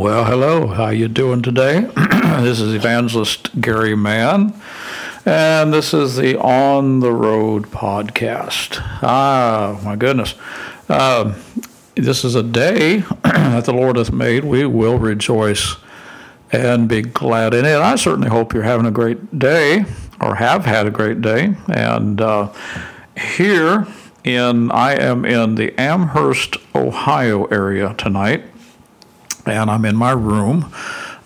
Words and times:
Well, 0.00 0.24
hello. 0.24 0.68
How 0.68 0.88
you 0.88 1.08
doing 1.08 1.42
today? 1.42 1.80
this 2.40 2.58
is 2.58 2.74
Evangelist 2.74 3.60
Gary 3.60 3.94
Mann, 3.94 4.58
and 5.26 5.74
this 5.74 5.92
is 5.92 6.16
the 6.16 6.40
On 6.40 7.00
the 7.00 7.12
Road 7.12 7.64
podcast. 7.64 8.78
Ah, 9.02 9.78
my 9.84 9.96
goodness. 9.96 10.36
Uh, 10.88 11.34
this 11.96 12.24
is 12.24 12.34
a 12.34 12.42
day 12.42 13.00
that 13.24 13.66
the 13.66 13.74
Lord 13.74 13.96
hath 13.96 14.10
made. 14.10 14.42
We 14.44 14.64
will 14.64 14.98
rejoice 14.98 15.76
and 16.50 16.88
be 16.88 17.02
glad 17.02 17.52
in 17.52 17.66
it. 17.66 17.76
I 17.76 17.96
certainly 17.96 18.30
hope 18.30 18.54
you're 18.54 18.62
having 18.62 18.86
a 18.86 18.90
great 18.90 19.38
day 19.38 19.84
or 20.18 20.36
have 20.36 20.64
had 20.64 20.86
a 20.86 20.90
great 20.90 21.20
day. 21.20 21.56
And 21.68 22.22
uh, 22.22 22.50
here 23.34 23.86
in, 24.24 24.70
I 24.70 24.94
am 24.94 25.26
in 25.26 25.56
the 25.56 25.78
Amherst, 25.78 26.56
Ohio 26.74 27.44
area 27.48 27.94
tonight 27.98 28.44
and 29.50 29.70
I'm 29.70 29.84
in 29.84 29.96
my 29.96 30.12
room 30.12 30.72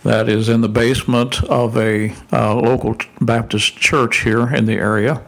that 0.05 0.29
is 0.29 0.49
in 0.49 0.61
the 0.61 0.69
basement 0.69 1.43
of 1.45 1.77
a 1.77 2.15
uh, 2.33 2.55
local 2.55 2.97
Baptist 3.21 3.77
church 3.77 4.23
here 4.23 4.55
in 4.55 4.67
the 4.67 4.75
area. 4.75 5.23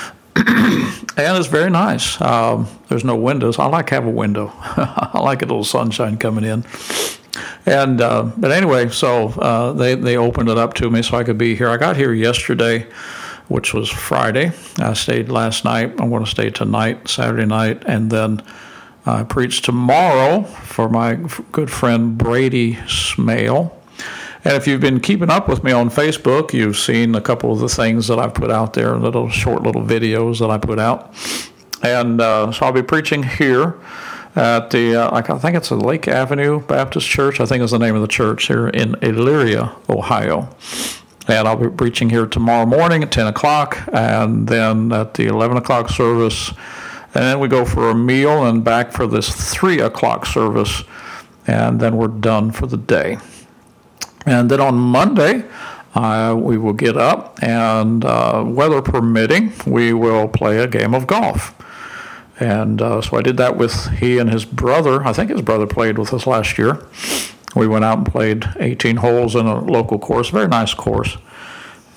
and 0.36 1.36
it's 1.36 1.48
very 1.48 1.70
nice. 1.70 2.20
Um, 2.20 2.68
there's 2.88 3.04
no 3.04 3.16
windows. 3.16 3.58
I 3.58 3.66
like 3.66 3.90
have 3.90 4.06
a 4.06 4.10
window. 4.10 4.52
I 4.60 5.20
like 5.20 5.42
a 5.42 5.46
little 5.46 5.64
sunshine 5.64 6.16
coming 6.16 6.44
in. 6.44 6.64
And 7.66 8.00
uh, 8.00 8.30
but 8.36 8.52
anyway, 8.52 8.88
so 8.88 9.28
uh, 9.28 9.72
they 9.72 9.94
they 9.94 10.16
opened 10.16 10.48
it 10.48 10.58
up 10.58 10.74
to 10.74 10.90
me 10.90 11.02
so 11.02 11.16
I 11.16 11.24
could 11.24 11.38
be 11.38 11.54
here. 11.54 11.68
I 11.68 11.76
got 11.76 11.96
here 11.96 12.12
yesterday, 12.12 12.86
which 13.48 13.74
was 13.74 13.90
Friday. 13.90 14.52
I 14.78 14.94
stayed 14.94 15.28
last 15.28 15.64
night. 15.64 15.90
I'm 16.00 16.10
going 16.10 16.24
to 16.24 16.30
stay 16.30 16.50
tonight, 16.50 17.08
Saturday 17.08 17.46
night, 17.46 17.82
and 17.86 18.10
then 18.10 18.42
I 19.06 19.22
preach 19.22 19.62
tomorrow 19.62 20.42
for 20.42 20.88
my 20.88 21.14
good 21.52 21.70
friend 21.70 22.18
Brady 22.18 22.78
Smale. 22.86 23.76
And 24.44 24.54
if 24.54 24.66
you've 24.66 24.80
been 24.80 25.00
keeping 25.00 25.30
up 25.30 25.48
with 25.48 25.64
me 25.64 25.72
on 25.72 25.90
Facebook, 25.90 26.52
you've 26.52 26.76
seen 26.76 27.14
a 27.14 27.20
couple 27.20 27.52
of 27.52 27.60
the 27.60 27.68
things 27.68 28.08
that 28.08 28.18
I've 28.18 28.34
put 28.34 28.50
out 28.50 28.74
there, 28.74 28.96
little 28.96 29.28
short 29.30 29.62
little 29.62 29.82
videos 29.82 30.38
that 30.40 30.50
I 30.50 30.58
put 30.58 30.78
out. 30.78 31.14
And 31.82 32.20
uh, 32.20 32.52
so 32.52 32.66
I'll 32.66 32.72
be 32.72 32.82
preaching 32.82 33.22
here 33.22 33.78
at 34.36 34.70
the, 34.70 34.96
uh, 34.96 35.16
I 35.16 35.38
think 35.38 35.56
it's 35.56 35.70
the 35.70 35.76
Lake 35.76 36.06
Avenue 36.06 36.60
Baptist 36.60 37.06
Church, 37.08 37.40
I 37.40 37.46
think 37.46 37.62
is 37.62 37.72
the 37.72 37.78
name 37.78 37.94
of 37.94 38.02
the 38.02 38.08
church 38.08 38.46
here 38.46 38.68
in 38.68 38.92
Elyria, 38.96 39.74
Ohio. 39.88 40.48
And 41.26 41.48
I'll 41.48 41.56
be 41.56 41.68
preaching 41.68 42.10
here 42.10 42.26
tomorrow 42.26 42.66
morning 42.66 43.02
at 43.02 43.12
10 43.12 43.26
o'clock, 43.26 43.78
and 43.92 44.46
then 44.46 44.92
at 44.92 45.14
the 45.14 45.26
11 45.26 45.56
o'clock 45.56 45.90
service, 45.90 46.52
and 47.14 47.24
then 47.24 47.40
we 47.40 47.48
go 47.48 47.64
for 47.64 47.90
a 47.90 47.94
meal 47.94 48.46
and 48.46 48.62
back 48.62 48.92
for 48.92 49.06
this 49.06 49.52
three 49.52 49.80
o'clock 49.80 50.26
service, 50.26 50.84
and 51.46 51.80
then 51.80 51.96
we're 51.96 52.08
done 52.08 52.52
for 52.52 52.66
the 52.66 52.76
day. 52.76 53.18
And 54.26 54.50
then 54.50 54.60
on 54.60 54.76
Monday, 54.76 55.44
uh, 55.94 56.36
we 56.38 56.56
will 56.56 56.72
get 56.72 56.96
up 56.96 57.42
and, 57.42 58.04
uh, 58.04 58.44
weather 58.46 58.80
permitting, 58.80 59.52
we 59.66 59.92
will 59.92 60.28
play 60.28 60.58
a 60.58 60.68
game 60.68 60.94
of 60.94 61.08
golf. 61.08 61.54
And 62.38 62.80
uh, 62.80 63.02
so 63.02 63.16
I 63.18 63.22
did 63.22 63.36
that 63.38 63.56
with 63.56 63.88
he 63.98 64.18
and 64.18 64.30
his 64.30 64.44
brother. 64.44 65.04
I 65.04 65.12
think 65.12 65.30
his 65.30 65.42
brother 65.42 65.66
played 65.66 65.98
with 65.98 66.14
us 66.14 66.26
last 66.26 66.58
year. 66.58 66.86
We 67.56 67.66
went 67.66 67.84
out 67.84 67.98
and 67.98 68.06
played 68.06 68.46
18 68.60 68.96
holes 68.96 69.34
in 69.34 69.46
a 69.46 69.60
local 69.60 69.98
course, 69.98 70.28
very 70.30 70.48
nice 70.48 70.72
course 70.72 71.18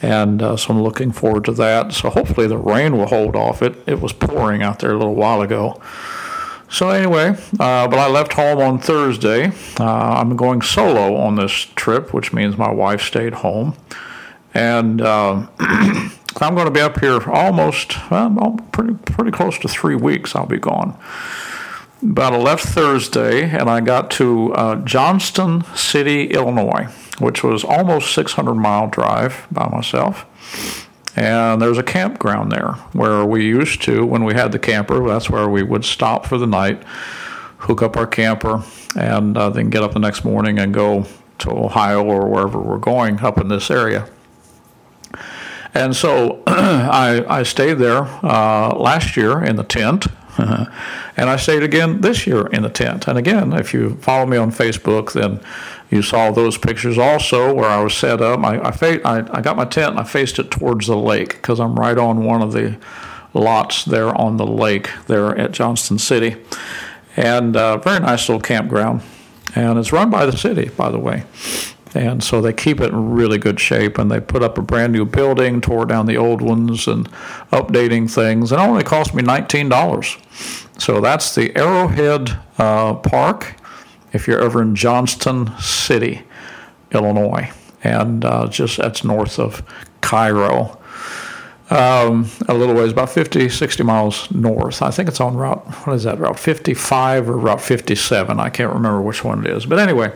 and 0.03 0.41
uh, 0.41 0.57
so 0.57 0.73
I'm 0.73 0.83
looking 0.83 1.11
forward 1.13 1.45
to 1.45 1.53
that. 1.53 1.93
So 1.93 2.09
hopefully 2.09 2.45
the 2.45 2.57
rain 2.57 2.97
will 2.97 3.07
hold 3.07 3.35
off. 3.35 3.61
It 3.63 3.75
it 3.87 4.01
was 4.01 4.11
pouring 4.11 4.61
out 4.61 4.79
there 4.79 4.91
a 4.91 4.97
little 4.97 5.15
while 5.15 5.41
ago. 5.41 5.81
So 6.69 6.89
anyway, 6.89 7.37
uh, 7.59 7.87
but 7.87 7.99
I 7.99 8.07
left 8.09 8.33
home 8.33 8.59
on 8.59 8.79
Thursday. 8.79 9.51
Uh, 9.79 9.85
I'm 9.85 10.35
going 10.35 10.61
solo 10.61 11.15
on 11.15 11.35
this 11.35 11.53
trip, 11.75 12.13
which 12.13 12.33
means 12.33 12.57
my 12.57 12.71
wife 12.71 13.01
stayed 13.01 13.35
home, 13.35 13.75
and 14.53 14.99
uh, 15.01 15.47
I'm 15.59 16.55
going 16.55 16.65
to 16.65 16.71
be 16.71 16.81
up 16.81 16.99
here 16.99 17.21
almost 17.29 17.95
well, 18.11 18.59
pretty 18.71 18.95
pretty 18.95 19.31
close 19.31 19.57
to 19.59 19.69
three 19.69 19.95
weeks. 19.95 20.35
I'll 20.35 20.45
be 20.45 20.59
gone. 20.59 20.97
But 22.01 22.33
I 22.33 22.37
left 22.37 22.65
Thursday, 22.65 23.43
and 23.43 23.69
I 23.69 23.79
got 23.79 24.11
to 24.11 24.53
uh, 24.53 24.75
Johnston 24.83 25.63
City, 25.75 26.25
Illinois 26.25 26.89
which 27.19 27.43
was 27.43 27.63
almost 27.63 28.13
600 28.13 28.53
mile 28.55 28.87
drive 28.87 29.47
by 29.51 29.67
myself. 29.69 30.25
And 31.15 31.61
there's 31.61 31.77
a 31.77 31.83
campground 31.83 32.51
there 32.51 32.71
where 32.93 33.23
we 33.23 33.45
used 33.45 33.83
to, 33.83 34.05
when 34.05 34.23
we 34.23 34.33
had 34.33 34.51
the 34.51 34.59
camper, 34.59 35.05
that's 35.07 35.29
where 35.29 35.47
we 35.47 35.61
would 35.61 35.85
stop 35.85 36.25
for 36.25 36.37
the 36.37 36.47
night, 36.47 36.83
hook 37.59 37.83
up 37.83 37.95
our 37.95 38.07
camper, 38.07 38.63
and 38.95 39.37
uh, 39.37 39.49
then 39.49 39.69
get 39.69 39.83
up 39.83 39.93
the 39.93 39.99
next 39.99 40.25
morning 40.25 40.57
and 40.57 40.73
go 40.73 41.05
to 41.39 41.51
Ohio 41.51 42.03
or 42.03 42.27
wherever 42.27 42.59
we're 42.59 42.77
going 42.77 43.19
up 43.19 43.37
in 43.37 43.47
this 43.47 43.69
area. 43.69 44.09
And 45.73 45.95
so 45.95 46.41
I, 46.47 47.23
I 47.27 47.43
stayed 47.43 47.75
there 47.75 48.03
uh, 48.23 48.75
last 48.75 49.15
year 49.17 49.43
in 49.43 49.55
the 49.55 49.63
tent, 49.63 50.07
and 50.37 51.29
I 51.29 51.35
stayed 51.35 51.63
again 51.63 52.01
this 52.01 52.25
year 52.25 52.47
in 52.47 52.63
the 52.63 52.69
tent. 52.69 53.07
And 53.07 53.17
again, 53.17 53.53
if 53.53 53.73
you 53.73 53.95
follow 53.97 54.25
me 54.25 54.37
on 54.37 54.51
Facebook, 54.51 55.13
then 55.13 55.39
you 55.93 56.01
saw 56.01 56.31
those 56.31 56.57
pictures 56.57 56.97
also 56.97 57.53
where 57.53 57.69
I 57.69 57.83
was 57.83 57.93
set 57.93 58.19
up. 58.19 58.39
I, 58.43 58.59
I, 58.59 58.71
fa- 58.71 59.07
I, 59.07 59.37
I 59.37 59.41
got 59.41 59.55
my 59.55 59.65
tent 59.65 59.91
and 59.91 59.99
I 59.99 60.03
faced 60.03 60.39
it 60.39 60.49
towards 60.49 60.87
the 60.87 60.97
lake 60.97 61.33
because 61.33 61.59
I'm 61.59 61.75
right 61.75 61.97
on 61.97 62.23
one 62.23 62.41
of 62.41 62.51
the 62.51 62.77
lots 63.35 63.85
there 63.85 64.09
on 64.19 64.37
the 64.37 64.45
lake 64.45 64.89
there 65.05 65.37
at 65.37 65.51
Johnston 65.51 65.99
City. 65.99 66.37
And 67.15 67.55
uh, 67.55 67.77
very 67.77 67.99
nice 67.99 68.27
little 68.27 68.41
campground. 68.41 69.03
And 69.55 69.77
it's 69.77 69.93
run 69.93 70.09
by 70.09 70.25
the 70.25 70.35
city, 70.35 70.69
by 70.69 70.89
the 70.89 70.97
way. 70.97 71.25
And 71.93 72.23
so 72.23 72.41
they 72.41 72.53
keep 72.53 72.81
it 72.81 72.89
in 72.89 73.11
really 73.11 73.37
good 73.37 73.59
shape, 73.59 73.99
and 73.99 74.09
they 74.09 74.19
put 74.19 74.41
up 74.41 74.57
a 74.57 74.63
brand 74.63 74.93
new 74.93 75.05
building, 75.05 75.61
tore 75.61 75.85
down 75.85 76.07
the 76.07 76.17
old 76.17 76.41
ones, 76.41 76.87
and 76.87 77.07
updating 77.51 78.11
things. 78.11 78.51
And 78.51 78.59
it 78.59 78.63
only 78.67 78.83
cost 78.83 79.13
me 79.13 79.21
$19. 79.21 80.81
So 80.81 80.99
that's 80.99 81.35
the 81.35 81.55
Arrowhead 81.55 82.35
uh, 82.57 82.95
Park 82.95 83.57
if 84.13 84.27
you're 84.27 84.41
ever 84.41 84.61
in 84.61 84.75
Johnston 84.75 85.51
City, 85.59 86.23
Illinois, 86.91 87.51
and 87.83 88.23
uh, 88.23 88.47
just 88.47 88.77
that's 88.77 89.03
north 89.03 89.39
of 89.39 89.63
Cairo. 90.01 90.79
Um, 91.69 92.29
a 92.47 92.53
little 92.53 92.75
ways, 92.75 92.91
about 92.91 93.09
50, 93.09 93.49
60 93.49 93.83
miles 93.83 94.29
north. 94.31 94.81
I 94.83 94.91
think 94.91 95.09
it's 95.09 95.19
on 95.19 95.35
Route, 95.35 95.65
what 95.85 95.93
is 95.95 96.03
that, 96.03 96.19
Route 96.19 96.37
55 96.37 97.29
or 97.29 97.37
Route 97.37 97.61
57? 97.61 98.39
I 98.39 98.49
can't 98.49 98.71
remember 98.71 99.01
which 99.01 99.23
one 99.23 99.43
it 99.43 99.49
is. 99.49 99.65
But 99.65 99.79
anyway, 99.79 100.13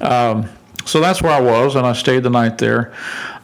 um, 0.00 0.50
so 0.84 1.00
that's 1.00 1.22
where 1.22 1.32
I 1.32 1.40
was, 1.40 1.76
and 1.76 1.86
I 1.86 1.94
stayed 1.94 2.24
the 2.24 2.30
night 2.30 2.58
there. 2.58 2.92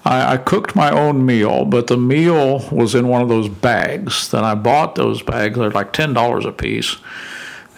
I, 0.05 0.35
I, 0.35 0.37
cooked 0.37 0.77
my 0.77 0.91
own 0.91 1.25
meal, 1.25 1.65
but 1.65 1.87
the 1.87 1.97
meal 1.97 2.69
was 2.71 2.95
in 2.95 3.09
one 3.09 3.23
of 3.23 3.29
those 3.29 3.49
bags. 3.49 4.31
Then 4.31 4.45
I 4.45 4.55
bought 4.55 4.95
those 4.97 5.23
bags, 5.23 5.59
they're 5.59 5.71
like 5.71 5.93
$10 5.93 6.45
a 6.45 6.53
piece 6.53 6.97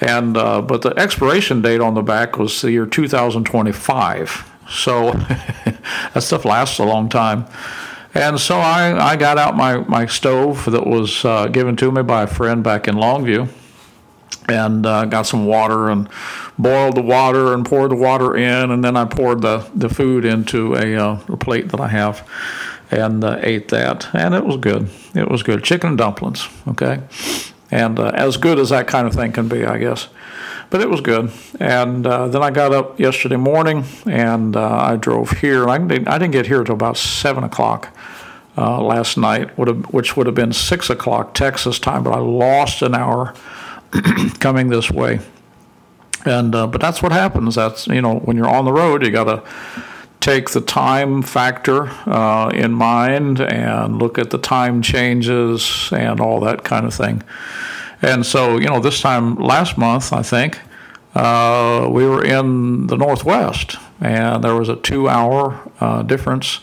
and 0.00 0.37
uh, 0.37 0.62
but 0.62 0.83
the 0.83 0.99
expiration 0.99 1.62
date 1.62 1.81
on 1.81 1.94
the 1.94 2.03
back 2.03 2.38
was 2.38 2.61
the 2.62 2.71
year 2.71 2.87
2025. 2.87 4.50
So 4.71 5.12
that 6.15 6.22
stuff 6.22 6.44
lasts 6.44 6.78
a 6.78 6.84
long 6.84 7.09
time. 7.09 7.47
And 8.15 8.41
so 8.41 8.59
I, 8.59 9.12
I 9.12 9.16
got 9.16 9.38
out 9.38 9.56
my, 9.56 9.78
my 9.78 10.06
stove 10.06 10.65
that 10.71 10.87
was 10.87 11.25
uh, 11.25 11.47
given 11.47 11.77
to 11.77 11.93
me 11.93 12.03
by 12.03 12.25
a 12.25 12.27
friend 12.27 12.65
back 12.65 12.88
in 12.88 12.97
Longview 12.97 13.49
and 14.49 14.84
uh, 14.84 15.05
got 15.05 15.27
some 15.27 15.47
water 15.47 15.91
and 15.91 16.09
boiled 16.58 16.96
the 16.96 17.03
water 17.03 17.55
and 17.55 17.64
poured 17.64 17.93
the 17.93 17.96
water 17.96 18.37
in. 18.37 18.73
And 18.73 18.82
then 18.82 18.96
I 18.96 19.05
poured 19.05 19.43
the, 19.43 19.69
the 19.75 19.88
food 19.88 20.25
into 20.25 20.75
a, 20.75 20.96
uh, 20.96 21.20
a 21.29 21.37
plate 21.37 21.69
that 21.69 21.81
I 21.81 21.88
have 21.88 22.29
and 22.91 23.23
uh, 23.23 23.38
ate 23.43 23.69
that. 23.69 24.12
And 24.12 24.35
it 24.35 24.44
was 24.44 24.56
good. 24.56 24.91
It 25.14 25.29
was 25.29 25.44
good. 25.44 25.62
Chicken 25.62 25.91
and 25.91 25.99
dumplings, 25.99 26.49
okay? 26.67 27.03
And 27.70 27.99
uh, 27.99 28.11
as 28.14 28.37
good 28.37 28.58
as 28.58 28.70
that 28.70 28.87
kind 28.87 29.06
of 29.06 29.14
thing 29.14 29.32
can 29.32 29.49
be, 29.49 29.64
I 29.64 29.78
guess. 29.78 30.08
But 30.70 30.81
it 30.81 30.88
was 30.88 31.00
good. 31.00 31.32
And 31.58 32.06
uh, 32.06 32.28
then 32.28 32.43
I 32.43 32.50
got 32.50 32.72
up 32.72 33.00
yesterday 33.00 33.37
morning 33.37 33.84
and 34.06 34.56
uh, 34.56 34.70
I 34.70 34.96
drove 34.96 35.31
here. 35.32 35.69
I 35.69 35.78
didn't, 35.78 36.08
I 36.08 36.19
didn't 36.19 36.32
get 36.32 36.46
here 36.46 36.61
until 36.61 36.75
about 36.75 36.96
7 36.96 37.43
o'clock 37.43 37.96
uh, 38.56 38.81
last 38.81 39.17
night, 39.17 39.56
which 39.58 40.17
would 40.17 40.26
have 40.26 40.34
been 40.34 40.52
6 40.52 40.90
o'clock 40.90 41.34
Texas 41.34 41.78
time, 41.78 42.05
but 42.05 42.12
I 42.12 42.19
lost 42.19 42.82
an 42.82 42.94
hour 42.94 43.34
coming 44.38 44.69
this 44.69 44.90
way. 44.90 45.20
And 46.25 46.55
uh, 46.55 46.67
but 46.67 46.81
that's 46.82 47.02
what 47.02 47.12
happens. 47.12 47.55
That's 47.55 47.87
you 47.87 48.02
know 48.02 48.17
when 48.19 48.37
you're 48.37 48.49
on 48.49 48.67
the 48.67 48.72
road, 48.72 49.02
you 49.02 49.11
got 49.11 49.25
to 49.25 49.43
take 50.20 50.50
the 50.50 50.61
time 50.61 51.22
factor 51.22 51.87
uh, 52.06 52.50
in 52.55 52.72
mind 52.72 53.40
and 53.40 53.99
look 53.99 54.19
at 54.19 54.31
the 54.31 54.38
time 54.38 54.82
changes 54.82 55.90
and 55.93 56.20
all 56.20 56.40
that 56.40 56.62
kind 56.62 56.87
of 56.87 56.94
thing. 56.94 57.22
And 58.02 58.25
so, 58.25 58.58
you 58.58 58.67
know, 58.67 58.81
this 58.81 59.00
time 59.00 59.34
last 59.37 59.76
month, 59.78 60.12
I 60.12 60.22
think, 60.22 60.58
uh, 61.14 61.88
we 61.90 62.06
were 62.06 62.25
in 62.25 62.87
the 62.87 62.96
Northwest, 62.96 63.76
and 64.00 64.44
there 64.44 64.55
was 64.55 64.69
a 64.69 64.76
two 64.76 65.08
hour 65.08 65.61
uh, 65.81 66.02
difference 66.02 66.61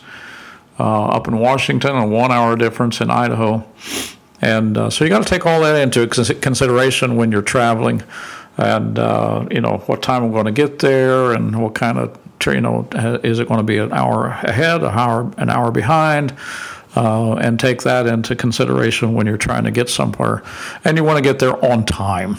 uh, 0.80 1.06
up 1.06 1.28
in 1.28 1.38
Washington 1.38 1.90
and 1.96 2.04
a 2.04 2.16
one 2.16 2.32
hour 2.32 2.56
difference 2.56 3.00
in 3.00 3.10
Idaho. 3.10 3.64
And 4.40 4.78
uh, 4.78 4.90
so 4.90 5.04
you 5.04 5.10
got 5.10 5.22
to 5.22 5.28
take 5.28 5.44
all 5.44 5.60
that 5.60 5.76
into 5.76 6.06
consideration 6.06 7.16
when 7.16 7.30
you're 7.32 7.42
traveling 7.42 8.02
and 8.56 8.98
uh, 8.98 9.46
you 9.50 9.60
know 9.60 9.78
what 9.86 10.02
time 10.02 10.24
I'm 10.24 10.32
going 10.32 10.46
to 10.46 10.52
get 10.52 10.80
there, 10.80 11.32
and 11.32 11.62
what 11.62 11.74
kind 11.74 11.96
of 11.96 12.18
you 12.46 12.60
know 12.60 12.88
is 13.22 13.38
it 13.38 13.48
going 13.48 13.58
to 13.58 13.64
be 13.64 13.78
an 13.78 13.92
hour 13.92 14.26
ahead, 14.26 14.82
an 14.82 14.90
hour 14.90 15.32
an 15.36 15.50
hour 15.50 15.70
behind. 15.70 16.36
Uh, 16.96 17.34
and 17.34 17.60
take 17.60 17.82
that 17.82 18.06
into 18.06 18.34
consideration 18.34 19.12
when 19.12 19.26
you're 19.26 19.36
trying 19.36 19.62
to 19.62 19.70
get 19.70 19.88
somewhere 19.88 20.42
and 20.84 20.96
you 20.96 21.04
want 21.04 21.16
to 21.16 21.22
get 21.22 21.38
there 21.38 21.62
on 21.64 21.84
time. 21.84 22.36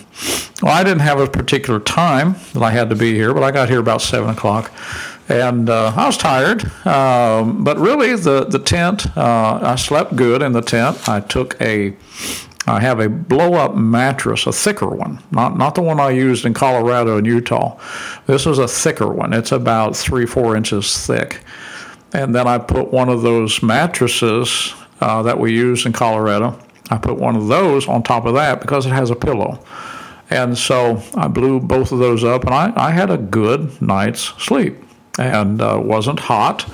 Well, 0.62 0.74
I 0.74 0.84
didn't 0.84 1.02
have 1.02 1.20
a 1.20 1.28
particular 1.28 1.80
time 1.80 2.36
that 2.54 2.64
I 2.64 2.72
had 2.72 2.90
to 2.90 2.96
be 2.96 3.14
here, 3.14 3.34
but 3.34 3.44
I 3.44 3.52
got 3.52 3.70
here 3.70 3.80
about 3.80 4.02
7 4.02 4.28
o'clock 4.28 4.72
and 5.30 5.70
uh, 5.70 5.94
I 5.96 6.08
was 6.08 6.18
tired. 6.18 6.66
Um, 6.86 7.64
but 7.64 7.78
really, 7.78 8.16
the 8.16 8.46
the 8.46 8.60
tent, 8.60 9.06
uh, 9.16 9.60
I 9.62 9.76
slept 9.76 10.16
good 10.16 10.42
in 10.42 10.52
the 10.52 10.62
tent. 10.62 11.08
I 11.08 11.22
took 11.22 11.60
a, 11.62 11.96
I 12.68 12.80
have 12.82 13.00
a 13.00 13.10
blow 13.10 13.54
up 13.54 13.76
mattress, 13.76 14.46
a 14.46 14.52
thicker 14.52 14.90
one, 14.90 15.24
not 15.32 15.58
not 15.58 15.76
the 15.76 15.82
one 15.82 16.00
I 16.00 16.12
used 16.12 16.46
in 16.46 16.54
Colorado 16.54 17.18
and 17.18 17.26
Utah. 17.26 17.80
This 18.28 18.46
is 18.46 18.60
a 18.60 18.68
thicker 18.68 19.08
one. 19.08 19.34
It's 19.34 19.52
about 19.52 19.96
three 19.96 20.26
four 20.26 20.56
inches 20.56 21.06
thick, 21.06 21.42
and 22.14 22.36
then 22.36 22.48
I 22.48 22.58
put 22.58 22.92
one 22.92 23.10
of 23.10 23.22
those 23.22 23.64
mattresses 23.64 24.74
uh, 25.02 25.24
that 25.24 25.40
we 25.40 25.54
use 25.54 25.86
in 25.86 25.94
Colorado. 25.94 26.60
I 26.92 26.98
put 26.98 27.18
one 27.18 27.36
of 27.36 27.48
those 27.48 27.88
on 27.88 28.04
top 28.04 28.26
of 28.26 28.34
that 28.36 28.62
because 28.62 28.86
it 28.86 28.92
has 28.92 29.10
a 29.10 29.16
pillow. 29.16 29.64
And 30.32 30.58
so 30.58 31.02
I 31.16 31.28
blew 31.28 31.60
both 31.60 31.92
of 31.92 32.00
those 32.00 32.24
up, 32.24 32.44
and 32.44 32.54
I, 32.54 32.74
I 32.76 32.92
had 32.92 33.10
a 33.10 33.18
good 33.18 33.82
night's 33.82 34.22
sleep 34.44 34.78
and 35.18 35.62
uh, 35.62 35.80
wasn't 35.84 36.20
hot. 36.20 36.66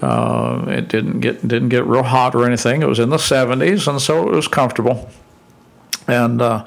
Uh, 0.00 0.64
it 0.68 0.88
didn't 0.88 1.20
get 1.20 1.46
didn't 1.46 1.70
get 1.70 1.84
real 1.86 2.04
hot 2.04 2.34
or 2.34 2.44
anything. 2.46 2.82
It 2.82 2.88
was 2.88 2.98
in 2.98 3.08
the 3.08 3.16
70s, 3.16 3.88
and 3.88 4.00
so 4.00 4.28
it 4.28 4.34
was 4.34 4.46
comfortable. 4.46 5.08
And 6.06 6.40
uh, 6.40 6.64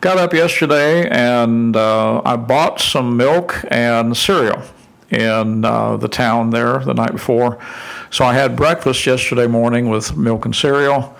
got 0.00 0.18
up 0.18 0.32
yesterday, 0.32 1.08
and 1.08 1.74
uh, 1.74 2.22
I 2.24 2.36
bought 2.36 2.80
some 2.80 3.16
milk 3.16 3.64
and 3.68 4.16
cereal 4.16 4.62
in 5.10 5.64
uh, 5.64 5.96
the 5.96 6.08
town 6.08 6.50
there 6.50 6.80
the 6.80 6.94
night 6.94 7.12
before. 7.12 7.58
So 8.10 8.24
I 8.24 8.34
had 8.34 8.56
breakfast 8.56 9.06
yesterday 9.06 9.46
morning 9.46 9.88
with 9.88 10.16
milk 10.16 10.44
and 10.44 10.54
cereal 10.54 11.16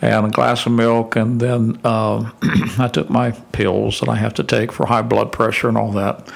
and 0.00 0.26
a 0.26 0.30
glass 0.30 0.66
of 0.66 0.72
milk, 0.72 1.16
and 1.16 1.40
then 1.40 1.78
uh, 1.84 2.30
I 2.78 2.88
took 2.92 3.08
my 3.10 3.30
pills 3.30 4.00
that 4.00 4.08
I 4.08 4.16
have 4.16 4.34
to 4.34 4.44
take 4.44 4.72
for 4.72 4.86
high 4.86 5.02
blood 5.02 5.32
pressure 5.32 5.68
and 5.68 5.76
all 5.76 5.92
that. 5.92 6.28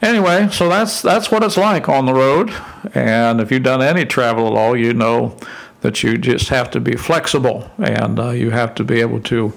Anyway, 0.00 0.48
so 0.52 0.68
that's 0.68 1.02
that's 1.02 1.30
what 1.30 1.42
it's 1.42 1.56
like 1.56 1.88
on 1.88 2.06
the 2.06 2.14
road. 2.14 2.54
And 2.94 3.40
if 3.40 3.50
you've 3.50 3.64
done 3.64 3.82
any 3.82 4.04
travel 4.04 4.46
at 4.46 4.52
all, 4.52 4.76
you 4.76 4.94
know 4.94 5.36
that 5.80 6.02
you 6.02 6.18
just 6.18 6.48
have 6.48 6.70
to 6.72 6.80
be 6.80 6.96
flexible 6.96 7.70
and 7.78 8.18
uh, 8.18 8.30
you 8.30 8.50
have 8.50 8.74
to 8.74 8.84
be 8.84 9.00
able 9.00 9.20
to 9.20 9.52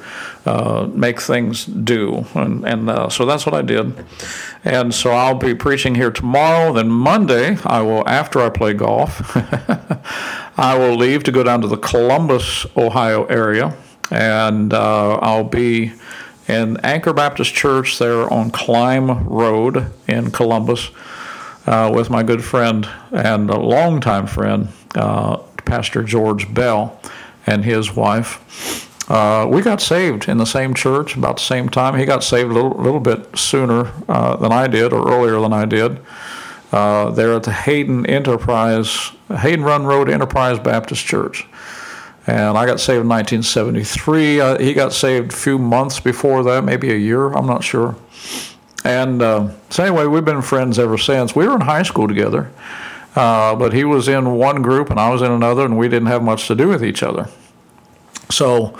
uh, 0.45 0.87
make 0.93 1.19
things 1.19 1.65
do. 1.65 2.25
And, 2.35 2.65
and 2.65 2.89
uh, 2.89 3.09
so 3.09 3.25
that's 3.25 3.45
what 3.45 3.55
I 3.55 3.63
did. 3.63 3.93
And 4.63 4.93
so 4.93 5.11
I'll 5.11 5.35
be 5.35 5.55
preaching 5.55 5.95
here 5.95 6.11
tomorrow. 6.11 6.73
Then 6.73 6.89
Monday, 6.89 7.57
I 7.65 7.81
will, 7.81 8.07
after 8.07 8.39
I 8.39 8.49
play 8.49 8.73
golf, 8.73 9.35
I 10.57 10.77
will 10.77 10.95
leave 10.95 11.23
to 11.23 11.31
go 11.31 11.43
down 11.43 11.61
to 11.61 11.67
the 11.67 11.77
Columbus, 11.77 12.67
Ohio 12.77 13.25
area. 13.25 13.75
And 14.11 14.73
uh, 14.73 15.15
I'll 15.15 15.43
be 15.43 15.93
in 16.47 16.77
Anchor 16.81 17.13
Baptist 17.13 17.53
Church 17.53 17.97
there 17.97 18.31
on 18.31 18.51
Clime 18.51 19.27
Road 19.27 19.91
in 20.07 20.31
Columbus 20.31 20.91
uh, 21.65 21.91
with 21.93 22.09
my 22.09 22.23
good 22.23 22.43
friend 22.43 22.87
and 23.11 23.49
a 23.49 23.57
longtime 23.57 24.27
friend, 24.27 24.67
uh, 24.95 25.37
Pastor 25.65 26.03
George 26.03 26.53
Bell, 26.53 26.99
and 27.45 27.65
his 27.65 27.95
wife. 27.95 28.87
Uh, 29.09 29.45
we 29.45 29.61
got 29.61 29.81
saved 29.81 30.29
in 30.29 30.37
the 30.37 30.45
same 30.45 30.73
church 30.73 31.15
about 31.15 31.37
the 31.37 31.43
same 31.43 31.67
time. 31.67 31.95
He 31.95 32.05
got 32.05 32.23
saved 32.23 32.49
a 32.49 32.53
little, 32.53 32.71
little 32.71 32.99
bit 32.99 33.37
sooner 33.37 33.91
uh, 34.07 34.37
than 34.37 34.51
I 34.51 34.67
did, 34.67 34.93
or 34.93 35.11
earlier 35.11 35.39
than 35.41 35.51
I 35.51 35.65
did. 35.65 35.99
Uh, 36.71 37.11
there 37.11 37.33
at 37.33 37.43
the 37.43 37.51
Hayden 37.51 38.05
Enterprise, 38.05 39.11
Hayden 39.27 39.65
Run 39.65 39.85
Road 39.85 40.09
Enterprise 40.09 40.59
Baptist 40.59 41.05
Church. 41.05 41.45
And 42.27 42.57
I 42.57 42.65
got 42.65 42.79
saved 42.79 43.01
in 43.01 43.09
1973. 43.09 44.39
Uh, 44.39 44.57
he 44.59 44.73
got 44.73 44.93
saved 44.93 45.33
a 45.33 45.35
few 45.35 45.57
months 45.57 45.99
before 45.99 46.43
that, 46.43 46.63
maybe 46.63 46.91
a 46.91 46.95
year, 46.95 47.33
I'm 47.33 47.47
not 47.47 47.63
sure. 47.63 47.95
And 48.85 49.21
uh, 49.21 49.49
so, 49.69 49.83
anyway, 49.83 50.05
we've 50.05 50.23
been 50.23 50.41
friends 50.41 50.79
ever 50.79 50.97
since. 50.97 51.35
We 51.35 51.47
were 51.47 51.55
in 51.55 51.61
high 51.61 51.83
school 51.83 52.07
together, 52.07 52.51
uh, 53.15 53.55
but 53.55 53.73
he 53.73 53.83
was 53.83 54.07
in 54.07 54.33
one 54.33 54.61
group 54.61 54.89
and 54.89 54.99
I 54.99 55.09
was 55.09 55.21
in 55.21 55.31
another, 55.31 55.65
and 55.65 55.77
we 55.77 55.87
didn't 55.89 56.07
have 56.07 56.23
much 56.23 56.47
to 56.47 56.55
do 56.55 56.69
with 56.69 56.83
each 56.83 57.03
other. 57.03 57.27
So, 58.29 58.79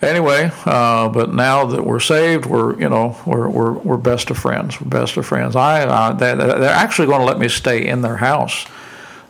anyway, 0.00 0.50
uh, 0.64 1.08
but 1.10 1.34
now 1.34 1.66
that 1.66 1.84
we're 1.84 2.00
saved, 2.00 2.46
we're 2.46 2.78
you 2.80 2.88
know 2.88 3.16
we're 3.26 3.48
we're, 3.48 3.72
we're 3.72 3.96
best 3.98 4.30
of 4.30 4.38
friends. 4.38 4.80
We're 4.80 4.88
best 4.88 5.16
of 5.16 5.26
friends. 5.26 5.56
I 5.56 5.84
uh, 5.84 6.12
they, 6.12 6.34
they're 6.34 6.70
actually 6.70 7.08
going 7.08 7.20
to 7.20 7.26
let 7.26 7.38
me 7.38 7.48
stay 7.48 7.86
in 7.86 8.00
their 8.00 8.16
house 8.16 8.66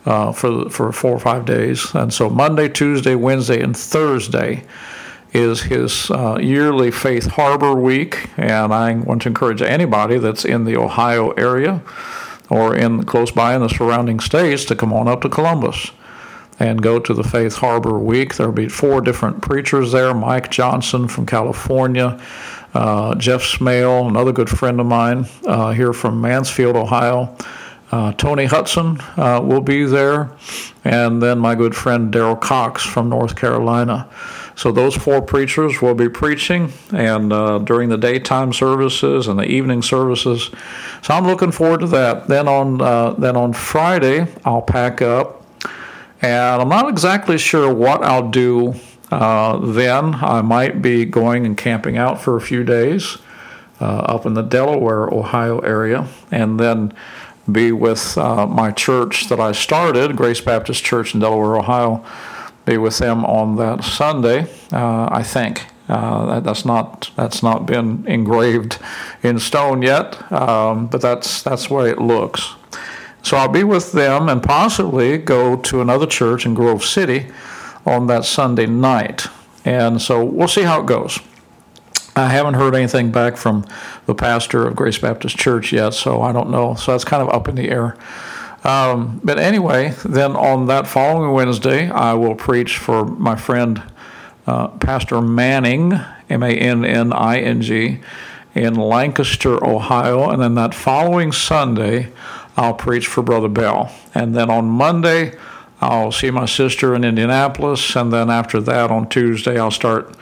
uh, 0.05 0.31
for 0.31 0.69
for 0.69 0.91
four 0.91 1.11
or 1.11 1.19
five 1.19 1.45
days. 1.45 1.93
And 1.93 2.13
so 2.13 2.29
Monday, 2.29 2.69
Tuesday, 2.69 3.15
Wednesday, 3.15 3.61
and 3.61 3.75
Thursday 3.75 4.63
is 5.33 5.61
his 5.61 6.09
uh, 6.09 6.37
yearly 6.41 6.89
Faith 6.89 7.27
Harbor 7.27 7.73
Week, 7.73 8.29
and 8.37 8.73
I 8.73 8.95
want 8.95 9.23
to 9.23 9.27
encourage 9.27 9.61
anybody 9.61 10.17
that's 10.17 10.45
in 10.45 10.63
the 10.63 10.77
Ohio 10.77 11.31
area 11.31 11.81
or 12.49 12.75
in 12.75 13.03
close 13.03 13.31
by 13.31 13.55
in 13.55 13.61
the 13.61 13.69
surrounding 13.69 14.19
states 14.19 14.65
to 14.65 14.75
come 14.75 14.93
on 14.93 15.07
up 15.07 15.21
to 15.21 15.29
Columbus 15.29 15.91
and 16.59 16.81
go 16.81 16.99
to 16.99 17.13
the 17.13 17.23
Faith 17.23 17.55
Harbor 17.57 17.99
Week. 17.99 18.35
There'll 18.35 18.51
be 18.51 18.67
four 18.67 19.01
different 19.01 19.41
preachers 19.41 19.91
there: 19.91 20.13
Mike 20.13 20.49
Johnson 20.49 21.07
from 21.07 21.25
California. 21.25 22.19
Uh, 22.73 23.15
Jeff 23.15 23.43
Smale, 23.43 24.07
another 24.07 24.31
good 24.31 24.49
friend 24.49 24.79
of 24.79 24.85
mine 24.85 25.25
uh, 25.45 25.71
here 25.71 25.93
from 25.93 26.21
Mansfield, 26.21 26.75
Ohio, 26.75 27.35
uh, 27.91 28.11
Tony 28.13 28.45
Hudson 28.45 28.99
uh, 29.15 29.41
will 29.43 29.61
be 29.61 29.85
there, 29.85 30.29
and 30.83 31.21
then 31.21 31.39
my 31.39 31.55
good 31.55 31.75
friend 31.75 32.13
Daryl 32.13 32.39
Cox 32.39 32.83
from 32.83 33.09
North 33.09 33.35
Carolina. 33.35 34.07
So 34.57 34.71
those 34.71 34.95
four 34.95 35.21
preachers 35.21 35.83
will 35.83 35.93
be 35.93 36.09
preaching, 36.09 36.73
and 36.91 37.31
uh, 37.31 37.59
during 37.59 37.89
the 37.89 37.97
daytime 37.97 38.51
services 38.53 39.27
and 39.27 39.37
the 39.37 39.45
evening 39.45 39.83
services. 39.83 40.49
So 41.03 41.13
I'm 41.13 41.27
looking 41.27 41.51
forward 41.51 41.81
to 41.81 41.87
that. 41.87 42.27
Then 42.27 42.47
on 42.47 42.81
uh, 42.81 43.11
then 43.11 43.37
on 43.37 43.53
Friday 43.53 44.25
I'll 44.43 44.63
pack 44.63 45.03
up, 45.03 45.45
and 46.23 46.59
I'm 46.59 46.69
not 46.69 46.89
exactly 46.89 47.37
sure 47.37 47.71
what 47.71 48.03
I'll 48.03 48.31
do. 48.31 48.73
Uh, 49.11 49.57
then 49.59 50.15
I 50.15 50.41
might 50.41 50.81
be 50.81 51.05
going 51.05 51.45
and 51.45 51.55
camping 51.55 51.97
out 51.97 52.19
for 52.19 52.35
a 52.35 52.41
few 52.41 52.63
days 52.63 53.19
uh, 53.79 53.99
up 53.99 54.25
in 54.25 54.33
the 54.33 54.41
Delaware, 54.41 55.07
Ohio 55.13 55.59
area, 55.59 56.07
and 56.31 56.59
then 56.59 56.93
be 57.49 57.71
with 57.71 58.17
uh, 58.17 58.47
my 58.47 58.71
church 58.71 59.29
that 59.29 59.39
I 59.39 59.51
started, 59.51 60.17
Grace 60.17 60.41
Baptist 60.41 60.83
Church 60.83 61.13
in 61.13 61.19
Delaware, 61.19 61.57
Ohio. 61.57 62.03
Be 62.67 62.77
with 62.77 62.97
them 62.97 63.23
on 63.23 63.55
that 63.55 63.85
Sunday, 63.85 64.41
uh, 64.73 65.07
I 65.09 65.23
think. 65.23 65.67
Uh, 65.87 66.25
that, 66.25 66.43
that's 66.43 66.65
not 66.65 67.09
that's 67.15 67.41
not 67.41 67.65
been 67.65 68.05
engraved 68.05 68.77
in 69.23 69.39
stone 69.39 69.81
yet, 69.81 70.29
um, 70.33 70.87
but 70.87 70.99
that's 70.99 71.41
that's 71.43 71.67
the 71.67 71.73
way 71.73 71.89
it 71.89 71.97
looks. 71.97 72.55
So 73.23 73.37
I'll 73.37 73.47
be 73.47 73.63
with 73.63 73.93
them 73.93 74.27
and 74.27 74.43
possibly 74.43 75.17
go 75.17 75.55
to 75.55 75.79
another 75.79 76.05
church 76.05 76.45
in 76.45 76.55
Grove 76.55 76.83
City 76.83 77.27
on 77.85 78.07
that 78.07 78.25
Sunday 78.25 78.65
night. 78.65 79.27
And 79.63 80.01
so 80.01 80.25
we'll 80.25 80.49
see 80.49 80.63
how 80.63 80.81
it 80.81 80.87
goes. 80.87 81.19
I 82.17 82.27
haven't 82.27 82.55
heard 82.55 82.75
anything 82.75 83.11
back 83.11 83.37
from 83.37 83.65
the 84.07 84.15
pastor 84.15 84.67
of 84.67 84.75
Grace 84.75 84.97
Baptist 84.97 85.37
Church 85.37 85.71
yet, 85.71 85.93
so 85.93 86.21
I 86.21 86.33
don't 86.33 86.49
know. 86.49 86.75
So 86.75 86.91
that's 86.91 87.05
kind 87.05 87.23
of 87.23 87.29
up 87.29 87.47
in 87.47 87.55
the 87.55 87.69
air. 87.69 87.95
Um, 88.67 89.21
but 89.23 89.39
anyway, 89.39 89.95
then 90.03 90.35
on 90.35 90.65
that 90.67 90.87
following 90.87 91.31
Wednesday, 91.31 91.89
I 91.89 92.13
will 92.15 92.35
preach 92.35 92.77
for 92.77 93.05
my 93.05 93.37
friend 93.37 93.81
uh, 94.45 94.67
Pastor 94.67 95.21
Manning, 95.21 95.93
M 96.29 96.43
A 96.43 96.49
N 96.49 96.83
N 96.83 97.13
I 97.13 97.39
N 97.39 97.61
G, 97.61 98.01
in 98.53 98.75
Lancaster, 98.75 99.63
Ohio. 99.63 100.29
And 100.29 100.41
then 100.41 100.55
that 100.55 100.75
following 100.75 101.31
Sunday, 101.31 102.11
I'll 102.57 102.73
preach 102.73 103.07
for 103.07 103.21
Brother 103.21 103.47
Bell. 103.47 103.89
And 104.13 104.35
then 104.35 104.49
on 104.49 104.65
Monday, 104.65 105.37
I'll 105.79 106.11
see 106.11 106.29
my 106.29 106.45
sister 106.45 106.93
in 106.93 107.05
Indianapolis. 107.05 107.95
And 107.95 108.11
then 108.11 108.29
after 108.29 108.59
that, 108.59 108.91
on 108.91 109.07
Tuesday, 109.07 109.57
I'll 109.57 109.71
start 109.71 110.13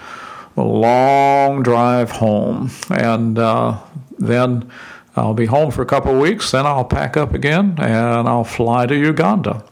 a 0.56 0.64
long 0.64 1.64
drive 1.64 2.12
home. 2.12 2.70
And 2.92 3.40
uh, 3.40 3.80
then 4.20 4.70
I'll 5.16 5.34
be 5.34 5.46
home 5.46 5.72
for 5.72 5.82
a 5.82 5.86
couple 5.86 6.14
of 6.14 6.20
weeks. 6.20 6.52
Then 6.52 6.66
I'll 6.66 6.86
pack 6.86 7.16
up 7.16 7.34
again 7.34 7.76
and 7.78 8.28
I'll 8.28 8.44
fly 8.44 8.86
to 8.86 8.96
Uganda. 8.96 9.64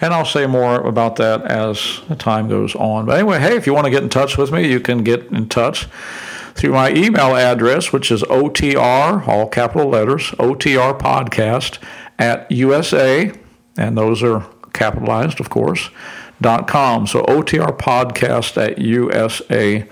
And 0.00 0.12
I'll 0.12 0.24
say 0.24 0.46
more 0.46 0.80
about 0.80 1.16
that 1.16 1.42
as 1.42 2.00
time 2.18 2.48
goes 2.48 2.74
on. 2.74 3.06
But 3.06 3.18
anyway, 3.18 3.38
hey, 3.38 3.56
if 3.56 3.66
you 3.66 3.74
want 3.74 3.86
to 3.86 3.90
get 3.90 4.02
in 4.02 4.08
touch 4.08 4.36
with 4.36 4.52
me, 4.52 4.70
you 4.70 4.80
can 4.80 5.02
get 5.02 5.26
in 5.26 5.48
touch 5.48 5.88
through 6.54 6.72
my 6.72 6.90
email 6.92 7.36
address, 7.36 7.92
which 7.92 8.10
is 8.10 8.22
OTR, 8.24 9.26
all 9.26 9.48
capital 9.48 9.88
letters, 9.88 10.30
OTR 10.32 10.98
podcast 10.98 11.78
at 12.18 12.50
USA, 12.50 13.32
and 13.78 13.96
those 13.96 14.22
are 14.22 14.46
capitalized, 14.72 15.40
of 15.40 15.48
course, 15.48 15.90
dot 16.40 16.66
com. 16.68 17.06
So 17.06 17.22
OTR 17.22 17.78
podcast 17.78 18.56
at 18.60 18.78
USA 18.78 19.86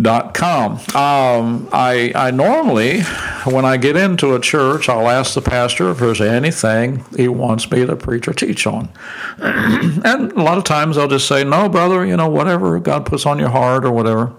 dot 0.00 0.34
com. 0.34 0.72
Um, 0.94 1.68
I, 1.72 2.12
I 2.14 2.30
normally 2.32 3.02
when 3.44 3.64
I 3.64 3.76
get 3.76 3.96
into 3.96 4.34
a 4.34 4.40
church, 4.40 4.88
I'll 4.88 5.08
ask 5.08 5.34
the 5.34 5.42
pastor 5.42 5.90
if 5.90 5.98
there's 5.98 6.20
anything 6.20 7.04
he 7.16 7.28
wants 7.28 7.70
me 7.70 7.86
to 7.86 7.94
preach 7.94 8.26
or 8.26 8.32
teach 8.32 8.66
on. 8.66 8.88
and 9.38 10.32
a 10.32 10.42
lot 10.42 10.58
of 10.58 10.64
times 10.64 10.96
they'll 10.96 11.08
just 11.08 11.28
say, 11.28 11.44
no, 11.44 11.68
brother, 11.68 12.04
you 12.04 12.16
know, 12.16 12.28
whatever 12.28 12.78
God 12.80 13.06
puts 13.06 13.26
on 13.26 13.38
your 13.38 13.50
heart 13.50 13.84
or 13.84 13.92
whatever. 13.92 14.32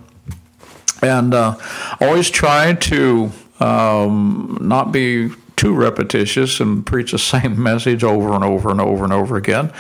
And 1.01 1.33
uh, 1.33 1.55
always 2.01 2.29
try 2.29 2.73
to 2.73 3.31
um, 3.59 4.57
not 4.61 4.91
be 4.91 5.31
too 5.55 5.73
repetitious 5.73 6.59
and 6.59 6.85
preach 6.85 7.11
the 7.11 7.19
same 7.33 7.61
message 7.61 8.03
over 8.03 8.33
and 8.33 8.43
over 8.43 8.69
and 8.69 8.81
over 8.81 9.03
and 9.03 9.13
over 9.13 9.35
again. 9.35 9.71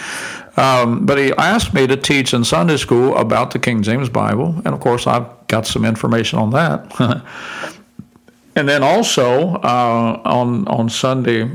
Um, 0.57 1.05
but 1.05 1.17
he 1.17 1.33
asked 1.33 1.73
me 1.73 1.85
to 1.87 1.97
teach 1.97 2.33
in 2.33 2.43
Sunday 2.45 2.77
school 2.77 3.15
about 3.17 3.51
the 3.51 3.59
King 3.59 3.83
James 3.83 4.09
Bible, 4.09 4.55
and 4.63 4.67
of 4.67 4.79
course, 4.79 5.05
I've 5.05 5.27
got 5.47 5.67
some 5.67 5.83
information 5.83 6.39
on 6.39 6.51
that. 6.51 6.91
and 8.55 8.69
then 8.69 8.81
also 8.81 9.55
uh, 9.55 10.21
on 10.23 10.67
on 10.67 10.87
Sunday 10.89 11.49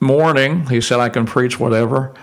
morning, 0.00 0.66
he 0.66 0.80
said 0.80 1.00
I 1.00 1.08
can 1.08 1.24
preach 1.24 1.58
whatever. 1.58 2.14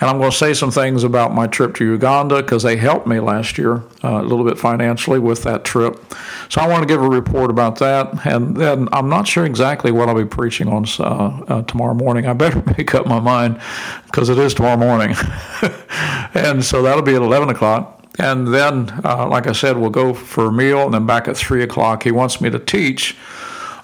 And 0.00 0.08
I'm 0.08 0.16
going 0.18 0.30
to 0.30 0.36
say 0.36 0.54
some 0.54 0.70
things 0.70 1.04
about 1.04 1.34
my 1.34 1.46
trip 1.46 1.74
to 1.76 1.84
Uganda 1.84 2.42
because 2.42 2.62
they 2.62 2.76
helped 2.76 3.06
me 3.06 3.20
last 3.20 3.58
year 3.58 3.82
uh, 4.02 4.20
a 4.20 4.22
little 4.22 4.46
bit 4.46 4.58
financially 4.58 5.18
with 5.18 5.42
that 5.42 5.62
trip. 5.62 6.02
So 6.48 6.62
I 6.62 6.66
want 6.66 6.82
to 6.82 6.86
give 6.86 7.02
a 7.02 7.08
report 7.08 7.50
about 7.50 7.78
that. 7.80 8.26
And 8.26 8.56
then 8.56 8.88
I'm 8.92 9.10
not 9.10 9.28
sure 9.28 9.44
exactly 9.44 9.92
what 9.92 10.08
I'll 10.08 10.14
be 10.16 10.24
preaching 10.24 10.68
on 10.68 10.86
uh, 10.98 11.04
uh, 11.04 11.62
tomorrow 11.62 11.92
morning. 11.92 12.26
I 12.26 12.32
better 12.32 12.62
make 12.78 12.94
up 12.94 13.06
my 13.06 13.20
mind 13.20 13.60
because 14.06 14.30
it 14.30 14.38
is 14.38 14.54
tomorrow 14.54 14.78
morning. 14.78 15.14
and 16.34 16.64
so 16.64 16.80
that'll 16.82 17.02
be 17.02 17.14
at 17.14 17.22
11 17.22 17.50
o'clock. 17.50 17.98
And 18.18 18.48
then, 18.54 18.90
uh, 19.04 19.28
like 19.28 19.46
I 19.46 19.52
said, 19.52 19.76
we'll 19.76 19.90
go 19.90 20.14
for 20.14 20.46
a 20.46 20.52
meal 20.52 20.82
and 20.82 20.94
then 20.94 21.04
back 21.04 21.28
at 21.28 21.36
3 21.36 21.62
o'clock. 21.62 22.04
He 22.04 22.10
wants 22.10 22.40
me 22.40 22.48
to 22.48 22.58
teach 22.58 23.16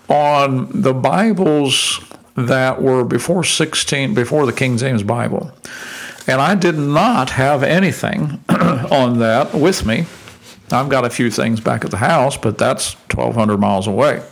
on 0.08 0.68
the 0.73 0.94
Bibles 0.94 2.00
that 2.37 2.80
were 2.80 3.04
before 3.04 3.44
16, 3.44 4.14
before 4.14 4.46
the 4.46 4.52
King 4.52 4.78
James 4.78 5.02
Bible. 5.02 5.52
And 6.26 6.40
I 6.40 6.54
did 6.54 6.76
not 6.76 7.30
have 7.30 7.62
anything 7.62 8.42
on 8.49 9.18
that 9.21 9.54
with 9.54 9.87
me. 9.87 10.06
I've 10.73 10.88
got 10.88 11.04
a 11.04 11.11
few 11.11 11.30
things 11.30 11.61
back 11.61 11.85
at 11.85 11.92
the 11.92 11.99
house, 11.99 12.37
but 12.37 12.59
that's 12.59 12.95
1,200 13.14 13.59
miles 13.59 13.87
away. 13.87 14.23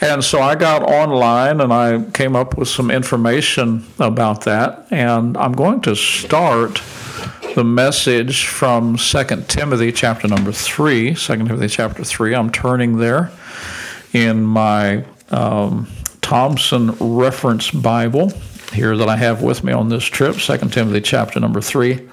And 0.00 0.24
so 0.24 0.40
I 0.40 0.54
got 0.54 0.82
online 0.82 1.60
and 1.60 1.72
I 1.72 2.02
came 2.12 2.34
up 2.36 2.56
with 2.56 2.68
some 2.68 2.90
information 2.90 3.84
about 3.98 4.44
that. 4.44 4.86
And 4.90 5.36
I'm 5.36 5.52
going 5.52 5.80
to 5.82 5.94
start 5.94 6.80
the 7.54 7.64
message 7.64 8.46
from 8.46 8.96
2 8.96 9.24
Timothy 9.48 9.92
chapter 9.92 10.28
number 10.28 10.52
3. 10.52 11.14
2 11.14 11.16
Timothy 11.16 11.68
chapter 11.68 12.04
3. 12.04 12.34
I'm 12.34 12.50
turning 12.50 12.96
there 12.96 13.30
in 14.12 14.42
my 14.42 15.04
um, 15.30 15.88
Thompson 16.22 16.92
Reference 16.92 17.70
Bible 17.70 18.32
here 18.72 18.96
that 18.96 19.08
I 19.08 19.16
have 19.16 19.42
with 19.42 19.64
me 19.64 19.72
on 19.72 19.88
this 19.88 20.04
trip, 20.04 20.36
2 20.36 20.58
Timothy 20.68 21.00
chapter 21.00 21.40
number 21.40 21.60
3. 21.60 22.08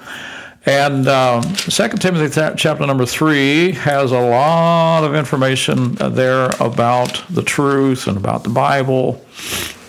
And 0.66 1.08
um, 1.08 1.44
2 1.44 1.88
Timothy 1.98 2.42
chapter 2.58 2.86
number 2.86 3.06
3 3.06 3.72
has 3.72 4.12
a 4.12 4.20
lot 4.20 5.06
of 5.06 5.16
information 5.16 5.96
there 5.96 6.50
about 6.60 7.24
the 7.30 7.42
truth 7.42 8.08
and 8.08 8.18
about 8.18 8.44
the 8.44 8.50
Bible 8.50 9.24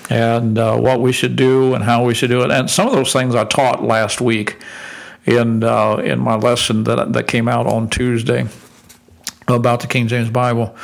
and 0.09 0.57
uh, 0.57 0.77
what 0.77 1.01
we 1.01 1.13
should 1.13 1.37
do 1.37 1.75
and 1.75 1.83
how 1.83 2.05
we 2.05 2.15
should 2.15 2.31
do 2.31 2.43
it. 2.43 2.51
And 2.51 2.71
some 2.71 2.87
of 2.87 2.93
those 2.93 3.13
things 3.13 3.35
I 3.35 3.45
taught 3.45 3.83
last 3.83 4.21
week 4.21 4.57
in, 5.27 5.65
uh, 5.65 5.97
in 5.97 6.21
my 6.21 6.37
lesson 6.37 6.85
that, 6.85 7.13
that 7.13 7.27
came 7.27 7.49
out 7.49 7.67
on 7.67 7.91
Tuesday 7.91 8.47
about 9.49 9.81
the 9.81 9.87
King 9.87 10.07
James 10.07 10.31
Bible. 10.31 10.77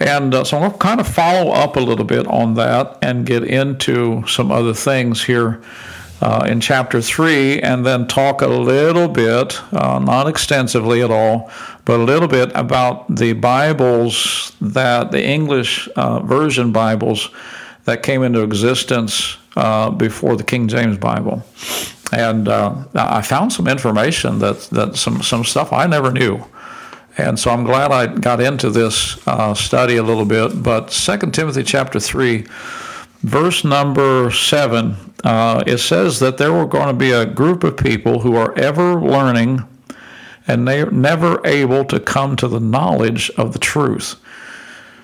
And 0.00 0.34
uh, 0.34 0.44
so 0.44 0.56
I'm 0.56 0.62
going 0.62 0.72
to 0.72 0.78
kind 0.78 1.00
of 1.00 1.06
follow 1.06 1.52
up 1.52 1.76
a 1.76 1.80
little 1.80 2.06
bit 2.06 2.26
on 2.26 2.54
that 2.54 2.96
and 3.02 3.26
get 3.26 3.44
into 3.44 4.26
some 4.26 4.50
other 4.50 4.72
things 4.72 5.22
here 5.22 5.60
uh, 6.22 6.46
in 6.48 6.60
chapter 6.60 7.00
3 7.00 7.60
and 7.60 7.84
then 7.84 8.06
talk 8.06 8.42
a 8.42 8.46
little 8.46 9.08
bit, 9.08 9.60
uh, 9.72 9.98
not 9.98 10.26
extensively 10.26 11.02
at 11.02 11.10
all, 11.10 11.50
but 11.84 12.00
a 12.00 12.02
little 12.02 12.28
bit 12.28 12.50
about 12.54 13.14
the 13.14 13.34
Bibles 13.34 14.52
that 14.60 15.10
the 15.10 15.22
English 15.22 15.88
uh, 15.96 16.20
version 16.20 16.72
Bibles 16.72 17.30
that 17.84 18.02
came 18.02 18.22
into 18.22 18.42
existence 18.42 19.36
uh, 19.56 19.90
before 19.90 20.36
the 20.36 20.44
King 20.44 20.68
James 20.68 20.96
Bible. 20.96 21.42
And 22.12 22.48
uh, 22.48 22.84
I 22.94 23.22
found 23.22 23.52
some 23.52 23.68
information 23.68 24.38
that, 24.40 24.60
that 24.72 24.96
some, 24.96 25.22
some 25.22 25.44
stuff 25.44 25.72
I 25.72 25.86
never 25.86 26.10
knew. 26.10 26.44
And 27.22 27.38
so 27.38 27.50
I'm 27.50 27.64
glad 27.64 27.92
I 27.92 28.06
got 28.06 28.40
into 28.40 28.70
this 28.70 29.26
uh, 29.26 29.54
study 29.54 29.96
a 29.96 30.02
little 30.02 30.24
bit. 30.24 30.62
But 30.62 30.88
2 30.88 31.30
Timothy 31.30 31.62
chapter 31.62 32.00
3, 32.00 32.46
verse 33.22 33.64
number 33.64 34.30
7, 34.30 34.96
uh, 35.24 35.64
it 35.66 35.78
says 35.78 36.18
that 36.20 36.38
there 36.38 36.52
were 36.52 36.66
going 36.66 36.88
to 36.88 36.94
be 36.94 37.10
a 37.12 37.26
group 37.26 37.64
of 37.64 37.76
people 37.76 38.20
who 38.20 38.36
are 38.36 38.56
ever 38.58 38.94
learning 39.00 39.62
and 40.46 40.66
they're 40.66 40.90
never 40.90 41.40
able 41.46 41.84
to 41.84 42.00
come 42.00 42.34
to 42.36 42.48
the 42.48 42.60
knowledge 42.60 43.30
of 43.36 43.52
the 43.52 43.58
truth. 43.58 44.16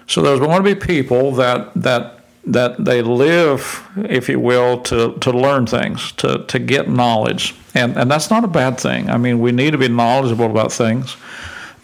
So 0.07 0.23
there's 0.23 0.41
going 0.41 0.63
to 0.63 0.75
be 0.75 0.75
people 0.75 1.33
that, 1.33 1.73
that 1.75 2.17
that 2.47 2.85
they 2.85 3.03
live, 3.03 3.85
if 3.97 4.29
you 4.29 4.39
will, 4.39 4.81
to, 4.83 5.15
to 5.19 5.33
learn 5.33 5.67
things, 5.67 6.13
to, 6.13 6.45
to 6.47 6.59
get 6.61 6.89
knowledge. 6.89 7.55
And, 7.75 7.97
and 7.97 8.11
that's 8.11 8.31
not 8.31 8.45
a 8.45 8.49
bad 8.49 8.79
thing. 8.79 9.11
I 9.11 9.17
mean, 9.17 9.41
we 9.41 9.51
need 9.51 9.73
to 9.73 9.79
be 9.79 9.89
knowledgeable 9.89 10.47
about 10.47 10.73
things. 10.73 11.17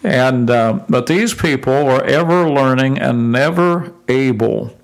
And 0.03 0.49
uh, 0.49 0.81
but 0.89 1.07
these 1.07 1.33
people 1.33 1.85
were 1.85 2.03
ever 2.03 2.49
learning 2.49 2.99
and 2.99 3.31
never 3.31 3.93
able 4.07 4.77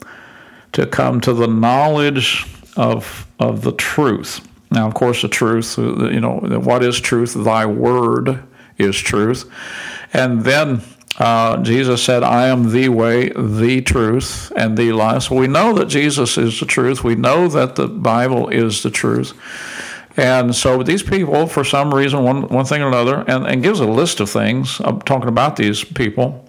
to 0.72 0.86
come 0.86 1.20
to 1.22 1.34
the 1.34 1.48
knowledge 1.48 2.48
of 2.78 3.28
of 3.38 3.62
the 3.62 3.74
truth. 3.74 4.48
Now, 4.72 4.88
of 4.88 4.94
course, 4.94 5.22
the 5.22 5.28
truth, 5.30 5.78
uh, 5.78 6.10
you 6.10 6.20
know, 6.20 6.38
what 6.40 6.84
is 6.84 7.00
truth? 7.00 7.34
Thy 7.34 7.66
word 7.66 8.44
is 8.78 8.96
truth. 8.98 9.50
And 10.14 10.44
then 10.44 10.82
uh, 11.18 11.58
Jesus 11.64 12.02
said, 12.04 12.24
I 12.24 12.48
am 12.48 12.72
the 12.72 12.90
way, 12.90 13.30
the 13.30 13.82
truth, 13.82 14.52
and 14.56 14.78
the 14.78 14.94
life. 14.94 15.24
So 15.24 15.36
we 15.36 15.48
know 15.48 15.74
that 15.74 15.88
Jesus 15.88 16.38
is 16.38 16.60
the 16.60 16.66
truth. 16.66 17.04
We 17.04 17.16
know 17.16 17.48
that 17.50 17.76
the 17.76 17.88
Bible 17.88 18.50
is 18.50 18.84
the 18.84 18.92
truth. 18.92 19.34
And 20.18 20.56
so 20.56 20.84
these 20.84 21.04
people, 21.04 21.48
for 21.48 21.64
some 21.64 21.94
reason, 21.94 22.24
one, 22.24 22.48
one 22.50 22.66
thing 22.66 22.82
or 22.82 22.88
another, 22.88 23.24
and, 23.28 23.46
and 23.46 23.64
gives 23.64 23.80
a 23.80 23.86
list 23.86 24.20
of 24.20 24.30
things 24.30 24.82
I'm 24.84 25.02
talking 25.02 25.30
about 25.30 25.56
these 25.56 25.84
people. 25.84 26.46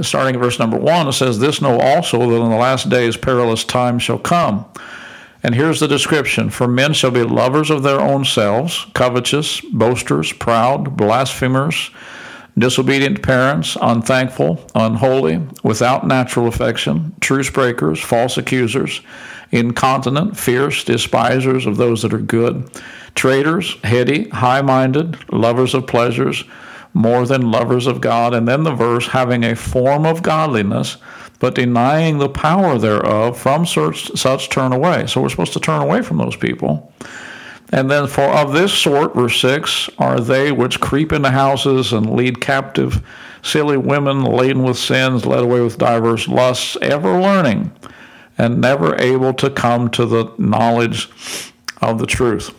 Starting 0.00 0.34
at 0.34 0.40
verse 0.40 0.58
number 0.58 0.76
one, 0.76 1.06
it 1.06 1.12
says, 1.12 1.38
This 1.38 1.60
know 1.60 1.78
also 1.78 2.18
that 2.18 2.42
in 2.42 2.50
the 2.50 2.56
last 2.56 2.88
days 2.88 3.16
perilous 3.16 3.64
times 3.64 4.02
shall 4.02 4.18
come. 4.18 4.64
And 5.42 5.54
here's 5.54 5.78
the 5.78 5.86
description 5.86 6.50
For 6.50 6.66
men 6.66 6.92
shall 6.92 7.12
be 7.12 7.22
lovers 7.22 7.70
of 7.70 7.82
their 7.82 8.00
own 8.00 8.24
selves, 8.24 8.86
covetous, 8.94 9.60
boasters, 9.60 10.32
proud, 10.32 10.96
blasphemers, 10.96 11.90
disobedient 12.58 13.22
parents, 13.22 13.76
unthankful, 13.80 14.66
unholy, 14.74 15.46
without 15.62 16.06
natural 16.06 16.48
affection, 16.48 17.14
truce 17.20 17.50
breakers, 17.50 18.00
false 18.00 18.38
accusers 18.38 19.02
incontinent, 19.50 20.36
fierce, 20.36 20.84
despisers 20.84 21.66
of 21.66 21.76
those 21.76 22.02
that 22.02 22.12
are 22.12 22.18
good, 22.18 22.70
traitors, 23.14 23.76
heady, 23.82 24.28
high 24.28 24.62
minded, 24.62 25.16
lovers 25.32 25.74
of 25.74 25.86
pleasures, 25.86 26.44
more 26.94 27.26
than 27.26 27.50
lovers 27.50 27.86
of 27.86 28.00
God. 28.00 28.34
And 28.34 28.48
then 28.48 28.64
the 28.64 28.74
verse, 28.74 29.06
having 29.06 29.44
a 29.44 29.56
form 29.56 30.06
of 30.06 30.22
godliness, 30.22 30.96
but 31.38 31.54
denying 31.54 32.18
the 32.18 32.28
power 32.28 32.78
thereof, 32.78 33.38
from 33.38 33.66
such, 33.66 34.10
such 34.18 34.48
turn 34.48 34.72
away. 34.72 35.06
So 35.06 35.20
we're 35.20 35.28
supposed 35.28 35.52
to 35.52 35.60
turn 35.60 35.82
away 35.82 36.02
from 36.02 36.16
those 36.16 36.36
people. 36.36 36.92
And 37.72 37.90
then, 37.90 38.06
for 38.06 38.22
of 38.22 38.52
this 38.52 38.72
sort, 38.72 39.14
verse 39.14 39.40
6, 39.40 39.90
are 39.98 40.20
they 40.20 40.52
which 40.52 40.80
creep 40.80 41.12
into 41.12 41.30
houses 41.30 41.92
and 41.92 42.14
lead 42.14 42.40
captive 42.40 43.04
silly 43.42 43.76
women 43.76 44.24
laden 44.24 44.62
with 44.62 44.78
sins, 44.78 45.26
led 45.26 45.42
away 45.42 45.60
with 45.60 45.78
diverse 45.78 46.28
lusts, 46.28 46.76
ever 46.80 47.20
learning 47.20 47.70
and 48.38 48.60
never 48.60 48.96
able 49.00 49.32
to 49.34 49.50
come 49.50 49.90
to 49.90 50.06
the 50.06 50.32
knowledge 50.38 51.08
of 51.80 51.98
the 51.98 52.06
truth. 52.06 52.54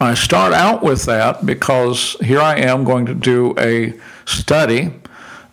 I 0.00 0.14
start 0.14 0.52
out 0.52 0.82
with 0.82 1.04
that 1.04 1.46
because 1.46 2.16
here 2.20 2.40
I 2.40 2.56
am 2.56 2.82
going 2.82 3.06
to 3.06 3.14
do 3.14 3.54
a 3.56 3.94
study 4.24 4.92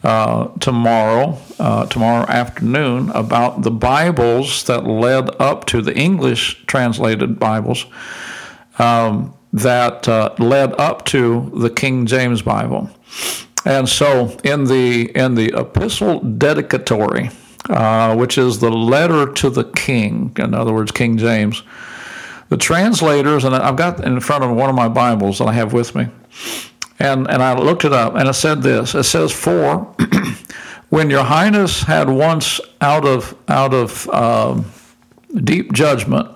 uh, 0.03 0.47
tomorrow, 0.59 1.37
uh, 1.59 1.85
tomorrow 1.85 2.25
afternoon, 2.27 3.09
about 3.11 3.61
the 3.61 3.71
Bibles 3.71 4.63
that 4.63 4.85
led 4.85 5.29
up 5.39 5.65
to 5.65 5.81
the 5.81 5.95
English 5.95 6.63
translated 6.65 7.37
Bibles 7.37 7.85
um, 8.79 9.33
that 9.53 10.07
uh, 10.07 10.33
led 10.39 10.79
up 10.79 11.05
to 11.05 11.51
the 11.55 11.69
King 11.69 12.05
James 12.05 12.41
Bible. 12.41 12.89
And 13.65 13.89
so, 13.89 14.37
in 14.43 14.63
the 14.63 15.11
in 15.15 15.35
the 15.35 15.53
epistle 15.55 16.21
dedicatory, 16.21 17.29
uh, 17.69 18.15
which 18.15 18.37
is 18.37 18.59
the 18.59 18.71
letter 18.71 19.31
to 19.33 19.49
the 19.49 19.63
king, 19.63 20.33
in 20.37 20.53
other 20.53 20.73
words, 20.73 20.91
King 20.91 21.17
James. 21.17 21.63
The 22.49 22.57
translators, 22.57 23.43
and 23.43 23.55
I've 23.55 23.75
got 23.75 24.03
in 24.03 24.19
front 24.19 24.43
of 24.43 24.51
one 24.51 24.69
of 24.69 24.75
my 24.75 24.87
Bibles 24.89 25.37
that 25.37 25.45
I 25.45 25.53
have 25.53 25.71
with 25.71 25.93
me, 25.93 26.07
and, 26.97 27.29
and 27.29 27.43
I 27.43 27.53
looked 27.57 27.85
it 27.85 27.93
up, 27.93 28.15
and 28.15 28.27
it 28.27 28.33
said 28.33 28.63
this 28.63 28.95
it 28.95 29.03
says, 29.03 29.31
For 29.31 29.95
When 30.89 31.11
your 31.11 31.23
highness 31.23 31.83
had 31.83 32.09
once 32.09 32.59
out 32.81 33.05
of 33.05 33.35
out 33.47 33.75
of 33.75 34.09
um, 34.09 34.65
deep 35.35 35.71
judgment 35.71 36.27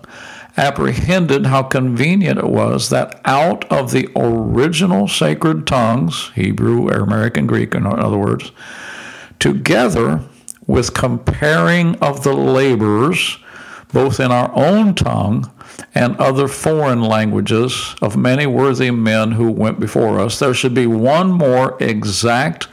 apprehended 0.55 1.47
how 1.47 1.63
convenient 1.63 2.37
it 2.37 2.47
was 2.47 2.91
that 2.91 3.19
out 3.25 3.65
of 3.71 3.89
the 3.89 4.07
original 4.15 5.07
sacred 5.07 5.65
tongues, 5.65 6.29
Hebrew, 6.35 6.91
Aramaic, 6.91 7.35
and 7.37 7.47
Greek, 7.47 7.73
in 7.73 7.87
other 7.87 8.19
words, 8.19 8.51
together 9.39 10.23
with 10.67 10.93
comparing 10.93 11.95
of 11.95 12.23
the 12.23 12.33
labors, 12.33 13.37
both 13.91 14.19
in 14.19 14.31
our 14.31 14.51
own 14.55 14.95
tongue 14.95 15.51
and 15.93 16.15
other 16.17 16.47
foreign 16.47 17.01
languages 17.01 17.95
of 18.01 18.17
many 18.17 18.45
worthy 18.45 18.91
men 18.91 19.31
who 19.31 19.51
went 19.51 19.79
before 19.79 20.19
us, 20.19 20.39
there 20.39 20.53
should 20.53 20.73
be 20.73 20.87
one 20.87 21.31
more 21.31 21.77
exact 21.81 22.67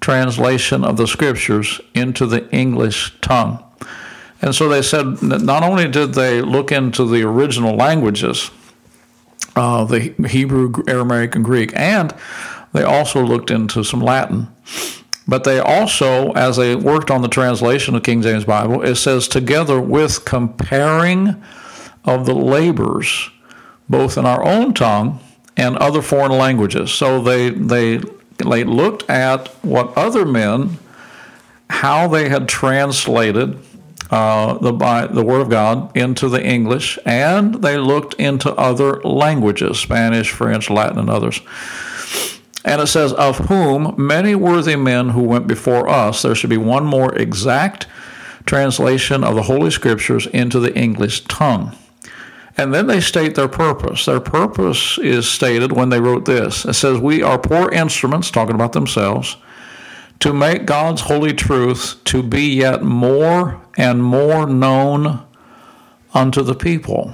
translation 0.00 0.84
of 0.84 0.96
the 0.96 1.06
scriptures 1.06 1.80
into 1.94 2.26
the 2.26 2.48
English 2.50 3.18
tongue. 3.20 3.62
And 4.42 4.54
so 4.54 4.68
they 4.68 4.82
said 4.82 5.22
not 5.22 5.62
only 5.62 5.88
did 5.88 6.14
they 6.14 6.42
look 6.42 6.70
into 6.70 7.06
the 7.06 7.22
original 7.22 7.74
languages, 7.74 8.50
uh, 9.56 9.84
the 9.84 10.14
Hebrew, 10.28 10.72
Aramaic, 10.86 11.34
and 11.34 11.44
Greek, 11.44 11.72
and 11.74 12.14
they 12.72 12.82
also 12.82 13.24
looked 13.24 13.50
into 13.50 13.82
some 13.82 14.00
Latin. 14.00 14.48
But 15.26 15.44
they 15.44 15.58
also, 15.58 16.32
as 16.32 16.56
they 16.56 16.76
worked 16.76 17.10
on 17.10 17.22
the 17.22 17.28
translation 17.28 17.94
of 17.94 18.02
King 18.02 18.20
James 18.20 18.44
Bible, 18.44 18.82
it 18.82 18.96
says 18.96 19.26
together 19.26 19.80
with 19.80 20.24
comparing 20.24 21.42
of 22.04 22.26
the 22.26 22.34
labors, 22.34 23.30
both 23.88 24.18
in 24.18 24.26
our 24.26 24.44
own 24.44 24.74
tongue 24.74 25.20
and 25.56 25.76
other 25.78 26.02
foreign 26.02 26.32
languages. 26.32 26.92
So 26.92 27.22
they 27.22 27.50
they 27.50 28.00
they 28.36 28.64
looked 28.64 29.08
at 29.08 29.48
what 29.64 29.96
other 29.96 30.26
men, 30.26 30.78
how 31.70 32.08
they 32.08 32.28
had 32.28 32.48
translated 32.48 33.58
uh, 34.10 34.58
the 34.58 34.72
by 34.72 35.06
the 35.06 35.24
Word 35.24 35.40
of 35.40 35.48
God 35.48 35.96
into 35.96 36.28
the 36.28 36.44
English, 36.44 36.98
and 37.06 37.62
they 37.62 37.78
looked 37.78 38.14
into 38.14 38.52
other 38.54 39.00
languages, 39.02 39.78
Spanish, 39.78 40.30
French, 40.30 40.68
Latin, 40.68 40.98
and 40.98 41.08
others. 41.08 41.40
And 42.64 42.80
it 42.80 42.86
says, 42.86 43.12
Of 43.12 43.38
whom 43.48 43.94
many 43.98 44.34
worthy 44.34 44.76
men 44.76 45.10
who 45.10 45.22
went 45.22 45.46
before 45.46 45.88
us, 45.88 46.22
there 46.22 46.34
should 46.34 46.50
be 46.50 46.56
one 46.56 46.86
more 46.86 47.14
exact 47.14 47.86
translation 48.46 49.22
of 49.22 49.34
the 49.34 49.42
Holy 49.42 49.70
Scriptures 49.70 50.26
into 50.28 50.60
the 50.60 50.74
English 50.76 51.24
tongue. 51.24 51.76
And 52.56 52.72
then 52.72 52.86
they 52.86 53.00
state 53.00 53.34
their 53.34 53.48
purpose. 53.48 54.06
Their 54.06 54.20
purpose 54.20 54.96
is 54.98 55.28
stated 55.28 55.72
when 55.72 55.88
they 55.88 56.00
wrote 56.00 56.24
this. 56.24 56.64
It 56.64 56.74
says, 56.74 56.98
We 56.98 57.22
are 57.22 57.38
poor 57.38 57.70
instruments, 57.70 58.30
talking 58.30 58.54
about 58.54 58.72
themselves, 58.72 59.36
to 60.20 60.32
make 60.32 60.64
God's 60.64 61.02
holy 61.02 61.34
truth 61.34 62.02
to 62.04 62.22
be 62.22 62.54
yet 62.54 62.82
more 62.82 63.60
and 63.76 64.02
more 64.02 64.46
known 64.46 65.24
unto 66.14 66.42
the 66.42 66.54
people. 66.54 67.12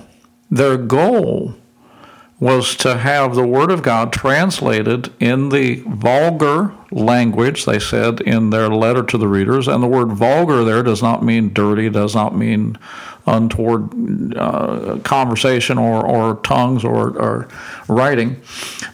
Their 0.50 0.76
goal 0.76 1.54
was 2.40 2.74
to 2.74 2.96
have 2.96 3.34
the 3.34 3.46
Word 3.46 3.70
of 3.70 3.82
God 3.82 4.12
translated 4.12 5.12
in 5.20 5.50
the 5.50 5.76
vulgar 5.86 6.74
language, 6.90 7.66
they 7.66 7.78
said 7.78 8.20
in 8.22 8.50
their 8.50 8.68
letter 8.68 9.02
to 9.02 9.18
the 9.18 9.28
readers. 9.28 9.68
And 9.68 9.82
the 9.82 9.86
word 9.86 10.12
vulgar 10.12 10.64
there 10.64 10.82
does 10.82 11.02
not 11.02 11.22
mean 11.22 11.52
dirty, 11.52 11.88
does 11.88 12.14
not 12.14 12.36
mean 12.36 12.78
untoward 13.26 14.36
uh, 14.36 14.98
conversation 15.04 15.78
or, 15.78 16.04
or 16.04 16.36
tongues 16.36 16.84
or, 16.84 17.16
or 17.18 17.48
writing, 17.88 18.40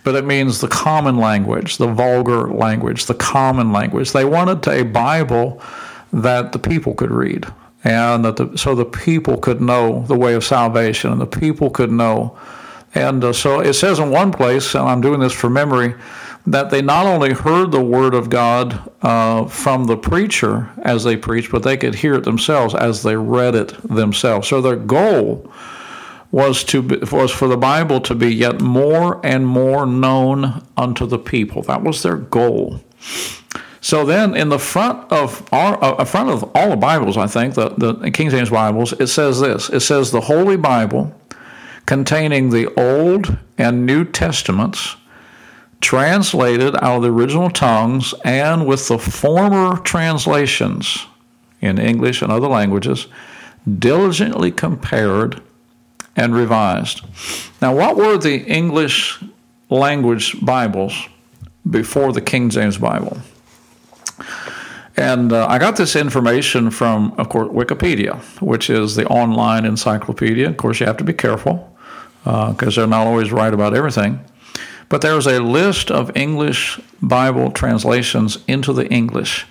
but 0.05 0.15
it 0.15 0.25
means 0.25 0.61
the 0.61 0.69
common 0.69 1.17
language, 1.17 1.79
the 1.79 1.87
vulgar 1.87 2.49
language, 2.49 3.07
the 3.07 3.15
common 3.15 3.73
language. 3.73 4.13
They 4.13 4.25
wanted 4.25 4.67
a 4.69 4.83
Bible 4.83 5.63
that 6.13 6.53
the 6.53 6.59
people 6.59 6.95
could 6.95 7.11
read. 7.11 7.47
And 7.85 8.25
that 8.25 8.37
the, 8.37 8.59
so 8.59 8.75
the 8.75 8.85
people 8.85 9.39
could 9.39 9.61
know 9.61 10.05
the 10.09 10.17
way 10.17 10.35
of 10.35 10.45
salvation, 10.45 11.13
and 11.13 11.21
the 11.21 11.27
people 11.27 11.71
could 11.71 11.93
know 11.93 12.37
and 12.97 13.23
uh, 13.23 13.33
so 13.35 13.61
it 13.61 13.75
says 13.75 13.99
in 13.99 14.11
one 14.11 14.33
place, 14.33 14.75
and 14.75 14.89
I'm 14.89 15.03
doing 15.03 15.21
this 15.21 15.35
for 15.35 15.51
memory, 15.51 15.95
that 16.47 16.71
they 16.71 16.81
not 16.81 17.05
only 17.05 17.35
heard 17.35 17.71
the 17.71 17.83
word 17.83 18.15
of 18.15 18.31
God 18.31 18.91
uh, 19.03 19.45
from 19.47 19.85
the 19.85 19.99
preacher 19.99 20.71
as 20.79 21.05
they 21.05 21.17
preached, 21.17 21.53
but 21.53 21.63
they 21.63 21.77
could 21.77 21.95
hear 21.95 22.15
it 22.15 22.25
themselves 22.25 22.75
as 22.75 23.03
they 23.03 23.15
read 23.15 23.55
it 23.55 23.75
themselves. 23.83 24.49
So 24.49 24.63
their 24.63 24.77
goal 24.77 25.53
was 26.31 26.65
to 26.65 26.81
be, 26.81 26.97
was 27.13 27.31
for 27.31 27.49
the 27.49 27.57
Bible 27.59 28.01
to 28.01 28.15
be 28.15 28.35
yet 28.35 28.63
more 28.63 29.21
and 29.25 29.47
more 29.47 29.85
known 29.85 30.65
unto 30.79 31.05
the 31.05 31.19
people. 31.19 31.63
That 31.63 31.83
was 31.83 32.03
their 32.03 32.17
goal. 32.17 32.81
So 33.83 34.07
then, 34.07 34.35
in 34.35 34.49
the 34.49 34.59
front 34.59 35.13
of 35.13 35.47
our, 35.53 35.83
uh, 35.85 36.05
front 36.07 36.31
of 36.31 36.51
all 36.57 36.71
the 36.71 36.77
Bibles, 36.77 37.19
I 37.19 37.27
think 37.27 37.55
the, 37.55 37.69
the 37.69 38.11
King 38.11 38.31
James 38.31 38.51
Bibles, 38.51 38.95
it 38.95 39.09
says 39.09 39.39
this. 39.39 39.69
It 39.69 39.81
says 39.81 40.11
the 40.11 40.21
Holy 40.23 40.57
Bible 40.57 41.15
containing 41.87 42.51
the 42.51 42.67
Old 42.75 43.39
and 43.57 43.87
New 43.87 44.05
Testaments, 44.05 44.97
translated 45.81 46.75
out 46.77 46.97
of 46.97 47.03
the 47.03 47.13
original 47.13 47.51
tongues 47.51 48.13
and 48.25 48.67
with 48.67 48.89
the 48.89 48.99
former 48.99 49.79
translations 49.79 51.07
in 51.61 51.79
English 51.79 52.23
and 52.23 52.33
other 52.33 52.49
languages, 52.49 53.07
diligently 53.79 54.51
compared 54.51 55.41
and 56.17 56.35
revised. 56.35 57.03
Now, 57.63 57.75
what 57.75 57.97
were 57.97 58.19
the 58.19 58.43
English 58.45 59.23
language 59.71 60.45
Bibles 60.45 61.09
before 61.69 62.13
the 62.13 62.21
King 62.21 62.51
James 62.51 62.79
Bible? 62.79 63.19
And 64.97 65.33
uh, 65.33 65.47
I 65.47 65.59
got 65.59 65.77
this 65.77 65.95
information 65.95 66.71
from, 66.71 67.13
of 67.19 67.29
course, 67.29 67.51
Wikipedia, 67.51 68.19
which 68.41 68.71
is 68.71 68.97
the 68.97 69.07
online 69.09 69.67
encyclopedia. 69.67 70.49
Of 70.49 70.57
course, 70.57 70.81
you 70.81 70.87
have 70.87 70.97
to 70.97 71.05
be 71.05 71.13
careful 71.13 71.76
because 72.27 72.77
uh, 72.77 72.81
they're 72.81 72.89
not 72.89 73.07
always 73.07 73.31
right 73.31 73.55
about 73.55 73.73
everything. 73.73 74.19
But 74.89 75.01
there's 75.01 75.29
a 75.29 75.41
list 75.41 75.93
of 75.93 76.17
English 76.17 76.81
Bible 77.01 77.53
translations 77.53 78.39
into 78.49 78.73
the 78.73 78.89
English. 78.89 79.47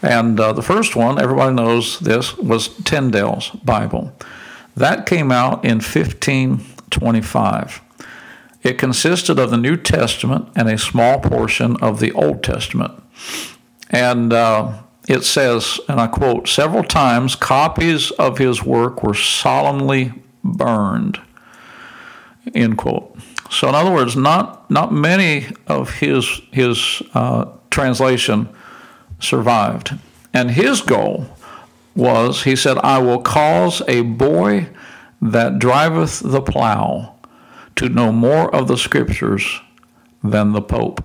And 0.00 0.38
uh, 0.38 0.52
the 0.52 0.62
first 0.62 0.94
one, 0.94 1.20
everybody 1.20 1.52
knows 1.54 1.98
this, 1.98 2.36
was 2.36 2.68
Tyndale's 2.68 3.50
Bible. 3.50 4.12
That 4.76 5.06
came 5.06 5.32
out 5.32 5.64
in 5.64 5.78
1525. 5.78 7.82
It 8.62 8.78
consisted 8.78 9.40
of 9.40 9.50
the 9.50 9.56
New 9.56 9.76
Testament 9.76 10.50
and 10.54 10.68
a 10.68 10.78
small 10.78 11.18
portion 11.18 11.76
of 11.78 11.98
the 11.98 12.12
Old 12.12 12.44
Testament. 12.44 12.92
And 13.90 14.32
uh, 14.32 14.74
it 15.08 15.24
says, 15.24 15.80
and 15.88 16.00
I 16.00 16.06
quote, 16.06 16.46
several 16.46 16.84
times 16.84 17.34
copies 17.34 18.12
of 18.12 18.38
his 18.38 18.62
work 18.62 19.02
were 19.02 19.14
solemnly 19.14 20.12
burned 20.44 21.18
End 22.54 22.78
quote. 22.78 23.16
So, 23.50 23.68
in 23.68 23.74
other 23.74 23.90
words, 23.90 24.16
not 24.16 24.70
not 24.70 24.92
many 24.92 25.46
of 25.66 25.90
his 25.98 26.40
his 26.52 27.02
uh, 27.14 27.46
translation 27.70 28.48
survived, 29.18 29.98
and 30.32 30.50
his 30.50 30.80
goal 30.80 31.26
was, 31.94 32.44
he 32.44 32.56
said, 32.56 32.78
"I 32.78 32.98
will 32.98 33.20
cause 33.20 33.82
a 33.88 34.02
boy 34.02 34.68
that 35.20 35.58
driveth 35.58 36.20
the 36.24 36.40
plow 36.40 37.14
to 37.76 37.88
know 37.88 38.12
more 38.12 38.54
of 38.54 38.68
the 38.68 38.78
scriptures 38.78 39.60
than 40.22 40.52
the 40.52 40.62
Pope." 40.62 41.04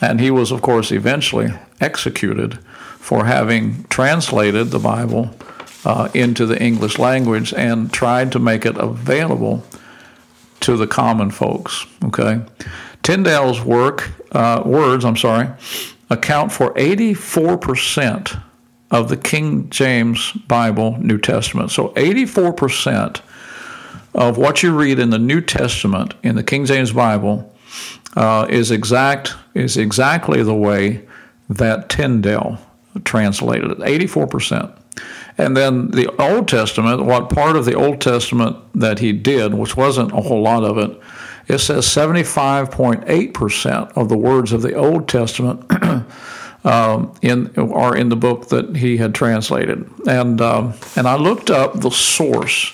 And 0.00 0.20
he 0.20 0.30
was, 0.30 0.52
of 0.52 0.60
course, 0.60 0.92
eventually 0.92 1.52
executed 1.80 2.58
for 2.98 3.24
having 3.24 3.84
translated 3.84 4.70
the 4.70 4.78
Bible 4.78 5.34
uh, 5.84 6.08
into 6.12 6.44
the 6.44 6.60
English 6.62 6.98
language 6.98 7.54
and 7.54 7.92
tried 7.92 8.32
to 8.32 8.38
make 8.38 8.66
it 8.66 8.76
available 8.76 9.64
to 10.66 10.76
the 10.76 10.86
common 10.86 11.30
folks. 11.30 11.86
Okay, 12.04 12.40
Tyndale's 13.02 13.62
work 13.62 14.10
uh, 14.32 14.62
words, 14.66 15.04
I'm 15.04 15.16
sorry, 15.16 15.48
account 16.10 16.50
for 16.50 16.72
84 16.76 17.56
percent 17.56 18.34
of 18.90 19.08
the 19.08 19.16
King 19.16 19.70
James 19.70 20.32
Bible 20.32 20.98
New 20.98 21.18
Testament. 21.18 21.70
So 21.70 21.92
84 21.96 22.52
percent 22.52 23.22
of 24.12 24.38
what 24.38 24.64
you 24.64 24.76
read 24.76 24.98
in 24.98 25.10
the 25.10 25.20
New 25.20 25.40
Testament 25.40 26.14
in 26.24 26.34
the 26.34 26.42
King 26.42 26.64
James 26.64 26.92
Bible 26.92 27.54
uh, 28.16 28.46
is 28.50 28.72
exact 28.72 29.34
is 29.54 29.76
exactly 29.76 30.42
the 30.42 30.54
way 30.54 31.06
that 31.48 31.88
Tyndale 31.88 32.58
translated 33.04 33.70
it. 33.70 33.78
84 33.84 34.26
percent. 34.26 34.72
And 35.38 35.56
then 35.56 35.90
the 35.90 36.08
Old 36.20 36.48
Testament, 36.48 37.04
what 37.04 37.30
part 37.30 37.56
of 37.56 37.64
the 37.64 37.74
Old 37.74 38.00
Testament 38.00 38.56
that 38.74 39.00
he 39.00 39.12
did, 39.12 39.54
which 39.54 39.76
wasn't 39.76 40.12
a 40.12 40.22
whole 40.22 40.42
lot 40.42 40.64
of 40.64 40.78
it, 40.78 41.00
it 41.48 41.58
says 41.58 41.86
75.8% 41.86 43.96
of 43.96 44.08
the 44.08 44.16
words 44.16 44.52
of 44.52 44.62
the 44.62 44.74
Old 44.74 45.08
Testament 45.08 45.64
um, 46.64 47.12
in, 47.22 47.54
are 47.56 47.96
in 47.96 48.08
the 48.08 48.16
book 48.16 48.48
that 48.48 48.74
he 48.76 48.96
had 48.96 49.14
translated. 49.14 49.88
And, 50.08 50.40
um, 50.40 50.74
and 50.96 51.06
I 51.06 51.16
looked 51.16 51.50
up 51.50 51.80
the 51.80 51.90
source 51.90 52.72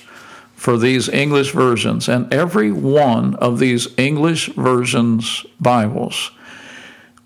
for 0.55 0.79
these 0.79 1.09
English 1.09 1.51
versions, 1.51 2.09
and 2.09 2.33
every 2.33 2.71
one 2.71 3.35
of 3.35 3.59
these 3.59 3.89
English 3.99 4.47
versions 4.55 5.45
Bibles 5.61 6.31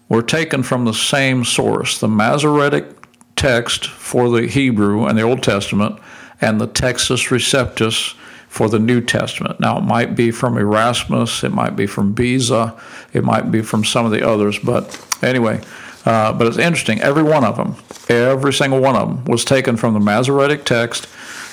were 0.08 0.22
taken 0.22 0.62
from 0.62 0.86
the 0.86 0.94
same 0.94 1.44
source, 1.44 1.98
the 1.98 2.08
Masoretic 2.08 2.95
text 3.36 3.86
for 3.86 4.28
the 4.30 4.48
Hebrew 4.48 5.06
and 5.06 5.16
the 5.16 5.22
Old 5.22 5.42
Testament, 5.42 5.98
and 6.40 6.60
the 6.60 6.68
Textus 6.68 7.28
Receptus 7.30 8.14
for 8.48 8.68
the 8.68 8.78
New 8.78 9.00
Testament. 9.00 9.60
Now, 9.60 9.78
it 9.78 9.84
might 9.84 10.16
be 10.16 10.30
from 10.30 10.56
Erasmus, 10.56 11.44
it 11.44 11.52
might 11.52 11.76
be 11.76 11.86
from 11.86 12.12
Beza, 12.12 12.74
it 13.12 13.22
might 13.22 13.50
be 13.50 13.62
from 13.62 13.84
some 13.84 14.06
of 14.06 14.12
the 14.12 14.26
others, 14.26 14.58
but 14.58 14.98
anyway, 15.22 15.60
uh, 16.06 16.32
but 16.32 16.46
it's 16.46 16.58
interesting. 16.58 17.00
Every 17.00 17.22
one 17.22 17.44
of 17.44 17.56
them, 17.56 17.76
every 18.08 18.52
single 18.52 18.80
one 18.80 18.96
of 18.96 19.08
them, 19.08 19.24
was 19.24 19.44
taken 19.44 19.76
from 19.76 19.92
the 19.92 20.00
Masoretic 20.00 20.64
text 20.64 21.08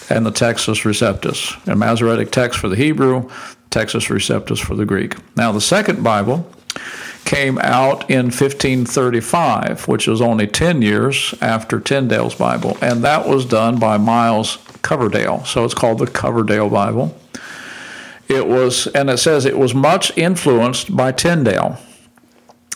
and 0.10 0.26
the 0.26 0.32
Textus 0.32 0.84
Receptus. 0.84 1.68
A 1.68 1.76
Masoretic 1.76 2.32
text 2.32 2.60
for 2.60 2.70
the 2.70 2.76
Hebrew, 2.76 3.30
Textus 3.70 4.10
Receptus 4.10 4.60
for 4.60 4.76
the 4.76 4.86
Greek. 4.86 5.16
Now, 5.36 5.52
the 5.52 5.62
second 5.62 6.04
Bible 6.04 6.50
came 7.26 7.58
out 7.60 8.10
in 8.10 8.26
1535, 8.26 9.88
which 9.88 10.08
was 10.08 10.22
only 10.22 10.48
10 10.48 10.82
years 10.82 11.34
after 11.42 11.80
Tyndale's 11.80 12.36
Bible, 12.36 12.78
and 12.82 13.04
that 13.04 13.28
was 13.28 13.46
done 13.46 13.80
by 13.80 13.98
Miles 13.98 14.58
Coverdale. 14.82 15.44
So 15.46 15.64
it's 15.64 15.74
called 15.74 16.00
the 16.00 16.08
Coverdale 16.08 16.70
Bible. 16.70 17.18
It 18.28 18.48
was, 18.48 18.88
and 18.88 19.10
it 19.10 19.18
says 19.18 19.46
it 19.46 19.58
was 19.58 19.74
much 19.74 20.16
influenced 20.18 20.96
by 20.96 21.12
Tyndale. 21.12 21.78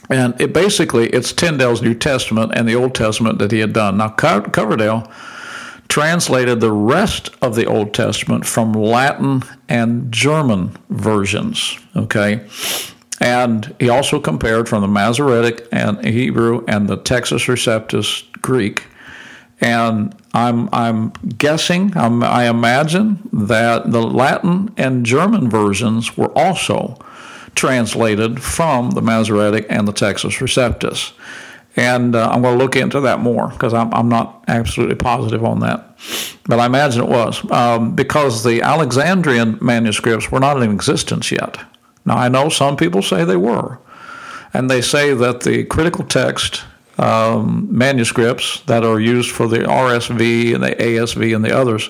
And 0.09 0.39
it 0.39 0.53
basically, 0.53 1.09
it's 1.09 1.33
Tyndale's 1.33 1.81
New 1.81 1.93
Testament 1.93 2.53
and 2.55 2.67
the 2.67 2.75
Old 2.75 2.95
Testament 2.95 3.39
that 3.39 3.51
he 3.51 3.59
had 3.59 3.73
done. 3.73 3.97
Now, 3.97 4.09
Coverdale 4.09 5.11
translated 5.89 6.59
the 6.59 6.71
rest 6.71 7.29
of 7.41 7.55
the 7.55 7.65
Old 7.65 7.93
Testament 7.93 8.45
from 8.45 8.73
Latin 8.73 9.43
and 9.67 10.11
German 10.11 10.77
versions. 10.89 11.77
Okay. 11.95 12.45
And 13.19 13.75
he 13.79 13.89
also 13.89 14.19
compared 14.19 14.69
from 14.69 14.81
the 14.81 14.87
Masoretic 14.87 15.67
and 15.71 16.03
Hebrew 16.05 16.63
and 16.67 16.87
the 16.87 16.97
Textus 16.97 17.47
Receptus 17.47 18.23
Greek. 18.41 18.83
And 19.59 20.15
I'm, 20.33 20.69
I'm 20.71 21.09
guessing, 21.37 21.97
I'm, 21.97 22.21
I 22.21 22.47
imagine 22.47 23.27
that 23.33 23.91
the 23.91 24.03
Latin 24.03 24.71
and 24.77 25.05
German 25.05 25.49
versions 25.49 26.15
were 26.15 26.31
also 26.37 26.99
translated 27.55 28.41
from 28.43 28.91
the 28.91 29.01
Masoretic 29.01 29.65
and 29.67 29.87
the 29.87 29.93
Textus 29.93 30.37
Receptus. 30.39 31.13
And 31.75 32.15
uh, 32.15 32.29
I'm 32.31 32.41
going 32.41 32.57
to 32.57 32.63
look 32.63 32.75
into 32.75 33.01
that 33.01 33.19
more 33.19 33.49
because 33.49 33.73
I'm, 33.73 33.91
I'm 33.93 34.09
not 34.09 34.43
absolutely 34.47 34.95
positive 34.95 35.43
on 35.43 35.59
that. 35.61 35.97
But 36.45 36.59
I 36.59 36.65
imagine 36.65 37.03
it 37.03 37.09
was 37.09 37.49
um, 37.51 37.95
because 37.95 38.43
the 38.43 38.61
Alexandrian 38.61 39.57
manuscripts 39.61 40.31
were 40.31 40.39
not 40.39 40.61
in 40.61 40.71
existence 40.71 41.31
yet. 41.31 41.57
Now, 42.07 42.17
I 42.17 42.29
know 42.29 42.47
some 42.47 42.77
people 42.77 43.01
say 43.01 43.25
they 43.25 43.35
were. 43.35 43.79
And 44.53 44.69
they 44.71 44.81
say 44.81 45.13
that 45.13 45.41
the 45.41 45.65
critical 45.65 46.05
text 46.05 46.63
um, 46.97 47.67
manuscripts 47.69 48.61
that 48.61 48.83
are 48.83 48.99
used 48.99 49.29
for 49.29 49.47
the 49.47 49.59
RSV 49.59 50.55
and 50.55 50.63
the 50.63 50.71
ASV 50.71 51.35
and 51.35 51.43
the 51.43 51.55
others 51.55 51.89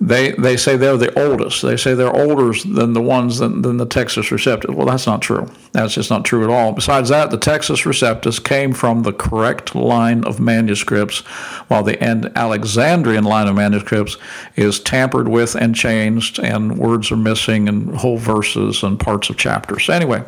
they 0.00 0.32
they 0.32 0.56
say 0.56 0.76
they're 0.76 0.96
the 0.96 1.16
oldest. 1.18 1.62
They 1.62 1.76
say 1.76 1.94
they're 1.94 2.14
older 2.14 2.52
than 2.66 2.92
the 2.92 3.02
ones 3.02 3.38
than, 3.38 3.62
than 3.62 3.78
the 3.78 3.86
Textus 3.86 4.30
Receptus. 4.30 4.74
Well, 4.74 4.86
that's 4.86 5.06
not 5.06 5.22
true. 5.22 5.50
That's 5.72 5.94
just 5.94 6.10
not 6.10 6.24
true 6.24 6.44
at 6.44 6.50
all. 6.50 6.72
Besides 6.72 7.08
that, 7.08 7.30
the 7.30 7.38
Textus 7.38 7.84
Receptus 7.84 8.42
came 8.42 8.72
from 8.72 9.02
the 9.02 9.12
correct 9.12 9.74
line 9.74 10.24
of 10.24 10.38
manuscripts, 10.38 11.20
while 11.68 11.82
the 11.82 12.00
Alexandrian 12.36 13.24
line 13.24 13.48
of 13.48 13.56
manuscripts 13.56 14.16
is 14.54 14.78
tampered 14.78 15.28
with 15.28 15.56
and 15.56 15.74
changed, 15.74 16.38
and 16.38 16.78
words 16.78 17.10
are 17.10 17.16
missing, 17.16 17.68
and 17.68 17.96
whole 17.96 18.18
verses 18.18 18.82
and 18.82 19.00
parts 19.00 19.30
of 19.30 19.36
chapters. 19.36 19.88
Anyway. 19.88 20.24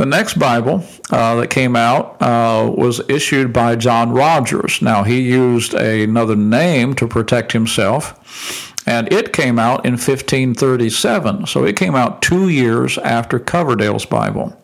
The 0.00 0.06
next 0.06 0.38
Bible 0.38 0.82
uh, 1.10 1.34
that 1.34 1.50
came 1.50 1.76
out 1.76 2.16
uh, 2.22 2.72
was 2.74 3.02
issued 3.10 3.52
by 3.52 3.76
John 3.76 4.12
Rogers. 4.12 4.80
Now, 4.80 5.02
he 5.02 5.20
used 5.20 5.74
another 5.74 6.34
name 6.34 6.94
to 6.94 7.06
protect 7.06 7.52
himself, 7.52 8.82
and 8.86 9.12
it 9.12 9.34
came 9.34 9.58
out 9.58 9.84
in 9.84 9.92
1537. 9.92 11.46
So 11.46 11.64
it 11.66 11.76
came 11.76 11.94
out 11.94 12.22
two 12.22 12.48
years 12.48 12.96
after 12.96 13.38
Coverdale's 13.38 14.06
Bible. 14.06 14.58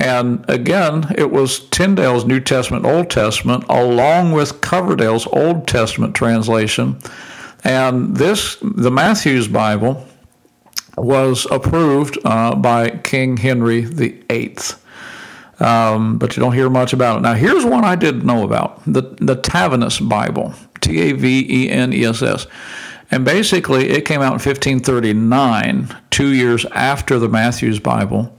And 0.00 0.44
again, 0.50 1.14
it 1.16 1.30
was 1.30 1.60
Tyndale's 1.68 2.24
New 2.24 2.40
Testament, 2.40 2.84
Old 2.84 3.10
Testament, 3.10 3.64
along 3.68 4.32
with 4.32 4.60
Coverdale's 4.60 5.28
Old 5.28 5.68
Testament 5.68 6.16
translation. 6.16 6.98
And 7.62 8.16
this, 8.16 8.56
the 8.60 8.90
Matthew's 8.90 9.46
Bible, 9.46 10.04
was 10.96 11.46
approved 11.50 12.18
uh, 12.24 12.54
by 12.54 12.90
King 12.90 13.36
Henry 13.36 13.82
VIII. 13.82 14.56
Um, 15.60 16.18
but 16.18 16.36
you 16.36 16.42
don't 16.42 16.54
hear 16.54 16.68
much 16.68 16.92
about 16.92 17.18
it. 17.18 17.20
Now, 17.20 17.34
here's 17.34 17.64
one 17.64 17.84
I 17.84 17.94
didn't 17.94 18.24
know 18.24 18.44
about 18.44 18.82
the, 18.84 19.02
the 19.20 19.36
Taveness 19.36 20.06
Bible, 20.06 20.54
T 20.80 21.00
A 21.10 21.12
V 21.12 21.46
E 21.48 21.70
N 21.70 21.92
E 21.92 22.04
S 22.04 22.22
S. 22.22 22.46
And 23.10 23.24
basically, 23.24 23.90
it 23.90 24.06
came 24.06 24.22
out 24.22 24.32
in 24.32 24.40
1539, 24.40 25.94
two 26.10 26.28
years 26.28 26.64
after 26.66 27.18
the 27.18 27.28
Matthews 27.28 27.78
Bible. 27.78 28.34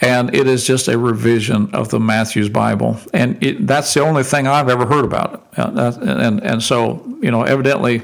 And 0.00 0.34
it 0.34 0.46
is 0.46 0.66
just 0.66 0.88
a 0.88 0.98
revision 0.98 1.70
of 1.74 1.90
the 1.90 2.00
Matthews 2.00 2.48
Bible. 2.48 2.98
And 3.14 3.42
it, 3.42 3.66
that's 3.66 3.92
the 3.94 4.00
only 4.00 4.22
thing 4.22 4.46
I've 4.46 4.68
ever 4.68 4.86
heard 4.86 5.04
about 5.04 5.34
it. 5.34 5.58
Uh, 5.58 5.92
and, 6.02 6.42
and 6.42 6.62
so, 6.62 7.02
you 7.22 7.30
know, 7.30 7.42
evidently, 7.42 8.02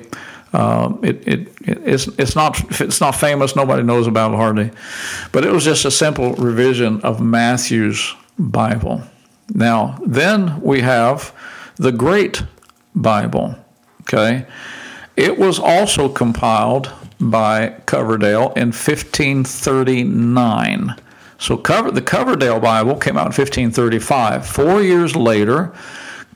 um, 0.53 1.01
it, 1.03 1.27
it, 1.27 1.49
it's, 1.63 2.09
it's, 2.19 2.37
not, 2.37 2.81
it's 2.81 3.01
not 3.01 3.15
famous, 3.15 3.57
nobody 3.57 3.83
knows 3.83 4.07
about 4.07 4.33
it 4.33 4.37
hardly. 4.37 4.71
But 5.33 5.45
it 5.45 5.53
was 5.53 5.65
just 5.65 5.85
a 5.85 5.91
simple 5.91 6.35
revision 6.35 7.01
of 7.01 7.21
Matthew's 7.21 8.15
Bible. 8.39 9.03
Now, 9.55 9.99
then 10.05 10.61
we 10.61 10.81
have 10.81 11.35
the 11.77 11.93
Great 11.93 12.43
Bible. 12.95 13.57
Okay? 14.03 14.47
It 15.17 15.39
was 15.39 15.59
also 15.59 16.09
compiled 16.09 16.93
by 17.21 17.71
Coverdale 17.87 18.53
in 18.57 18.73
1539. 18.73 20.97
So 21.39 21.57
cover, 21.57 21.91
the 21.91 22.03
Coverdale 22.03 22.61
Bible 22.61 22.97
came 22.97 23.17
out 23.17 23.27
in 23.27 23.33
1535. 23.33 24.47
Four 24.47 24.83
years 24.83 25.17
later, 25.17 25.73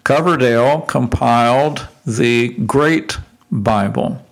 Coverdale 0.04 0.80
compiled 0.82 1.88
the 2.04 2.50
Great 2.66 3.18
Bible. 3.50 4.22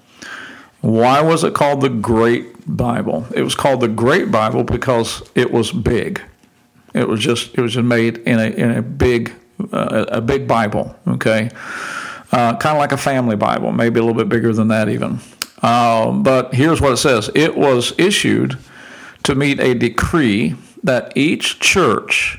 Why 0.81 1.23
was 1.23 1.45
it 1.45 1.55
called 1.55 1.81
the 1.81 1.89
Great 1.89 2.55
Bible? 2.67 3.27
It 3.35 3.43
was 3.43 3.55
called 3.55 3.81
the 3.81 3.89
Great 3.89 4.31
Bible 4.31 4.65
because 4.65 5.23
it 5.35 5.51
was 5.51 5.73
big. 5.73 6.21
It 6.93 7.09
was 7.09 7.21
just 7.21 7.55
it 7.55 7.61
was 7.61 7.73
just 7.75 7.87
made 7.87 8.19
in 8.19 8.39
a 8.39 8.47
in 8.47 8.71
a 8.71 8.83
big 8.83 9.33
uh, 9.73 10.05
a 10.09 10.21
big 10.21 10.47
Bible. 10.47 10.95
Okay, 11.09 11.51
uh, 12.33 12.57
kind 12.57 12.77
of 12.77 12.79
like 12.79 12.93
a 12.93 12.97
family 12.97 13.37
Bible, 13.37 13.73
maybe 13.73 13.99
a 13.99 14.03
little 14.03 14.17
bit 14.17 14.29
bigger 14.29 14.53
than 14.53 14.69
that 14.69 14.89
even. 14.89 15.21
Uh, 15.63 16.13
but 16.13 16.55
here's 16.55 16.81
what 16.81 16.93
it 16.93 16.99
says: 16.99 17.31
It 17.35 17.57
was 17.57 17.95
issued 17.99 18.59
to 19.23 19.35
meet 19.35 19.61
a 19.61 19.75
decree 19.75 20.55
that 20.83 21.17
each 21.17 21.61
church 21.61 22.39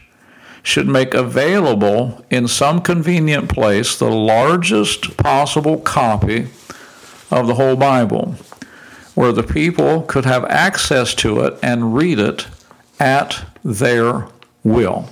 should 0.61 0.87
make 0.87 1.13
available 1.13 2.23
in 2.29 2.47
some 2.47 2.81
convenient 2.81 3.49
place 3.49 3.97
the 3.97 4.09
largest 4.09 5.17
possible 5.17 5.77
copy 5.77 6.47
of 7.31 7.47
the 7.47 7.55
whole 7.55 7.75
Bible, 7.75 8.35
where 9.15 9.31
the 9.31 9.43
people 9.43 10.03
could 10.03 10.25
have 10.25 10.45
access 10.45 11.13
to 11.15 11.41
it 11.41 11.57
and 11.61 11.95
read 11.95 12.19
it 12.19 12.47
at 12.99 13.45
their 13.63 14.27
will. 14.63 15.09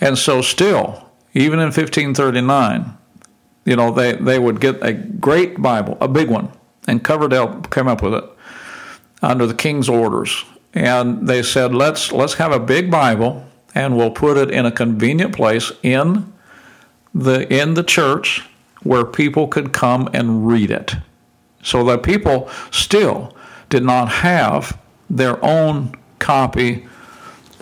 And 0.00 0.18
so, 0.18 0.42
still, 0.42 1.10
even 1.34 1.58
in 1.58 1.66
1539, 1.66 2.96
you 3.64 3.76
know, 3.76 3.90
they, 3.90 4.14
they 4.14 4.38
would 4.38 4.60
get 4.60 4.82
a 4.82 4.92
great 4.92 5.60
Bible, 5.60 5.98
a 6.00 6.08
big 6.08 6.28
one, 6.28 6.50
and 6.86 7.02
Coverdale 7.02 7.62
came 7.62 7.88
up 7.88 8.02
with 8.02 8.14
it 8.14 8.24
under 9.22 9.46
the 9.46 9.54
king's 9.54 9.88
orders. 9.88 10.44
And 10.72 11.26
they 11.26 11.42
said, 11.42 11.74
let's, 11.74 12.12
let's 12.12 12.34
have 12.34 12.52
a 12.52 12.60
big 12.60 12.90
Bible 12.90 13.46
and 13.74 13.96
we'll 13.96 14.10
put 14.10 14.36
it 14.36 14.50
in 14.50 14.64
a 14.64 14.72
convenient 14.72 15.34
place 15.34 15.72
in 15.82 16.32
the, 17.14 17.52
in 17.52 17.74
the 17.74 17.82
church 17.82 18.42
where 18.82 19.04
people 19.04 19.48
could 19.48 19.72
come 19.72 20.08
and 20.12 20.46
read 20.46 20.70
it. 20.70 20.94
So 21.66 21.82
that 21.84 22.04
people 22.04 22.48
still 22.70 23.36
did 23.70 23.82
not 23.82 24.08
have 24.08 24.78
their 25.10 25.44
own 25.44 25.96
copy 26.20 26.86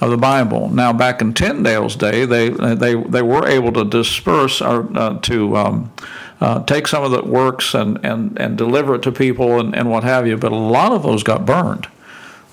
of 0.01 0.11
the 0.11 0.19
Bible. 0.19 0.69
Now, 0.69 0.93
back 0.93 1.23
in 1.23 1.33
Tyndale's 1.33 1.97
day, 1.97 2.27
they 2.27 2.51
they 2.51 2.95
they 2.95 3.23
were 3.23 3.49
able 3.49 3.73
to 3.73 3.85
disperse 3.85 4.61
or 4.61 4.87
uh, 4.95 5.19
to 5.21 5.57
um, 5.57 5.93
uh, 6.41 6.63
take 6.65 6.87
some 6.87 7.03
of 7.03 7.13
the 7.13 7.23
works 7.23 7.73
and, 7.73 8.05
and, 8.05 8.39
and 8.39 8.59
deliver 8.59 8.97
it 8.97 9.03
to 9.05 9.11
people 9.13 9.59
and, 9.59 9.75
and 9.75 9.91
what 9.91 10.05
have 10.05 10.27
you. 10.27 10.37
But 10.37 10.53
a 10.53 10.57
lot 10.57 10.93
of 10.93 11.03
those 11.03 11.23
got 11.23 11.47
burned 11.47 11.89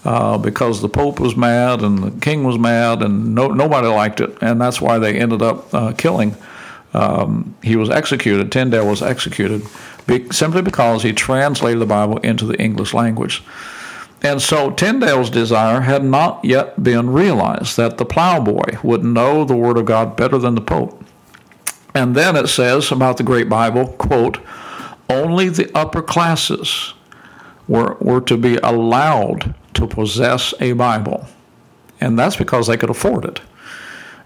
uh, 0.05 0.37
because 0.37 0.81
the 0.81 0.87
Pope 0.87 1.19
was 1.19 1.35
mad 1.35 1.81
and 1.81 1.97
the 2.01 2.11
King 2.21 2.45
was 2.45 2.57
mad 2.57 3.01
and 3.01 3.35
no, 3.35 3.49
nobody 3.49 3.87
liked 3.87 4.21
it, 4.21 4.37
and 4.41 4.61
that's 4.61 4.79
why 4.79 4.97
they 4.97 5.19
ended 5.19 5.41
up 5.41 5.73
uh, 5.73 5.91
killing. 5.93 6.37
Um, 6.93 7.55
he 7.63 7.75
was 7.75 7.89
executed. 7.89 8.51
Tyndale 8.51 8.87
was 8.87 9.01
executed 9.01 9.65
simply 10.31 10.61
because 10.61 11.03
he 11.03 11.13
translated 11.13 11.81
the 11.81 11.85
Bible 11.85 12.17
into 12.17 12.45
the 12.45 12.59
English 12.59 12.93
language. 12.93 13.43
And 14.23 14.41
so 14.41 14.69
Tyndale's 14.69 15.29
desire 15.29 15.81
had 15.81 16.03
not 16.03 16.45
yet 16.45 16.83
been 16.83 17.09
realized 17.09 17.77
that 17.77 17.97
the 17.97 18.05
plowboy 18.05 18.77
would 18.83 19.03
know 19.03 19.43
the 19.43 19.55
Word 19.55 19.77
of 19.77 19.85
God 19.85 20.15
better 20.15 20.37
than 20.37 20.55
the 20.55 20.61
Pope. 20.61 21.03
And 21.95 22.15
then 22.15 22.35
it 22.35 22.47
says 22.47 22.91
about 22.91 23.17
the 23.17 23.23
Great 23.23 23.49
Bible, 23.49 23.87
quote, 23.87 24.37
only 25.09 25.49
the 25.49 25.69
upper 25.75 26.01
classes 26.01 26.93
were, 27.67 27.97
were 27.99 28.21
to 28.21 28.37
be 28.37 28.57
allowed 28.57 29.55
to 29.73 29.87
possess 29.87 30.53
a 30.59 30.73
Bible. 30.73 31.27
And 31.99 32.17
that's 32.17 32.35
because 32.35 32.67
they 32.67 32.77
could 32.77 32.89
afford 32.89 33.25
it. 33.25 33.41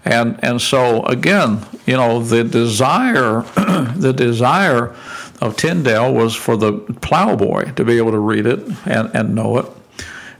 And, 0.04 0.38
and 0.42 0.60
so 0.60 1.04
again, 1.06 1.64
you 1.86 1.96
know, 1.96 2.22
the 2.22 2.44
desire, 2.44 3.40
the 3.96 4.14
desire 4.16 4.94
of 5.40 5.56
Tyndale 5.56 6.12
was 6.12 6.34
for 6.34 6.56
the 6.56 6.72
plowboy 7.00 7.72
to 7.74 7.84
be 7.84 7.98
able 7.98 8.12
to 8.12 8.18
read 8.18 8.46
it 8.46 8.60
and, 8.86 9.14
and 9.14 9.34
know 9.34 9.58
it. 9.58 9.66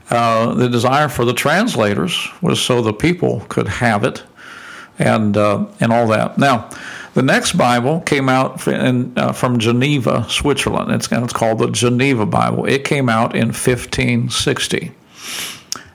Uh, 0.09 0.53
the 0.53 0.69
desire 0.69 1.09
for 1.09 1.25
the 1.25 1.33
translators 1.33 2.27
was 2.41 2.61
so 2.61 2.81
the 2.81 2.93
people 2.93 3.41
could 3.49 3.67
have 3.67 4.03
it 4.03 4.23
and, 4.97 5.35
uh, 5.37 5.65
and 5.79 5.91
all 5.91 6.07
that. 6.07 6.37
Now, 6.37 6.69
the 7.13 7.21
next 7.21 7.53
Bible 7.53 8.01
came 8.01 8.29
out 8.29 8.67
in, 8.67 9.11
uh, 9.17 9.33
from 9.33 9.59
Geneva, 9.59 10.25
Switzerland. 10.29 10.91
It's, 10.91 11.11
it's 11.11 11.33
called 11.33 11.59
the 11.59 11.71
Geneva 11.71 12.25
Bible. 12.25 12.65
It 12.65 12.83
came 12.83 13.09
out 13.09 13.35
in 13.35 13.47
1560. 13.47 14.91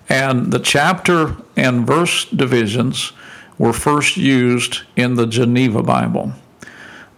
And 0.08 0.52
the 0.52 0.58
chapter 0.58 1.36
and 1.56 1.86
verse 1.86 2.26
divisions 2.26 3.12
were 3.56 3.72
first 3.72 4.16
used 4.16 4.82
in 4.96 5.14
the 5.14 5.26
Geneva 5.26 5.82
Bible. 5.82 6.32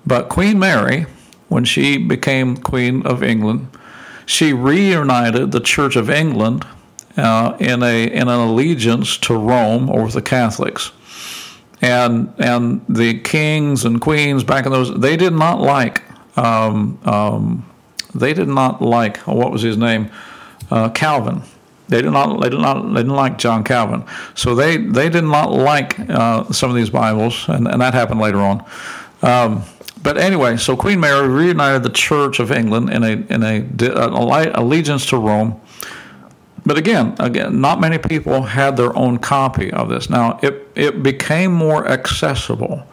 But 0.07 0.29
Queen 0.29 0.59
Mary, 0.59 1.07
when 1.49 1.65
she 1.65 1.99
became 1.99 2.57
Queen 2.57 3.07
of 3.07 3.23
England, 3.23 3.69
she 4.27 4.53
reunited 4.53 5.53
the 5.53 5.61
Church 5.61 5.97
of 5.97 6.11
England 6.11 6.67
uh, 7.17 7.57
in 7.61 7.83
a 7.83 8.07
in 8.07 8.29
an 8.29 8.41
allegiance 8.41 9.17
to 9.19 9.37
Rome 9.37 9.91
or 9.91 10.09
the 10.09 10.23
Catholics. 10.23 10.93
And 11.81 12.33
and 12.39 12.85
the 12.89 13.21
kings 13.21 13.85
and 13.85 14.01
queens 14.01 14.43
back 14.43 14.65
in 14.65 14.73
those 14.73 14.99
they 14.99 15.17
did 15.17 15.35
not 15.35 15.61
like 15.61 16.03
um, 16.39 16.99
um, 17.05 17.71
they 18.15 18.33
did 18.33 18.49
not 18.49 18.81
like 18.81 19.19
what 19.19 19.53
was 19.53 19.63
his 19.63 19.77
name 19.77 20.11
uh, 20.71 20.89
Calvin. 20.91 21.43
They 21.89 22.01
did 22.01 22.13
not. 22.13 22.41
They 22.41 22.49
did 22.49 22.61
not. 22.61 22.83
They 22.83 23.01
didn't 23.01 23.15
like 23.15 23.37
John 23.37 23.63
Calvin. 23.63 24.05
So 24.35 24.55
they 24.55 24.79
they 24.79 25.11
did 25.11 25.25
not 25.25 25.53
like 25.53 25.99
uh, 26.01 26.45
some 26.51 26.71
of 26.71 26.77
these 26.77 26.91
Bibles, 26.91 27.47
and, 27.49 27.69
and 27.69 27.81
that 27.83 27.93
happened 27.93 28.21
later 28.21 28.41
on. 28.41 28.65
Um, 29.23 29.63
but 30.05 30.19
anyway, 30.19 30.59
so 30.59 30.77
Queen 30.77 31.01
Mary 31.01 31.27
reunited 31.27 31.83
the 31.83 31.89
Church 31.89 32.39
of 32.39 32.53
England 32.53 32.91
in 32.91 33.03
a 33.03 33.13
in 33.33 33.43
a, 33.43 34.51
allegiance 34.55 35.07
to 35.07 35.17
Rome. 35.17 35.59
But 36.67 36.77
again, 36.77 37.17
again, 37.19 37.63
not 37.63 37.81
many 37.81 37.97
people 37.97 38.43
had 38.43 38.77
their 38.77 38.95
own 38.97 39.17
copy 39.17 39.73
of 39.73 39.89
this. 39.89 40.11
Now 40.11 40.39
it 40.43 40.69
it 40.75 41.03
became 41.03 41.55
more 41.55 41.89
accessible, 41.89 42.87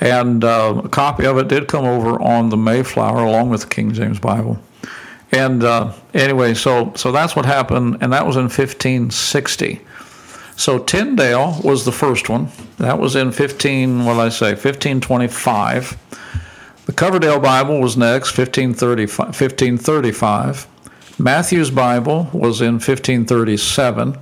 and 0.00 0.42
uh, 0.42 0.82
a 0.84 0.88
copy 0.88 1.24
of 1.24 1.38
it 1.38 1.46
did 1.46 1.68
come 1.68 1.84
over 1.84 2.20
on 2.20 2.48
the 2.48 2.56
Mayflower 2.56 3.22
along 3.22 3.50
with 3.50 3.60
the 3.62 3.68
King 3.68 3.92
James 3.92 4.18
Bible. 4.18 4.58
And 5.30 5.62
uh, 5.62 5.92
anyway, 6.14 6.54
so 6.54 6.92
so 6.96 7.12
that's 7.12 7.36
what 7.36 7.46
happened, 7.46 7.98
and 8.00 8.12
that 8.12 8.26
was 8.26 8.34
in 8.34 8.42
1560. 8.42 9.80
So 10.56 10.78
Tyndale 10.78 11.60
was 11.62 11.84
the 11.84 11.92
first 11.92 12.28
one. 12.28 12.48
That 12.78 12.98
was 12.98 13.16
in 13.16 13.32
15, 13.32 14.04
what 14.04 14.14
did 14.14 14.20
I 14.20 14.28
say, 14.28 14.50
1525. 14.50 15.98
The 16.86 16.92
Coverdale 16.92 17.40
Bible 17.40 17.80
was 17.80 17.96
next, 17.96 18.36
1535. 18.36 19.18
1535. 19.26 20.68
Matthew's 21.18 21.70
Bible 21.70 22.28
was 22.32 22.60
in 22.60 22.74
1537. 22.74 24.18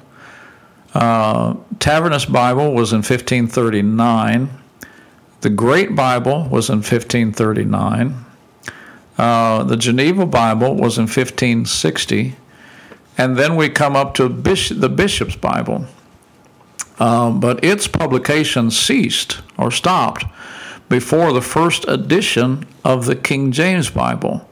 Uh, 0.94 1.54
Tavernus 1.78 2.30
Bible 2.30 2.74
was 2.74 2.92
in 2.92 2.98
1539. 2.98 4.50
The 5.40 5.50
Great 5.50 5.96
Bible 5.96 6.48
was 6.48 6.68
in 6.70 6.78
1539. 6.78 8.24
Uh, 9.18 9.64
the 9.64 9.76
Geneva 9.76 10.26
Bible 10.26 10.74
was 10.74 10.98
in 10.98 11.04
1560. 11.04 12.36
And 13.18 13.36
then 13.36 13.56
we 13.56 13.68
come 13.68 13.96
up 13.96 14.14
to 14.14 14.28
the 14.28 14.88
Bishop's 14.88 15.36
Bible. 15.36 15.86
Um, 16.98 17.40
but 17.40 17.64
its 17.64 17.88
publication 17.88 18.70
ceased 18.70 19.40
or 19.58 19.70
stopped 19.70 20.24
before 20.88 21.32
the 21.32 21.40
first 21.40 21.86
edition 21.88 22.66
of 22.84 23.06
the 23.06 23.16
King 23.16 23.50
James 23.50 23.90
Bible. 23.90 24.48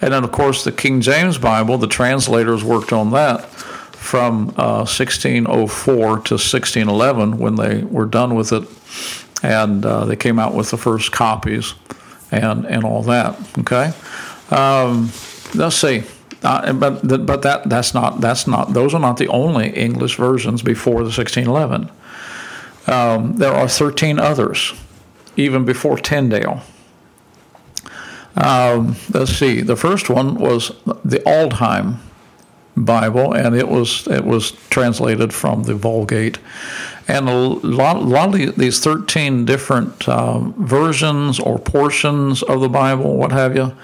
And 0.00 0.12
then, 0.12 0.22
of 0.22 0.30
course, 0.30 0.64
the 0.64 0.72
King 0.72 1.00
James 1.00 1.38
Bible, 1.38 1.78
the 1.78 1.88
translators 1.88 2.62
worked 2.62 2.92
on 2.92 3.10
that 3.12 3.46
from 3.46 4.50
uh, 4.50 4.86
1604 4.86 5.96
to 5.96 6.10
1611 6.12 7.38
when 7.38 7.56
they 7.56 7.82
were 7.82 8.06
done 8.06 8.34
with 8.34 8.52
it. 8.52 8.68
And 9.42 9.84
uh, 9.84 10.04
they 10.04 10.16
came 10.16 10.38
out 10.38 10.54
with 10.54 10.70
the 10.70 10.76
first 10.76 11.10
copies 11.10 11.74
and, 12.30 12.64
and 12.66 12.84
all 12.84 13.02
that. 13.04 13.36
Okay? 13.58 13.92
Um, 14.50 15.10
let's 15.54 15.76
see. 15.76 16.04
Uh, 16.42 16.72
but 16.72 17.26
but 17.26 17.42
that 17.42 17.68
that's 17.68 17.94
not 17.94 18.20
that's 18.20 18.46
not 18.46 18.72
those 18.72 18.94
are 18.94 19.00
not 19.00 19.16
the 19.16 19.28
only 19.28 19.70
English 19.70 20.16
versions 20.16 20.62
before 20.62 21.02
the 21.02 21.10
1611. 21.10 21.90
Um, 22.86 23.36
there 23.36 23.52
are 23.52 23.68
13 23.68 24.18
others 24.18 24.72
even 25.36 25.64
before 25.64 25.98
Tyndale. 25.98 26.62
Um, 28.36 28.96
let's 29.12 29.32
see. 29.32 29.62
The 29.62 29.76
first 29.76 30.08
one 30.08 30.36
was 30.36 30.68
the 31.04 31.18
Aldhelm 31.20 31.96
Bible, 32.76 33.32
and 33.32 33.56
it 33.56 33.68
was 33.68 34.06
it 34.06 34.24
was 34.24 34.52
translated 34.70 35.32
from 35.34 35.64
the 35.64 35.74
Vulgate. 35.74 36.38
And 37.08 37.28
a 37.28 37.32
lot, 37.32 37.96
a 37.96 38.00
lot 38.00 38.38
of 38.38 38.56
these 38.56 38.80
13 38.80 39.46
different 39.46 40.08
uh, 40.08 40.40
versions 40.58 41.40
or 41.40 41.58
portions 41.58 42.42
of 42.42 42.60
the 42.60 42.68
Bible, 42.68 43.16
what 43.16 43.32
have 43.32 43.56
you, 43.56 43.74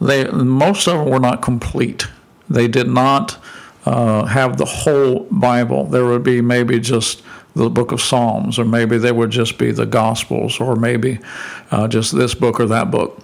they 0.00 0.24
most 0.30 0.86
of 0.86 0.98
them 0.98 1.10
were 1.10 1.20
not 1.20 1.42
complete. 1.42 2.06
They 2.48 2.68
did 2.68 2.88
not 2.88 3.38
uh, 3.84 4.24
have 4.26 4.56
the 4.56 4.64
whole 4.64 5.26
Bible. 5.30 5.86
There 5.86 6.04
would 6.04 6.22
be 6.22 6.40
maybe 6.40 6.80
just 6.80 7.22
the 7.54 7.70
book 7.70 7.90
of 7.90 8.02
Psalms, 8.02 8.58
or 8.58 8.64
maybe 8.64 8.98
they 8.98 9.12
would 9.12 9.30
just 9.30 9.56
be 9.56 9.72
the 9.72 9.86
Gospels, 9.86 10.60
or 10.60 10.76
maybe 10.76 11.18
uh, 11.70 11.88
just 11.88 12.14
this 12.14 12.34
book 12.34 12.60
or 12.60 12.66
that 12.66 12.90
book. 12.90 13.18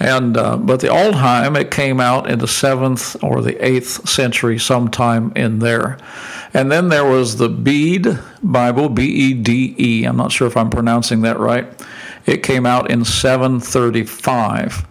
And 0.00 0.36
uh, 0.36 0.56
but 0.56 0.80
the 0.80 0.88
Aldhelm 0.88 1.60
it 1.60 1.70
came 1.70 2.00
out 2.00 2.30
in 2.30 2.38
the 2.38 2.48
seventh 2.48 3.22
or 3.22 3.42
the 3.42 3.62
eighth 3.64 4.08
century, 4.08 4.58
sometime 4.58 5.32
in 5.34 5.58
there. 5.58 5.98
And 6.52 6.70
then 6.70 6.88
there 6.88 7.04
was 7.04 7.36
the 7.36 7.48
Bede 7.48 8.18
Bible, 8.42 8.88
B 8.88 9.04
E 9.04 9.34
D 9.34 9.74
E. 9.78 10.04
I'm 10.04 10.16
not 10.16 10.30
sure 10.32 10.46
if 10.46 10.56
I'm 10.56 10.70
pronouncing 10.70 11.22
that 11.22 11.38
right. 11.38 11.66
It 12.26 12.42
came 12.42 12.64
out 12.64 12.90
in 12.90 13.04
735. 13.04 14.86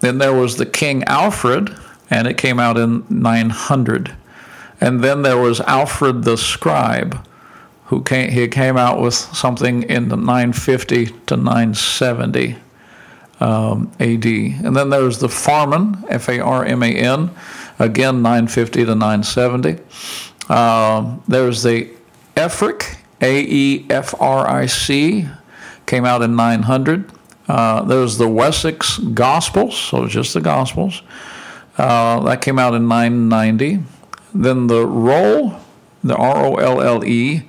Then 0.00 0.18
there 0.18 0.34
was 0.34 0.56
the 0.56 0.66
King 0.66 1.04
Alfred, 1.04 1.74
and 2.10 2.26
it 2.26 2.36
came 2.36 2.58
out 2.58 2.76
in 2.76 3.04
900. 3.08 4.16
And 4.80 5.04
then 5.04 5.22
there 5.22 5.38
was 5.38 5.60
Alfred 5.60 6.24
the 6.24 6.36
Scribe, 6.36 7.26
who 7.86 8.02
came, 8.02 8.30
he 8.30 8.48
came 8.48 8.76
out 8.76 9.00
with 9.00 9.14
something 9.14 9.82
in 9.84 10.08
the 10.08 10.16
950 10.16 11.06
to 11.26 11.36
970 11.36 12.56
um, 13.40 13.90
AD. 14.00 14.24
And 14.26 14.76
then 14.76 14.90
there's 14.90 15.18
the 15.18 15.28
Farman, 15.28 16.04
F 16.08 16.28
A 16.28 16.40
R 16.40 16.64
M 16.64 16.82
A 16.82 16.86
N, 16.86 17.30
again 17.78 18.22
950 18.22 18.84
to 18.86 18.94
970. 18.94 19.78
Um, 20.48 21.22
there's 21.28 21.62
the 21.62 21.90
Efric, 22.36 22.96
A 23.20 23.40
E 23.40 23.86
F 23.90 24.14
R 24.20 24.48
I 24.48 24.66
C, 24.66 25.26
came 25.86 26.04
out 26.04 26.22
in 26.22 26.36
900. 26.36 27.10
Uh, 27.50 27.82
there's 27.82 28.16
the 28.16 28.28
Wessex 28.28 28.98
Gospels, 28.98 29.76
so 29.76 30.06
just 30.06 30.34
the 30.34 30.40
Gospels. 30.40 31.02
Uh, 31.76 32.20
that 32.20 32.42
came 32.42 32.60
out 32.60 32.74
in 32.74 32.86
990. 32.86 33.82
Then 34.32 34.68
the 34.68 34.86
Rolle, 34.86 35.58
the 36.04 36.14
R 36.14 36.44
O 36.44 36.54
L 36.58 36.80
L 36.80 37.04
E, 37.04 37.42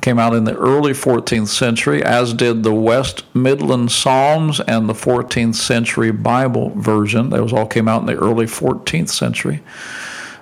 came 0.00 0.18
out 0.18 0.34
in 0.34 0.44
the 0.44 0.56
early 0.56 0.92
14th 0.92 1.48
century, 1.48 2.02
as 2.02 2.32
did 2.32 2.62
the 2.62 2.72
West 2.72 3.24
Midland 3.34 3.92
Psalms 3.92 4.60
and 4.60 4.88
the 4.88 4.94
14th 4.94 5.56
century 5.56 6.10
Bible 6.10 6.70
version. 6.70 7.28
Those 7.28 7.52
all 7.52 7.66
came 7.66 7.86
out 7.86 8.00
in 8.00 8.06
the 8.06 8.16
early 8.16 8.46
14th 8.46 9.10
century. 9.10 9.62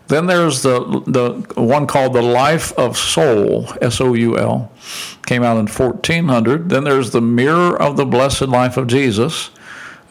Then 0.08 0.26
there's 0.26 0.62
the 0.62 0.80
the 1.06 1.60
one 1.60 1.86
called 1.86 2.12
the 2.12 2.22
Life 2.22 2.72
of 2.78 2.96
Soul, 2.96 3.68
S 3.80 4.00
O 4.00 4.14
U 4.14 4.38
L, 4.38 4.70
came 5.26 5.42
out 5.42 5.58
in 5.58 5.66
1400. 5.66 6.68
Then 6.68 6.84
there's 6.84 7.10
the 7.10 7.20
Mirror 7.20 7.80
of 7.80 7.96
the 7.96 8.04
Blessed 8.04 8.42
Life 8.42 8.76
of 8.76 8.88
Jesus, 8.88 9.50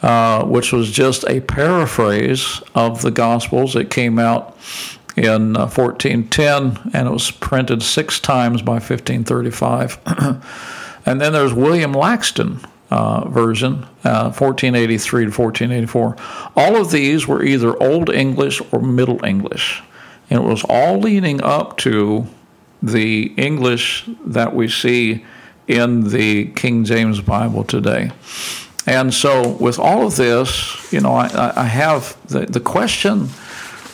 uh, 0.02 0.44
which 0.44 0.72
was 0.72 0.90
just 0.90 1.24
a 1.28 1.40
paraphrase 1.40 2.62
of 2.74 3.02
the 3.02 3.10
Gospels. 3.10 3.76
It 3.76 3.90
came 3.90 4.18
out 4.18 4.56
in 5.16 5.56
uh, 5.56 5.66
1410 5.68 6.90
and 6.94 7.08
it 7.08 7.10
was 7.10 7.30
printed 7.30 7.82
six 7.82 8.18
times 8.18 8.62
by 8.62 8.74
1535. 8.74 9.98
and 11.06 11.20
then 11.20 11.32
there's 11.32 11.52
William 11.52 11.92
Caxton. 11.92 12.60
Uh, 12.92 13.26
version, 13.26 13.84
uh, 14.04 14.28
1483 14.28 15.24
to 15.24 15.30
1484. 15.30 16.14
All 16.54 16.76
of 16.76 16.90
these 16.90 17.26
were 17.26 17.42
either 17.42 17.74
Old 17.82 18.10
English 18.10 18.60
or 18.70 18.82
Middle 18.82 19.24
English. 19.24 19.82
And 20.28 20.44
it 20.44 20.46
was 20.46 20.62
all 20.68 20.98
leading 20.98 21.42
up 21.42 21.78
to 21.78 22.26
the 22.82 23.32
English 23.38 24.06
that 24.26 24.54
we 24.54 24.68
see 24.68 25.24
in 25.66 26.10
the 26.10 26.48
King 26.48 26.84
James 26.84 27.22
Bible 27.22 27.64
today. 27.64 28.10
And 28.84 29.14
so, 29.14 29.48
with 29.48 29.78
all 29.78 30.06
of 30.06 30.16
this, 30.16 30.92
you 30.92 31.00
know, 31.00 31.14
I, 31.14 31.62
I 31.62 31.64
have 31.64 32.18
the, 32.26 32.40
the 32.40 32.60
question 32.60 33.30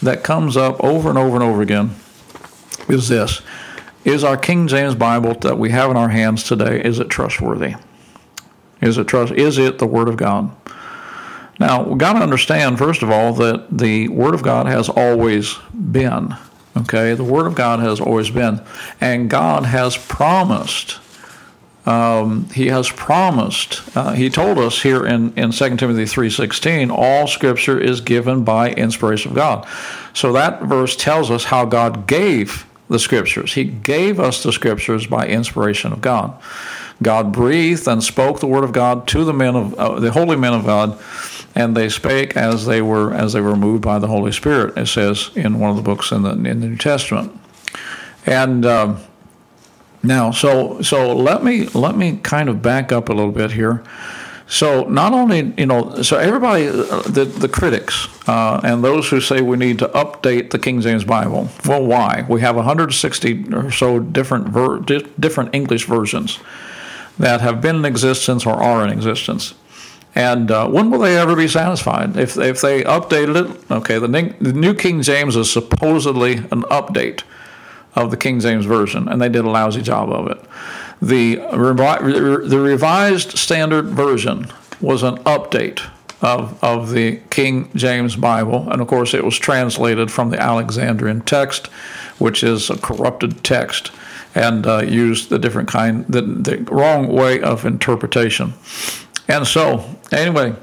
that 0.02 0.24
comes 0.24 0.56
up 0.56 0.82
over 0.82 1.08
and 1.08 1.18
over 1.18 1.36
and 1.36 1.44
over 1.44 1.62
again 1.62 1.94
is 2.88 3.06
this 3.06 3.42
Is 4.04 4.24
our 4.24 4.36
King 4.36 4.66
James 4.66 4.96
Bible 4.96 5.34
that 5.34 5.56
we 5.56 5.70
have 5.70 5.88
in 5.88 5.96
our 5.96 6.08
hands 6.08 6.42
today, 6.42 6.82
is 6.82 6.98
it 6.98 7.08
trustworthy? 7.08 7.76
Is 8.80 8.98
it 8.98 9.08
trust? 9.08 9.32
Is 9.32 9.58
it 9.58 9.78
the 9.78 9.86
Word 9.86 10.08
of 10.08 10.16
God? 10.16 10.54
Now, 11.58 11.82
we've 11.82 11.98
got 11.98 12.12
to 12.12 12.20
understand, 12.20 12.78
first 12.78 13.02
of 13.02 13.10
all, 13.10 13.32
that 13.34 13.66
the 13.76 14.08
Word 14.08 14.34
of 14.34 14.42
God 14.42 14.66
has 14.66 14.88
always 14.88 15.56
been. 15.72 16.36
Okay? 16.76 17.14
The 17.14 17.24
Word 17.24 17.46
of 17.46 17.54
God 17.54 17.80
has 17.80 18.00
always 18.00 18.30
been. 18.30 18.62
And 19.00 19.28
God 19.28 19.64
has 19.64 19.96
promised. 19.96 21.00
Um, 21.84 22.48
he 22.50 22.66
has 22.68 22.90
promised. 22.90 23.82
Uh, 23.96 24.12
he 24.12 24.30
told 24.30 24.58
us 24.58 24.82
here 24.82 25.04
in, 25.06 25.32
in 25.34 25.50
2 25.50 25.76
Timothy 25.76 26.04
3.16, 26.04 26.90
all 26.90 27.26
Scripture 27.26 27.80
is 27.80 28.00
given 28.00 28.44
by 28.44 28.70
inspiration 28.72 29.30
of 29.30 29.36
God. 29.36 29.66
So 30.12 30.32
that 30.34 30.62
verse 30.62 30.94
tells 30.94 31.30
us 31.30 31.44
how 31.44 31.64
God 31.64 32.06
gave 32.06 32.66
the 32.88 32.98
Scriptures. 32.98 33.54
He 33.54 33.64
gave 33.64 34.20
us 34.20 34.42
the 34.42 34.52
Scriptures 34.52 35.06
by 35.06 35.26
inspiration 35.26 35.92
of 35.92 36.00
God. 36.00 36.40
God 37.02 37.32
breathed 37.32 37.86
and 37.86 38.02
spoke 38.02 38.40
the 38.40 38.46
word 38.46 38.64
of 38.64 38.72
God 38.72 39.06
to 39.08 39.24
the 39.24 39.32
men 39.32 39.54
of 39.54 39.74
uh, 39.74 40.00
the 40.00 40.10
holy 40.10 40.36
men 40.36 40.52
of 40.52 40.64
God, 40.64 40.98
and 41.54 41.76
they 41.76 41.88
spake 41.88 42.36
as 42.36 42.66
they 42.66 42.82
were 42.82 43.14
as 43.14 43.32
they 43.32 43.40
were 43.40 43.56
moved 43.56 43.82
by 43.82 43.98
the 43.98 44.08
Holy 44.08 44.32
Spirit. 44.32 44.76
It 44.76 44.86
says 44.86 45.30
in 45.34 45.58
one 45.58 45.70
of 45.70 45.76
the 45.76 45.82
books 45.82 46.10
in 46.10 46.22
the 46.22 46.30
in 46.30 46.60
the 46.60 46.68
New 46.68 46.76
Testament, 46.76 47.38
and. 48.26 48.64
Um, 48.66 49.00
now, 50.02 50.30
so 50.30 50.80
so 50.80 51.14
let 51.14 51.42
me 51.42 51.66
let 51.68 51.96
me 51.96 52.18
kind 52.22 52.48
of 52.48 52.62
back 52.62 52.92
up 52.92 53.08
a 53.08 53.12
little 53.12 53.32
bit 53.32 53.50
here. 53.50 53.82
So 54.46 54.84
not 54.84 55.12
only 55.12 55.52
you 55.58 55.66
know, 55.66 56.02
so 56.02 56.16
everybody, 56.16 56.68
uh, 56.68 57.02
the 57.02 57.24
the 57.24 57.48
critics 57.48 58.08
uh, 58.28 58.60
and 58.62 58.82
those 58.82 59.08
who 59.10 59.20
say 59.20 59.42
we 59.42 59.56
need 59.56 59.78
to 59.80 59.88
update 59.88 60.50
the 60.50 60.58
King 60.58 60.80
James 60.80 61.04
Bible. 61.04 61.48
Well, 61.66 61.84
why? 61.84 62.24
We 62.28 62.40
have 62.40 62.56
160 62.56 63.54
or 63.54 63.70
so 63.70 63.98
different 63.98 64.48
ver- 64.48 64.78
different 64.78 65.54
English 65.54 65.86
versions 65.86 66.38
that 67.18 67.40
have 67.40 67.60
been 67.60 67.76
in 67.76 67.84
existence 67.84 68.46
or 68.46 68.54
are 68.54 68.84
in 68.84 68.90
existence. 68.90 69.54
And 70.14 70.50
uh, 70.50 70.68
when 70.68 70.90
will 70.90 70.98
they 70.98 71.16
ever 71.16 71.36
be 71.36 71.48
satisfied? 71.48 72.16
If, 72.16 72.36
if 72.38 72.60
they 72.60 72.82
updated 72.82 73.50
it, 73.50 73.70
okay, 73.70 73.98
the, 73.98 74.08
the 74.40 74.52
New 74.52 74.74
King 74.74 75.02
James 75.02 75.36
is 75.36 75.50
supposedly 75.52 76.36
an 76.36 76.62
update 76.62 77.22
of 77.94 78.10
the 78.10 78.16
King 78.16 78.40
James 78.40 78.64
Version, 78.64 79.08
and 79.08 79.20
they 79.20 79.28
did 79.28 79.44
a 79.44 79.50
lousy 79.50 79.82
job 79.82 80.10
of 80.10 80.30
it. 80.30 80.40
The, 81.00 81.36
the 81.36 82.58
Revised 82.60 83.38
Standard 83.38 83.86
Version 83.86 84.46
was 84.80 85.02
an 85.02 85.16
update 85.18 85.88
of, 86.20 86.62
of 86.62 86.90
the 86.90 87.20
King 87.30 87.70
James 87.74 88.16
Bible, 88.16 88.70
and 88.70 88.80
of 88.80 88.88
course, 88.88 89.14
it 89.14 89.24
was 89.24 89.38
translated 89.38 90.10
from 90.10 90.30
the 90.30 90.40
Alexandrian 90.40 91.20
text, 91.20 91.68
which 92.18 92.42
is 92.42 92.70
a 92.70 92.78
corrupted 92.78 93.44
text 93.44 93.92
and 94.34 94.66
uh, 94.66 94.78
used 94.78 95.30
the 95.30 95.38
different 95.38 95.68
kind, 95.68 96.06
the, 96.06 96.22
the 96.22 96.58
wrong 96.70 97.08
way 97.08 97.40
of 97.40 97.64
interpretation. 97.64 98.54
And 99.26 99.46
so, 99.46 99.84
anyway, 100.12 100.54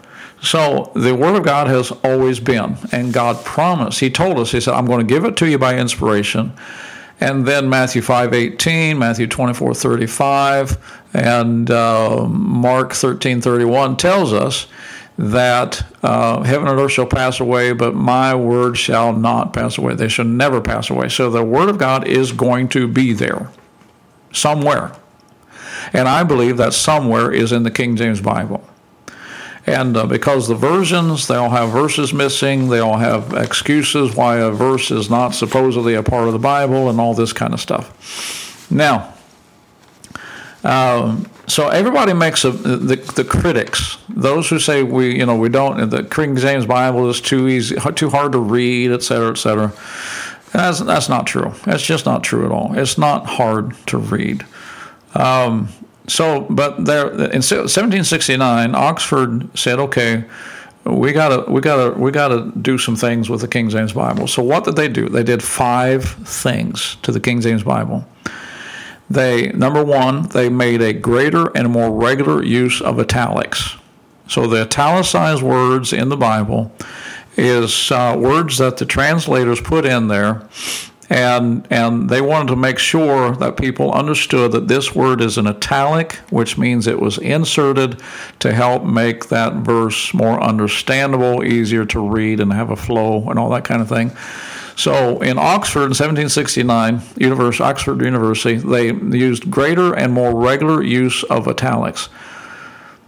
so 0.42 0.92
the 0.96 1.16
Word 1.16 1.36
of 1.36 1.44
God 1.44 1.68
has 1.68 1.92
always 2.04 2.40
been, 2.40 2.78
and 2.92 3.14
God 3.14 3.44
promised. 3.46 4.00
He 4.00 4.10
told 4.10 4.38
us, 4.38 4.52
He 4.52 4.62
said, 4.62 4.74
I'm 4.74 4.86
going 4.86 5.06
to 5.06 5.14
give 5.14 5.26
it 5.26 5.38
to 5.38 5.50
you 5.50 5.58
by 5.58 5.78
inspiration. 5.78 6.54
And 7.20 7.46
then 7.46 7.70
Matthew 7.70 8.02
5 8.02 8.34
18, 8.34 9.00
Matthew 9.00 9.28
24 9.28 9.74
35, 9.74 11.02
and 11.14 11.72
uh, 11.72 12.28
Mark 12.28 12.94
13 12.94 13.42
31 13.42 13.98
tells 13.98 14.34
us 14.34 14.68
that 15.18 15.86
uh, 16.04 16.44
heaven 16.44 16.68
and 16.68 16.80
earth 16.80 16.92
shall 16.92 17.06
pass 17.06 17.40
away, 17.40 17.72
but 17.72 17.96
my 17.96 18.36
word 18.36 18.78
shall 18.78 19.14
not 19.14 19.54
pass 19.54 19.78
away. 19.78 19.96
They 19.96 20.10
shall 20.10 20.26
never 20.26 20.60
pass 20.60 20.90
away. 20.90 21.10
So 21.10 21.30
the 21.30 21.44
Word 21.44 21.70
of 21.70 21.78
God 21.78 22.06
is 22.08 22.32
going 22.32 22.68
to 22.70 22.88
be 22.88 23.14
there 23.14 23.50
somewhere. 24.34 24.94
And 25.94 26.08
I 26.08 26.24
believe 26.24 26.58
that 26.58 26.74
somewhere 26.74 27.32
is 27.32 27.52
in 27.52 27.64
the 27.64 27.72
King 27.72 27.96
James 27.96 28.20
Bible. 28.20 28.68
And 29.66 29.98
uh, 29.98 30.06
because 30.06 30.48
the 30.48 30.56
versions, 30.56 31.28
they 31.28 31.36
all 31.36 31.50
have 31.50 31.70
verses 31.70 32.14
missing, 32.14 32.70
they 32.70 32.80
all 32.80 32.98
have 32.98 33.34
excuses 33.34 34.16
why 34.16 34.38
a 34.38 34.52
verse 34.52 34.92
is 34.92 35.10
not 35.10 35.30
supposedly 35.30 35.96
a 35.96 36.04
part 36.04 36.28
of 36.28 36.34
the 36.34 36.40
Bible, 36.40 36.90
and 36.90 37.00
all 37.00 37.14
this 37.14 37.34
kind 37.34 37.54
of 37.54 37.60
stuff. 37.60 38.70
Now, 38.70 39.14
um, 40.64 41.30
so 41.48 41.70
everybody 41.70 42.14
makes 42.14 42.44
a, 42.44 42.52
the, 42.52 42.96
the 43.16 43.24
critics, 43.24 43.98
those 44.10 44.50
who 44.50 44.60
say 44.60 44.84
we, 44.84 45.18
you 45.18 45.26
know, 45.26 45.36
we 45.36 45.50
don't, 45.50 45.90
the 45.90 46.04
King 46.04 46.36
James 46.36 46.66
Bible 46.66 47.10
is 47.10 47.22
too 47.22 47.48
easy, 47.48 47.76
too 47.96 48.10
hard 48.10 48.32
to 48.32 48.40
read, 48.40 48.92
et 48.92 49.04
cetera, 49.04 49.32
et 49.32 49.38
cetera. 49.38 49.74
That's, 50.52 50.80
that's 50.80 51.10
not 51.10 51.28
true. 51.28 51.54
That's 51.66 51.84
just 51.84 52.06
not 52.06 52.24
true 52.24 52.46
at 52.46 52.52
all. 52.52 52.78
It's 52.78 52.98
not 52.98 53.26
hard 53.26 53.76
to 53.88 53.98
read. 53.98 54.46
Um, 55.14 55.70
so, 56.08 56.42
but 56.50 56.86
there 56.86 57.08
in 57.08 57.42
1769, 57.42 58.76
Oxford 58.76 59.58
said, 59.58 59.80
"Okay, 59.80 60.24
we 60.84 61.12
gotta, 61.14 61.50
we 61.50 61.62
gotta, 61.62 61.98
we 62.00 62.12
gotta 62.12 62.52
do 62.62 62.78
some 62.78 62.96
things 62.96 63.30
with 63.30 63.42
the 63.42 63.48
King 63.48 63.70
James 63.70 63.94
Bible." 63.94 64.28
So, 64.28 64.44
what 64.44 64.66
did 64.66 64.76
they 64.76 64.88
do? 64.88 65.10
They 65.10 65.24
did 65.24 65.42
five 65.42 66.06
things 66.06 66.98
to 67.02 67.12
the 67.12 67.20
King 67.20 67.42
James 67.42 67.64
Bible. 67.64 68.06
They 69.10 69.50
number 69.50 69.84
one, 69.84 70.24
they 70.30 70.50
made 70.50 70.82
a 70.82 70.94
greater 70.94 71.56
and 71.56 71.70
more 71.70 71.92
regular 71.92 72.44
use 72.44 72.82
of 72.82 73.00
italics. 73.00 73.76
So, 74.28 74.48
the 74.48 74.64
italicized 74.64 75.44
words 75.44 75.94
in 75.94 76.10
the 76.10 76.18
Bible 76.18 76.72
is 77.38 77.92
uh, 77.92 78.16
words 78.18 78.58
that 78.58 78.78
the 78.78 78.86
translators 78.86 79.62
put 79.62 79.86
in 79.86 80.08
there, 80.08 80.48
and 81.10 81.68
and 81.70 82.10
they 82.10 82.22
wanted 82.22 82.48
to 82.48 82.56
make 82.56 82.80
sure 82.80 83.36
that 83.36 83.58
people 83.58 83.92
understood 83.92 84.52
that 84.54 84.68
this 84.68 84.96
word 84.96 85.22
is 85.22 85.38
an 85.38 85.46
italic, 85.46 86.14
which 86.32 86.58
means 86.58 86.88
it 86.88 87.00
was 87.00 87.20
inserted 87.20 88.02
to 88.40 88.52
help 88.52 88.84
make 88.84 89.28
that 89.28 89.54
verse 89.54 90.14
more 90.14 90.42
understandable, 90.42 91.44
easier 91.44 91.86
to 91.86 92.00
read, 92.00 92.40
and 92.40 92.52
have 92.52 92.72
a 92.72 92.76
flow 92.76 93.30
and 93.30 93.38
all 93.38 93.50
that 93.52 93.64
kind 93.64 93.82
of 93.82 93.90
thing. 93.90 94.12
So 94.76 95.22
in 95.22 95.38
Oxford 95.38 95.84
in 95.84 95.96
1769, 95.96 97.02
University, 97.18 97.64
Oxford 97.64 98.02
University, 98.02 98.56
they 98.56 98.88
used 98.92 99.50
greater 99.50 99.94
and 99.94 100.14
more 100.14 100.36
regular 100.36 100.84
use 100.84 101.24
of 101.24 101.48
italics. 101.48 102.10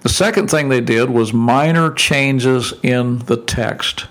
The 0.01 0.09
second 0.09 0.49
thing 0.49 0.69
they 0.69 0.81
did 0.81 1.09
was 1.09 1.33
minor 1.33 1.91
changes 1.91 2.73
in 2.83 3.19
the 3.19 3.37
text 3.37 4.07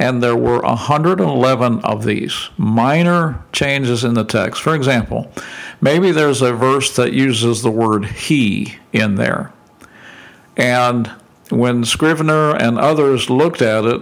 and 0.00 0.22
there 0.22 0.34
were 0.34 0.62
111 0.62 1.80
of 1.80 2.04
these 2.04 2.48
minor 2.56 3.44
changes 3.52 4.02
in 4.02 4.14
the 4.14 4.24
text. 4.24 4.62
For 4.62 4.74
example, 4.74 5.30
maybe 5.82 6.10
there's 6.10 6.40
a 6.40 6.54
verse 6.54 6.96
that 6.96 7.12
uses 7.12 7.60
the 7.60 7.70
word 7.70 8.06
he 8.06 8.76
in 8.94 9.16
there. 9.16 9.52
And 10.56 11.08
when 11.50 11.84
Scrivener 11.84 12.56
and 12.56 12.78
others 12.78 13.28
looked 13.28 13.60
at 13.60 13.84
it, 13.84 14.00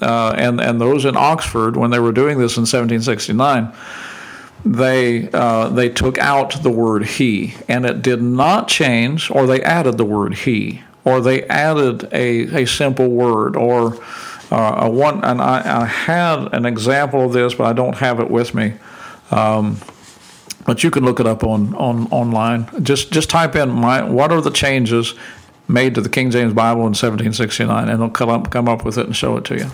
uh, 0.00 0.34
and, 0.36 0.60
and 0.60 0.80
those 0.80 1.04
in 1.04 1.16
Oxford, 1.16 1.76
when 1.76 1.90
they 1.90 1.98
were 1.98 2.12
doing 2.12 2.38
this 2.38 2.56
in 2.56 2.62
1769, 2.62 3.72
they, 4.64 5.30
uh, 5.30 5.68
they 5.68 5.88
took 5.88 6.18
out 6.18 6.62
the 6.62 6.70
word 6.70 7.04
he, 7.04 7.54
and 7.68 7.84
it 7.84 8.02
did 8.02 8.22
not 8.22 8.68
change, 8.68 9.30
or 9.30 9.46
they 9.46 9.62
added 9.62 9.96
the 9.96 10.04
word 10.04 10.34
he, 10.34 10.82
or 11.04 11.20
they 11.20 11.44
added 11.44 12.08
a, 12.12 12.62
a 12.62 12.66
simple 12.66 13.08
word, 13.08 13.56
or 13.56 13.98
uh, 14.50 14.88
one, 14.88 15.24
and 15.24 15.40
I, 15.40 15.82
I, 15.82 15.84
had 15.84 16.54
an 16.54 16.66
example 16.66 17.26
of 17.26 17.32
this, 17.32 17.54
but 17.54 17.64
I 17.64 17.72
don't 17.72 17.96
have 17.96 18.20
it 18.20 18.30
with 18.30 18.54
me. 18.54 18.74
Um, 19.30 19.78
but 20.64 20.82
you 20.84 20.90
can 20.90 21.04
look 21.04 21.20
it 21.20 21.26
up 21.26 21.44
on, 21.44 21.74
on 21.74 22.06
online. 22.08 22.68
Just 22.82 23.12
just 23.12 23.30
type 23.30 23.54
in 23.54 23.70
my 23.70 24.02
what 24.02 24.32
are 24.32 24.40
the 24.40 24.50
changes 24.50 25.14
made 25.68 25.94
to 25.94 26.00
the 26.00 26.08
King 26.08 26.30
James 26.30 26.52
Bible 26.52 26.82
in 26.82 26.94
1769, 26.94 27.84
and 27.84 27.92
it'll 27.92 28.10
come 28.10 28.28
up 28.28 28.50
come 28.50 28.68
up 28.68 28.84
with 28.84 28.98
it 28.98 29.06
and 29.06 29.16
show 29.16 29.36
it 29.36 29.44
to 29.46 29.56
you. 29.56 29.70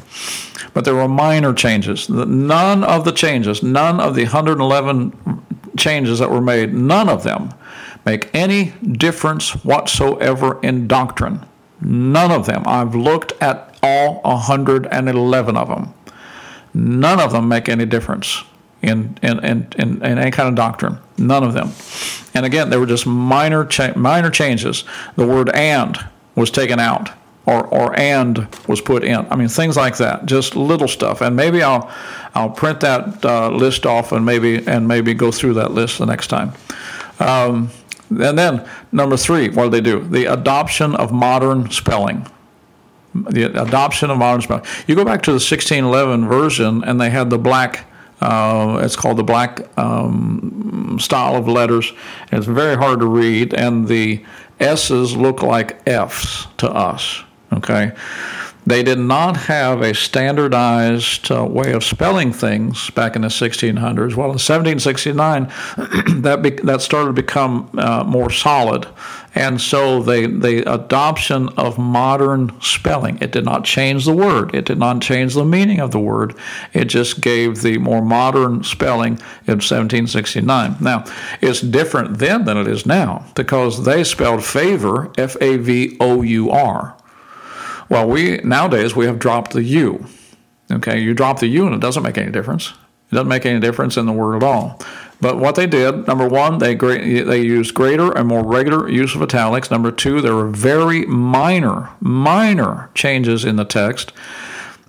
But 0.75 0.85
there 0.85 0.95
were 0.95 1.09
minor 1.09 1.53
changes. 1.53 2.09
None 2.09 2.85
of 2.85 3.05
the 3.05 3.13
changes, 3.13 3.63
none 3.63 4.01
of 4.01 4.15
the 4.15 4.25
111 4.25 5.45
changes 5.77 6.19
that 6.19 6.31
were 6.31 6.41
made, 6.41 6.73
none 6.73 7.09
of 7.09 7.25
them 7.25 7.53
make 8.05 8.29
any 8.35 8.73
difference 8.83 9.65
whatsoever 9.65 10.61
in 10.63 10.89
doctrine. 10.89 11.47
None 11.81 12.31
of 12.31 12.47
them. 12.47 12.63
I've 12.67 12.95
looked 12.95 13.33
at 13.43 13.77
all 13.83 14.21
111 14.23 15.57
of 15.57 15.69
them. 15.69 15.95
None 16.75 17.21
of 17.21 17.33
them 17.33 17.49
make 17.49 17.69
any 17.69 17.85
difference 17.85 18.45
in, 18.83 19.17
in, 19.23 19.45
in, 19.45 19.69
in, 19.79 20.03
in 20.03 20.19
any 20.19 20.31
kind 20.31 20.49
of 20.49 20.55
doctrine. 20.55 20.99
None 21.19 21.45
of 21.45 21.53
them. 21.55 21.71
And 22.35 22.45
again, 22.45 22.71
they 22.71 22.77
were 22.77 22.87
just 22.87 23.07
minor, 23.07 23.65
cha- 23.65 23.95
minor 23.97 24.31
changes. 24.31 24.85
The 25.17 25.27
word 25.27 25.51
and 25.55 25.99
was 26.35 26.51
taken 26.51 26.81
out. 26.81 27.11
Or, 27.45 27.67
or 27.67 27.99
and 27.99 28.47
was 28.69 28.81
put 28.81 29.03
in. 29.03 29.27
I 29.29 29.35
mean, 29.35 29.49
things 29.49 29.77
like 29.77 29.97
that, 29.97 30.27
just 30.27 30.55
little 30.55 30.87
stuff. 30.87 31.21
And 31.21 31.35
maybe 31.35 31.61
I'll, 31.61 31.91
I'll 32.37 32.51
print 32.51 32.79
that 32.81 33.25
uh, 33.25 33.51
list 33.51 33.85
off 33.85 34.13
and 34.13 34.25
maybe 34.25 34.65
and 34.65 34.87
maybe 34.87 35.13
go 35.13 35.33
through 35.33 35.55
that 35.55 35.73
list 35.73 35.99
the 35.99 36.07
next 36.07 36.29
time. 36.29 36.53
Um, 37.19 37.71
And 38.11 38.39
then 38.39 38.69
number 38.93 39.17
three, 39.17 39.49
what 39.49 39.65
did 39.65 39.73
they 39.73 39.81
do? 39.81 40.05
The 40.05 40.27
adoption 40.27 40.95
of 40.95 41.11
modern 41.13 41.69
spelling. 41.71 42.27
The 43.15 43.45
adoption 43.61 44.11
of 44.11 44.19
modern 44.19 44.43
spelling. 44.43 44.65
You 44.87 44.95
go 44.95 45.05
back 45.05 45.23
to 45.23 45.33
the 45.33 45.43
1611 45.43 46.29
version, 46.29 46.85
and 46.85 47.01
they 47.01 47.11
had 47.11 47.29
the 47.31 47.39
black. 47.39 47.87
Uh, 48.23 48.81
it's 48.83 48.97
called 48.97 49.17
the 49.17 49.25
black 49.25 49.61
um, 49.79 50.97
style 51.01 51.37
of 51.37 51.49
letters. 51.49 51.93
It's 52.31 52.47
very 52.47 52.77
hard 52.77 53.01
to 53.01 53.07
read, 53.07 53.53
and 53.55 53.89
the 53.89 54.25
S's 54.61 55.17
look 55.17 55.43
like 55.43 55.87
F's 55.89 56.47
to 56.59 56.71
us. 56.71 57.23
Okay, 57.53 57.93
they 58.65 58.83
did 58.83 58.99
not 58.99 59.37
have 59.37 59.83
a 59.83 59.95
standardized 59.95 61.31
uh, 61.31 61.45
way 61.45 61.73
of 61.73 61.83
spelling 61.83 62.33
things 62.33 62.91
back 62.91 63.17
in 63.17 63.23
the 63.23 63.29
1600s. 63.29 64.15
Well, 64.15 64.31
in 64.31 64.39
1769, 64.39 65.45
that 66.23 66.43
be, 66.43 66.51
that 66.51 66.81
started 66.81 67.09
to 67.09 67.13
become 67.13 67.71
uh, 67.77 68.05
more 68.05 68.31
solid, 68.31 68.87
and 69.35 69.61
so 69.61 70.03
the 70.03 70.27
the 70.27 70.71
adoption 70.73 71.49
of 71.51 71.79
modern 71.79 72.53
spelling. 72.61 73.19
It 73.21 73.33
did 73.33 73.45
not 73.45 73.65
change 73.65 74.05
the 74.05 74.15
word. 74.15 74.55
It 74.55 74.65
did 74.65 74.79
not 74.79 75.03
change 75.03 75.35
the 75.35 75.45
meaning 75.45 75.81
of 75.81 75.91
the 75.91 75.99
word. 75.99 76.35
It 76.73 76.85
just 76.85 77.21
gave 77.21 77.63
the 77.63 77.79
more 77.79 78.03
modern 78.03 78.63
spelling 78.63 79.15
in 79.47 79.59
1769. 79.59 80.77
Now, 80.81 81.05
it's 81.41 81.61
different 81.61 82.19
then 82.19 82.45
than 82.45 82.57
it 82.57 82.69
is 82.69 82.87
now 82.87 83.25
because 83.35 83.85
they 83.85 84.05
spelled 84.05 84.45
favor 84.45 85.11
F 85.19 85.37
A 85.41 85.57
V 85.57 85.97
O 85.99 86.23
U 86.23 86.51
R 86.51 86.97
well, 87.93 88.09
we 88.09 88.39
nowadays 88.39 88.97
we 88.97 89.05
have 89.05 89.19
dropped 89.19 89.53
the 89.53 89.63
U. 89.63 90.07
Okay, 90.71 90.99
you 90.99 91.13
drop 91.13 91.41
the 91.41 91.47
U 91.49 91.67
and 91.67 91.75
it 91.75 91.81
doesn't 91.83 92.03
make 92.03 92.17
any 92.17 92.33
difference. 92.33 92.71
It 93.11 93.17
doesn't 93.17 93.29
make 93.29 93.45
any 93.45 93.61
difference 93.61 93.99
in 93.99 94.07
the 94.07 94.15
word 94.15 94.37
at 94.37 94.43
all. 94.43 94.81
But 95.21 95.37
what 95.37 95.57
they 95.57 95.67
did, 95.67 96.07
number 96.07 96.27
one, 96.27 96.57
they 96.57 96.75
they 96.75 97.43
used 97.43 97.75
greater 97.75 98.11
and 98.11 98.27
more 98.27 98.43
regular 98.43 98.89
use 98.89 99.15
of 99.15 99.21
italics. 99.21 99.71
Number 99.71 99.93
two, 99.93 100.23
there 100.23 100.35
were 100.35 100.49
very 100.49 101.05
minor, 101.05 101.91
minor 102.01 102.89
changes 102.95 103.45
in 103.45 103.57
the 103.57 103.67
text. 103.67 104.11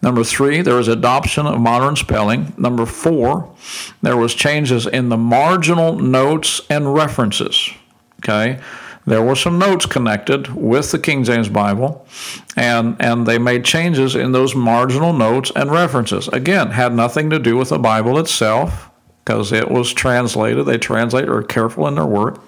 Number 0.01 0.23
three, 0.23 0.61
there 0.61 0.75
was 0.75 0.87
adoption 0.87 1.45
of 1.45 1.59
modern 1.59 1.97
spelling. 1.97 2.53
Number 2.57 2.85
four, 2.85 3.53
there 4.01 4.15
was 4.15 4.33
changes 4.33 4.87
in 4.87 5.09
the 5.09 5.17
marginal 5.17 5.99
notes 5.99 6.61
and 6.69 6.93
references. 6.93 7.69
Okay, 8.19 8.61
there 9.05 9.21
were 9.21 9.35
some 9.35 9.59
notes 9.59 9.85
connected 9.85 10.53
with 10.55 10.91
the 10.91 10.99
King 10.99 11.23
James 11.23 11.49
Bible, 11.49 12.05
and, 12.55 12.95
and 12.99 13.27
they 13.27 13.37
made 13.37 13.65
changes 13.65 14.15
in 14.15 14.31
those 14.31 14.55
marginal 14.55 15.13
notes 15.13 15.51
and 15.55 15.71
references. 15.71 16.27
Again, 16.29 16.71
had 16.71 16.93
nothing 16.93 17.29
to 17.29 17.39
do 17.39 17.57
with 17.57 17.69
the 17.69 17.79
Bible 17.79 18.17
itself, 18.17 18.89
because 19.23 19.51
it 19.51 19.69
was 19.69 19.93
translated. 19.93 20.65
They 20.65 20.77
translate 20.77 21.29
are 21.29 21.43
careful 21.43 21.87
in 21.87 21.95
their 21.95 22.05
work. 22.05 22.41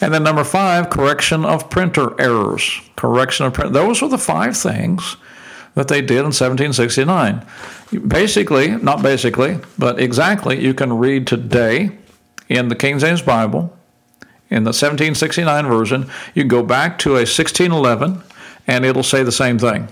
And 0.00 0.12
then 0.12 0.22
number 0.22 0.44
five, 0.44 0.90
correction 0.90 1.44
of 1.44 1.70
printer 1.70 2.20
errors. 2.20 2.80
Correction 2.96 3.46
of 3.46 3.54
print. 3.54 3.72
Those 3.72 4.02
were 4.02 4.08
the 4.08 4.18
five 4.18 4.56
things 4.56 5.16
that 5.74 5.88
they 5.88 6.02
did 6.02 6.18
in 6.18 6.32
1769. 6.32 7.46
Basically, 8.06 8.68
not 8.68 9.02
basically, 9.02 9.58
but 9.78 9.98
exactly, 9.98 10.62
you 10.62 10.74
can 10.74 10.98
read 10.98 11.26
today 11.26 11.98
in 12.48 12.68
the 12.68 12.74
King 12.74 12.98
James 12.98 13.22
Bible 13.22 13.76
in 14.52 14.64
the 14.64 14.68
1769 14.68 15.66
version, 15.66 16.10
you 16.34 16.44
go 16.44 16.62
back 16.62 16.98
to 17.00 17.10
a 17.10 17.24
1611 17.24 18.22
and 18.66 18.84
it'll 18.84 19.02
say 19.02 19.22
the 19.22 19.32
same 19.32 19.58
thing. 19.58 19.88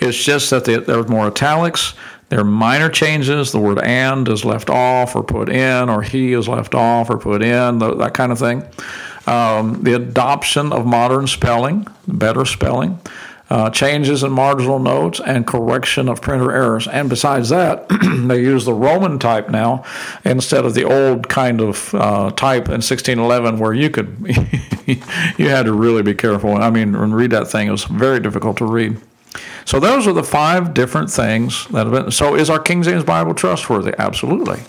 It's 0.00 0.22
just 0.22 0.50
that 0.50 0.64
there's 0.64 1.08
more 1.08 1.28
italics, 1.28 1.94
there 2.28 2.40
are 2.40 2.44
minor 2.44 2.88
changes. 2.88 3.52
The 3.52 3.60
word 3.60 3.78
and 3.78 4.28
is 4.28 4.44
left 4.44 4.70
off 4.70 5.14
or 5.14 5.22
put 5.22 5.48
in, 5.48 5.88
or 5.88 6.02
he 6.02 6.32
is 6.32 6.48
left 6.48 6.74
off 6.74 7.10
or 7.10 7.18
put 7.18 7.42
in, 7.42 7.78
that 7.78 8.12
kind 8.14 8.32
of 8.32 8.38
thing. 8.38 8.64
Um, 9.26 9.82
the 9.82 9.94
adoption 9.94 10.72
of 10.72 10.86
modern 10.86 11.26
spelling, 11.26 11.86
better 12.08 12.44
spelling 12.44 12.98
uh, 13.54 13.70
changes 13.70 14.24
in 14.24 14.32
marginal 14.32 14.80
notes, 14.80 15.20
and 15.24 15.46
correction 15.46 16.08
of 16.08 16.20
printer 16.20 16.50
errors. 16.50 16.88
And 16.88 17.08
besides 17.08 17.50
that, 17.50 17.86
they 18.26 18.40
use 18.40 18.64
the 18.64 18.74
Roman 18.74 19.20
type 19.20 19.48
now 19.48 19.84
instead 20.24 20.64
of 20.64 20.74
the 20.74 20.82
old 20.82 21.28
kind 21.28 21.60
of 21.60 21.94
uh, 21.94 22.32
type 22.32 22.66
in 22.66 22.82
1611 22.82 23.60
where 23.60 23.72
you 23.72 23.90
could, 23.90 24.16
you 25.38 25.48
had 25.48 25.66
to 25.66 25.72
really 25.72 26.02
be 26.02 26.14
careful. 26.14 26.56
I 26.56 26.68
mean, 26.70 26.96
read 26.96 27.30
that 27.30 27.46
thing, 27.46 27.68
it 27.68 27.70
was 27.70 27.84
very 27.84 28.18
difficult 28.18 28.56
to 28.56 28.64
read. 28.64 28.96
So 29.64 29.78
those 29.78 30.08
are 30.08 30.12
the 30.12 30.24
five 30.24 30.74
different 30.74 31.08
things 31.08 31.68
that 31.68 31.86
have 31.86 31.92
been. 31.92 32.10
So 32.10 32.34
is 32.34 32.50
our 32.50 32.58
King 32.58 32.82
James 32.82 33.04
Bible 33.04 33.34
trustworthy? 33.34 33.94
Absolutely. 33.96 34.62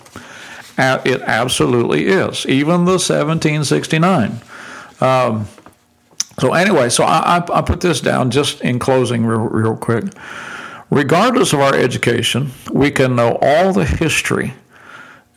It 0.78 1.22
absolutely 1.22 2.06
is. 2.06 2.46
Even 2.46 2.84
the 2.84 3.00
1769. 3.00 4.40
Um, 5.00 5.48
so 6.38 6.52
anyway, 6.52 6.90
so 6.90 7.04
I, 7.04 7.42
I, 7.52 7.62
put 7.62 7.80
this 7.80 8.00
down 8.00 8.30
just 8.30 8.60
in 8.60 8.78
closing, 8.78 9.24
real, 9.24 9.40
real 9.40 9.76
quick. 9.76 10.04
Regardless 10.90 11.52
of 11.54 11.60
our 11.60 11.74
education, 11.74 12.50
we 12.72 12.90
can 12.90 13.16
know 13.16 13.38
all 13.40 13.72
the 13.72 13.86
history 13.86 14.52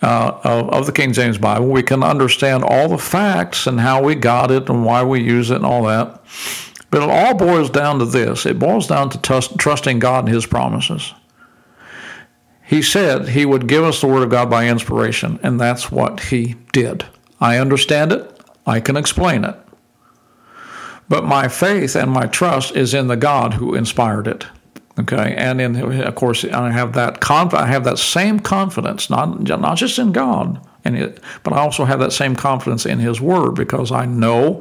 uh, 0.02 0.40
of, 0.44 0.70
of, 0.70 0.86
the 0.86 0.92
King 0.92 1.14
James 1.14 1.38
Bible. 1.38 1.68
We 1.68 1.84
can 1.84 2.04
understand 2.04 2.64
all 2.64 2.90
the 2.90 2.98
facts 2.98 3.66
and 3.66 3.80
how 3.80 4.04
we 4.04 4.16
got 4.16 4.52
it 4.52 4.70
and 4.70 4.86
why 4.86 5.04
we 5.04 5.22
use 5.22 5.52
it 5.52 5.58
and 5.58 5.66
all 5.66 5.84
that. 5.84 6.22
But 6.92 7.04
it 7.04 7.10
all 7.10 7.34
boils 7.34 7.70
down 7.70 8.00
to 8.00 8.06
this 8.06 8.46
it 8.46 8.60
boils 8.60 8.88
down 8.88 9.10
to 9.12 9.22
trust, 9.22 9.58
trusting 9.58 10.00
God 10.00 10.26
and 10.26 10.34
His 10.34 10.46
promises. 10.46 11.14
He 12.66 12.82
said 12.82 13.30
He 13.30 13.46
would 13.46 13.68
give 13.68 13.84
us 13.84 14.02
the 14.02 14.08
Word 14.08 14.24
of 14.24 14.30
God 14.30 14.50
by 14.50 14.68
inspiration, 14.68 15.40
and 15.44 15.60
that's 15.60 15.92
what 15.92 16.20
He 16.20 16.56
did. 16.74 17.06
I 17.40 17.58
understand 17.58 18.12
it, 18.12 18.42
I 18.66 18.80
can 18.80 18.98
explain 18.98 19.46
it. 19.46 19.56
But 21.10 21.26
my 21.26 21.48
faith 21.48 21.96
and 21.96 22.12
my 22.12 22.28
trust 22.28 22.76
is 22.76 22.94
in 22.94 23.08
the 23.08 23.18
God 23.18 23.56
who 23.56 23.74
inspired 23.76 24.28
it. 24.28 24.46
Okay, 25.00 25.34
and 25.38 25.62
in 25.62 25.76
of 26.02 26.16
course 26.16 26.44
I 26.44 26.72
have 26.72 26.94
that 26.94 27.22
conf- 27.22 27.54
I 27.54 27.68
have 27.68 27.86
that 27.86 27.98
same 27.98 28.40
confidence, 28.40 29.10
not 29.10 29.42
not 29.42 29.78
just 29.78 29.98
in 29.98 30.12
God, 30.12 30.60
and 30.84 30.98
it, 30.98 31.24
but 31.44 31.54
I 31.54 31.60
also 31.60 31.86
have 31.86 32.00
that 32.00 32.12
same 32.12 32.36
confidence 32.36 32.86
in 32.86 33.00
His 33.00 33.22
Word 33.22 33.56
because 33.56 33.92
I 33.92 34.06
know 34.06 34.60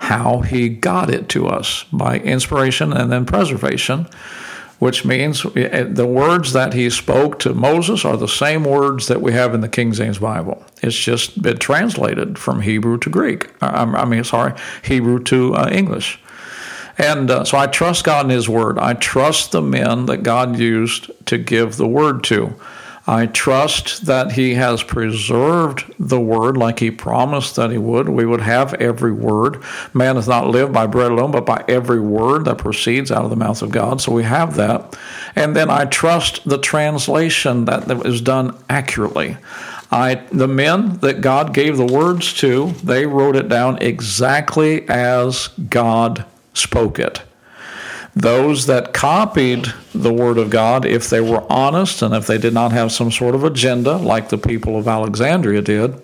how 0.00 0.40
He 0.40 0.68
got 0.68 1.10
it 1.10 1.28
to 1.30 1.46
us 1.46 1.84
by 1.90 2.18
inspiration 2.18 2.92
and 2.92 3.10
then 3.10 3.24
preservation 3.24 4.06
which 4.78 5.04
means 5.04 5.44
eh, 5.56 5.84
the 5.84 6.06
words 6.06 6.52
that 6.52 6.72
he 6.72 6.88
spoke 6.90 7.38
to 7.40 7.54
Moses 7.54 8.04
are 8.04 8.16
the 8.16 8.28
same 8.28 8.64
words 8.64 9.08
that 9.08 9.20
we 9.20 9.32
have 9.32 9.54
in 9.54 9.60
the 9.60 9.68
King 9.68 9.92
James 9.92 10.18
Bible. 10.18 10.64
It's 10.82 10.96
just 10.96 11.42
been 11.42 11.58
translated 11.58 12.38
from 12.38 12.60
Hebrew 12.60 12.98
to 12.98 13.10
Greek. 13.10 13.50
I 13.60 14.04
mean, 14.04 14.24
sorry, 14.24 14.54
Hebrew 14.82 15.22
to 15.24 15.54
uh, 15.54 15.68
English. 15.70 16.20
And 16.96 17.30
uh, 17.30 17.44
so 17.44 17.56
I 17.56 17.68
trust 17.68 18.04
God 18.04 18.26
in 18.26 18.30
His 18.30 18.48
Word. 18.48 18.78
I 18.78 18.94
trust 18.94 19.52
the 19.52 19.62
men 19.62 20.06
that 20.06 20.18
God 20.24 20.58
used 20.58 21.10
to 21.26 21.38
give 21.38 21.76
the 21.76 21.86
Word 21.86 22.24
to. 22.24 22.54
I 23.08 23.24
trust 23.24 24.04
that 24.04 24.32
He 24.32 24.52
has 24.54 24.82
preserved 24.82 25.94
the 25.98 26.20
word 26.20 26.58
like 26.58 26.78
He 26.78 26.90
promised 26.90 27.56
that 27.56 27.70
He 27.70 27.78
would. 27.78 28.06
We 28.10 28.26
would 28.26 28.42
have 28.42 28.74
every 28.74 29.12
word. 29.12 29.62
Man 29.94 30.16
does 30.16 30.28
not 30.28 30.48
live 30.48 30.72
by 30.72 30.86
bread 30.86 31.10
alone, 31.10 31.30
but 31.30 31.46
by 31.46 31.64
every 31.68 32.00
word 32.00 32.44
that 32.44 32.58
proceeds 32.58 33.10
out 33.10 33.24
of 33.24 33.30
the 33.30 33.36
mouth 33.36 33.62
of 33.62 33.70
God. 33.70 34.02
So 34.02 34.12
we 34.12 34.24
have 34.24 34.56
that. 34.56 34.94
And 35.34 35.56
then 35.56 35.70
I 35.70 35.86
trust 35.86 36.46
the 36.46 36.58
translation 36.58 37.64
that, 37.64 37.86
was 37.86 38.20
done 38.20 38.54
accurately. 38.68 39.38
I, 39.90 40.16
the 40.30 40.46
men 40.46 40.98
that 40.98 41.22
God 41.22 41.54
gave 41.54 41.78
the 41.78 41.86
words 41.86 42.34
to, 42.34 42.72
they 42.84 43.06
wrote 43.06 43.36
it 43.36 43.48
down 43.48 43.78
exactly 43.80 44.86
as 44.86 45.48
God 45.48 46.26
spoke 46.52 46.98
it. 46.98 47.22
Those 48.20 48.66
that 48.66 48.92
copied 48.92 49.66
the 49.94 50.12
Word 50.12 50.38
of 50.38 50.50
God, 50.50 50.84
if 50.84 51.08
they 51.08 51.20
were 51.20 51.44
honest 51.48 52.02
and 52.02 52.12
if 52.12 52.26
they 52.26 52.36
did 52.36 52.52
not 52.52 52.72
have 52.72 52.90
some 52.90 53.12
sort 53.12 53.36
of 53.36 53.44
agenda 53.44 53.96
like 53.96 54.28
the 54.28 54.38
people 54.38 54.76
of 54.76 54.88
Alexandria 54.88 55.62
did, 55.62 55.94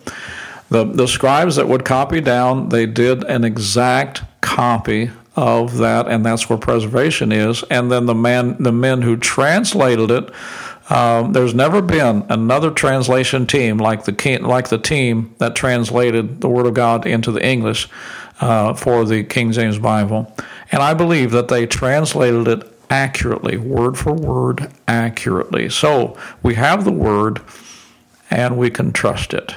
the, 0.71 0.85
the 0.85 1.09
scribes 1.09 1.57
that 1.57 1.69
would 1.69 1.85
copy 1.85 2.21
down, 2.21 2.69
they 2.69 2.87
did 2.87 3.25
an 3.25 3.43
exact 3.43 4.23
copy 4.41 5.11
of 5.35 5.79
that, 5.79 6.07
and 6.07 6.25
that's 6.25 6.49
where 6.49 6.59
preservation 6.59 7.33
is. 7.33 7.65
And 7.69 7.91
then 7.91 8.07
the 8.07 8.15
man, 8.15 8.63
the 8.63 8.71
men 8.71 9.03
who 9.03 9.17
translated 9.17 10.13
it, 10.13 10.31
um, 10.91 11.33
there's 11.33 11.55
never 11.55 11.83
been 11.83 12.25
another 12.29 12.71
translation 12.71 13.47
team 13.47 13.79
like 13.79 14.05
the 14.05 14.39
like 14.43 14.69
the 14.69 14.79
team 14.79 15.35
that 15.39 15.57
translated 15.57 16.41
the 16.41 16.49
Word 16.49 16.67
of 16.67 16.75
God 16.75 17.07
into 17.07 17.33
the 17.33 17.45
English 17.45 17.89
uh, 18.41 18.75
for 18.75 19.05
the 19.05 19.25
King 19.25 19.51
James 19.51 19.79
Bible. 19.79 20.33
And 20.73 20.83
I 20.83 20.95
believe 20.95 21.31
that 21.33 21.49
they 21.49 21.67
translated 21.67 22.49
it 22.49 22.79
accurately, 22.91 23.57
word 23.57 23.99
for 23.99 24.13
word, 24.13 24.71
accurately. 24.87 25.69
So 25.69 26.17
we 26.43 26.55
have 26.55 26.85
the 26.85 26.93
word 26.93 27.41
and 28.31 28.57
we 28.57 28.71
can 28.71 28.93
trust 28.93 29.35
it. 29.35 29.55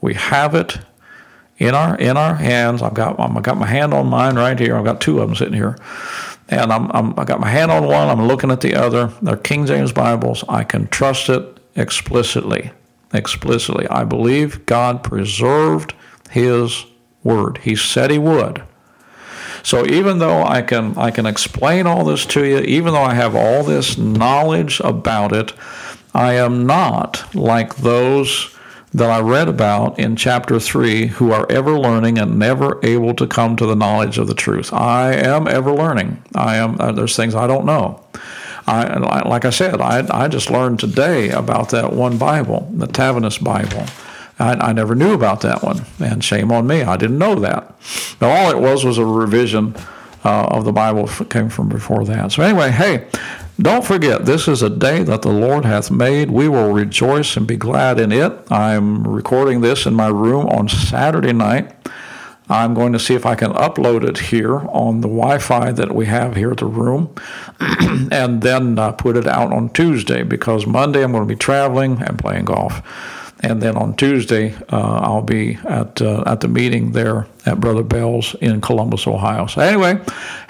We 0.00 0.14
have 0.14 0.54
it 0.54 0.78
in 1.58 1.74
our 1.74 1.96
in 1.96 2.16
our 2.16 2.34
hands. 2.34 2.82
I've 2.82 2.94
got 2.94 3.20
I've 3.20 3.42
got 3.42 3.58
my 3.58 3.66
hand 3.66 3.94
on 3.94 4.08
mine 4.08 4.36
right 4.36 4.58
here. 4.58 4.76
I've 4.76 4.84
got 4.84 5.00
two 5.00 5.20
of 5.20 5.28
them 5.28 5.36
sitting 5.36 5.54
here, 5.54 5.76
and 6.48 6.72
I'm, 6.72 6.90
I'm 6.92 7.18
I 7.18 7.24
got 7.24 7.38
my 7.38 7.50
hand 7.50 7.70
on 7.70 7.86
one. 7.86 8.08
I'm 8.08 8.26
looking 8.26 8.50
at 8.50 8.62
the 8.62 8.74
other. 8.74 9.12
They're 9.22 9.36
King 9.36 9.66
James 9.66 9.92
Bibles. 9.92 10.42
I 10.48 10.64
can 10.64 10.88
trust 10.88 11.28
it 11.28 11.58
explicitly. 11.76 12.72
Explicitly, 13.12 13.88
I 13.88 14.04
believe 14.04 14.64
God 14.66 15.02
preserved 15.02 15.94
His 16.30 16.86
word. 17.22 17.58
He 17.58 17.76
said 17.76 18.10
he 18.10 18.18
would. 18.18 18.62
So 19.62 19.86
even 19.86 20.18
though 20.18 20.42
I 20.42 20.62
can 20.62 20.96
I 20.96 21.10
can 21.10 21.26
explain 21.26 21.86
all 21.86 22.04
this 22.04 22.26
to 22.26 22.44
you, 22.44 22.58
even 22.60 22.92
though 22.92 23.02
I 23.02 23.14
have 23.14 23.34
all 23.34 23.62
this 23.62 23.98
knowledge 23.98 24.80
about 24.80 25.32
it, 25.32 25.52
I 26.14 26.34
am 26.34 26.66
not 26.66 27.34
like 27.34 27.76
those 27.76 28.54
that 28.92 29.10
I 29.10 29.20
read 29.20 29.48
about 29.48 29.98
in 30.00 30.16
chapter 30.16 30.58
3 30.58 31.06
who 31.06 31.30
are 31.30 31.46
ever 31.48 31.78
learning 31.78 32.18
and 32.18 32.38
never 32.38 32.80
able 32.84 33.14
to 33.14 33.26
come 33.26 33.54
to 33.56 33.66
the 33.66 33.76
knowledge 33.76 34.18
of 34.18 34.26
the 34.26 34.34
truth. 34.34 34.72
I 34.72 35.12
am 35.14 35.46
ever 35.46 35.72
learning. 35.72 36.22
I 36.34 36.56
am 36.56 36.80
uh, 36.80 36.92
there's 36.92 37.16
things 37.16 37.34
I 37.34 37.46
don't 37.46 37.66
know. 37.66 38.02
I, 38.66 39.28
like 39.28 39.44
I 39.44 39.50
said, 39.50 39.80
I, 39.80 40.06
I 40.10 40.28
just 40.28 40.50
learned 40.50 40.78
today 40.78 41.30
about 41.30 41.70
that 41.70 41.92
one 41.92 42.18
Bible, 42.18 42.70
the 42.72 42.86
Taverner's 42.86 43.38
Bible. 43.38 43.84
I, 44.40 44.54
I, 44.54 44.72
never 44.72 44.94
knew 44.94 45.12
about 45.12 45.42
that 45.42 45.62
one, 45.62 45.84
and 45.98 46.24
shame 46.24 46.50
on 46.50 46.66
me, 46.66 46.82
I 46.82 46.96
didn't 46.96 47.18
know 47.18 47.34
that. 47.36 47.74
But 48.18 48.30
all 48.30 48.50
it 48.50 48.58
was 48.58 48.84
was 48.84 48.98
a 48.98 49.04
revision 49.04 49.76
uh, 50.24 50.46
of 50.46 50.64
the 50.64 50.72
Bible 50.72 51.06
came 51.28 51.48
from 51.48 51.68
before 51.68 52.04
that. 52.04 52.32
So 52.32 52.42
anyway, 52.42 52.70
hey, 52.70 53.08
don't 53.60 53.84
forget, 53.84 54.24
this 54.24 54.48
is 54.48 54.62
a 54.62 54.70
day 54.70 55.02
that 55.02 55.22
the 55.22 55.32
Lord 55.32 55.64
hath 55.64 55.90
made. 55.90 56.30
We 56.30 56.48
will 56.48 56.72
rejoice 56.72 57.36
and 57.36 57.46
be 57.46 57.56
glad 57.56 58.00
in 58.00 58.12
it. 58.12 58.32
I'm 58.50 59.06
recording 59.06 59.60
this 59.60 59.84
in 59.84 59.94
my 59.94 60.08
room 60.08 60.46
on 60.46 60.68
Saturday 60.68 61.32
night. 61.32 61.76
I'm 62.48 62.74
going 62.74 62.92
to 62.94 62.98
see 62.98 63.14
if 63.14 63.24
I 63.24 63.36
can 63.36 63.52
upload 63.52 64.02
it 64.08 64.18
here 64.18 64.58
on 64.70 65.02
the 65.02 65.08
Wi 65.08 65.38
Fi 65.38 65.70
that 65.70 65.94
we 65.94 66.06
have 66.06 66.34
here 66.34 66.50
at 66.50 66.58
the 66.58 66.66
room 66.66 67.14
and 68.10 68.42
then 68.42 68.76
uh, 68.78 68.90
put 68.92 69.16
it 69.16 69.26
out 69.26 69.52
on 69.52 69.68
Tuesday 69.70 70.24
because 70.24 70.66
Monday 70.66 71.04
I'm 71.04 71.12
going 71.12 71.22
to 71.22 71.32
be 71.32 71.38
traveling 71.38 72.02
and 72.02 72.18
playing 72.18 72.46
golf. 72.46 72.82
And 73.42 73.62
then 73.62 73.76
on 73.76 73.96
Tuesday, 73.96 74.54
uh, 74.70 75.00
I'll 75.00 75.22
be 75.22 75.58
at 75.64 76.02
uh, 76.02 76.22
at 76.26 76.40
the 76.40 76.48
meeting 76.48 76.92
there 76.92 77.26
at 77.46 77.58
Brother 77.58 77.82
Bell's 77.82 78.34
in 78.34 78.60
Columbus, 78.60 79.06
Ohio. 79.06 79.46
So 79.46 79.62
anyway, 79.62 79.98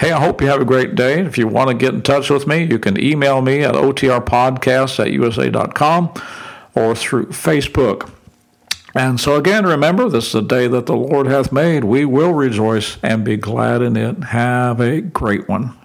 hey, 0.00 0.10
I 0.10 0.20
hope 0.20 0.40
you 0.40 0.48
have 0.48 0.60
a 0.60 0.64
great 0.64 0.96
day. 0.96 1.20
If 1.20 1.38
you 1.38 1.46
want 1.46 1.68
to 1.68 1.74
get 1.74 1.94
in 1.94 2.02
touch 2.02 2.30
with 2.30 2.48
me, 2.48 2.64
you 2.64 2.80
can 2.80 3.00
email 3.00 3.42
me 3.42 3.62
at 3.62 3.74
otrpodcast 3.74 4.98
at 4.98 5.12
usa.com 5.12 6.12
or 6.74 6.96
through 6.96 7.26
Facebook. 7.26 8.10
And 8.94 9.20
so 9.20 9.36
again, 9.36 9.64
remember, 9.64 10.08
this 10.08 10.26
is 10.26 10.32
the 10.32 10.40
day 10.40 10.66
that 10.66 10.86
the 10.86 10.96
Lord 10.96 11.28
hath 11.28 11.52
made. 11.52 11.84
We 11.84 12.04
will 12.04 12.32
rejoice 12.32 12.98
and 13.04 13.24
be 13.24 13.36
glad 13.36 13.82
in 13.82 13.96
it. 13.96 14.24
Have 14.24 14.80
a 14.80 15.00
great 15.00 15.48
one. 15.48 15.79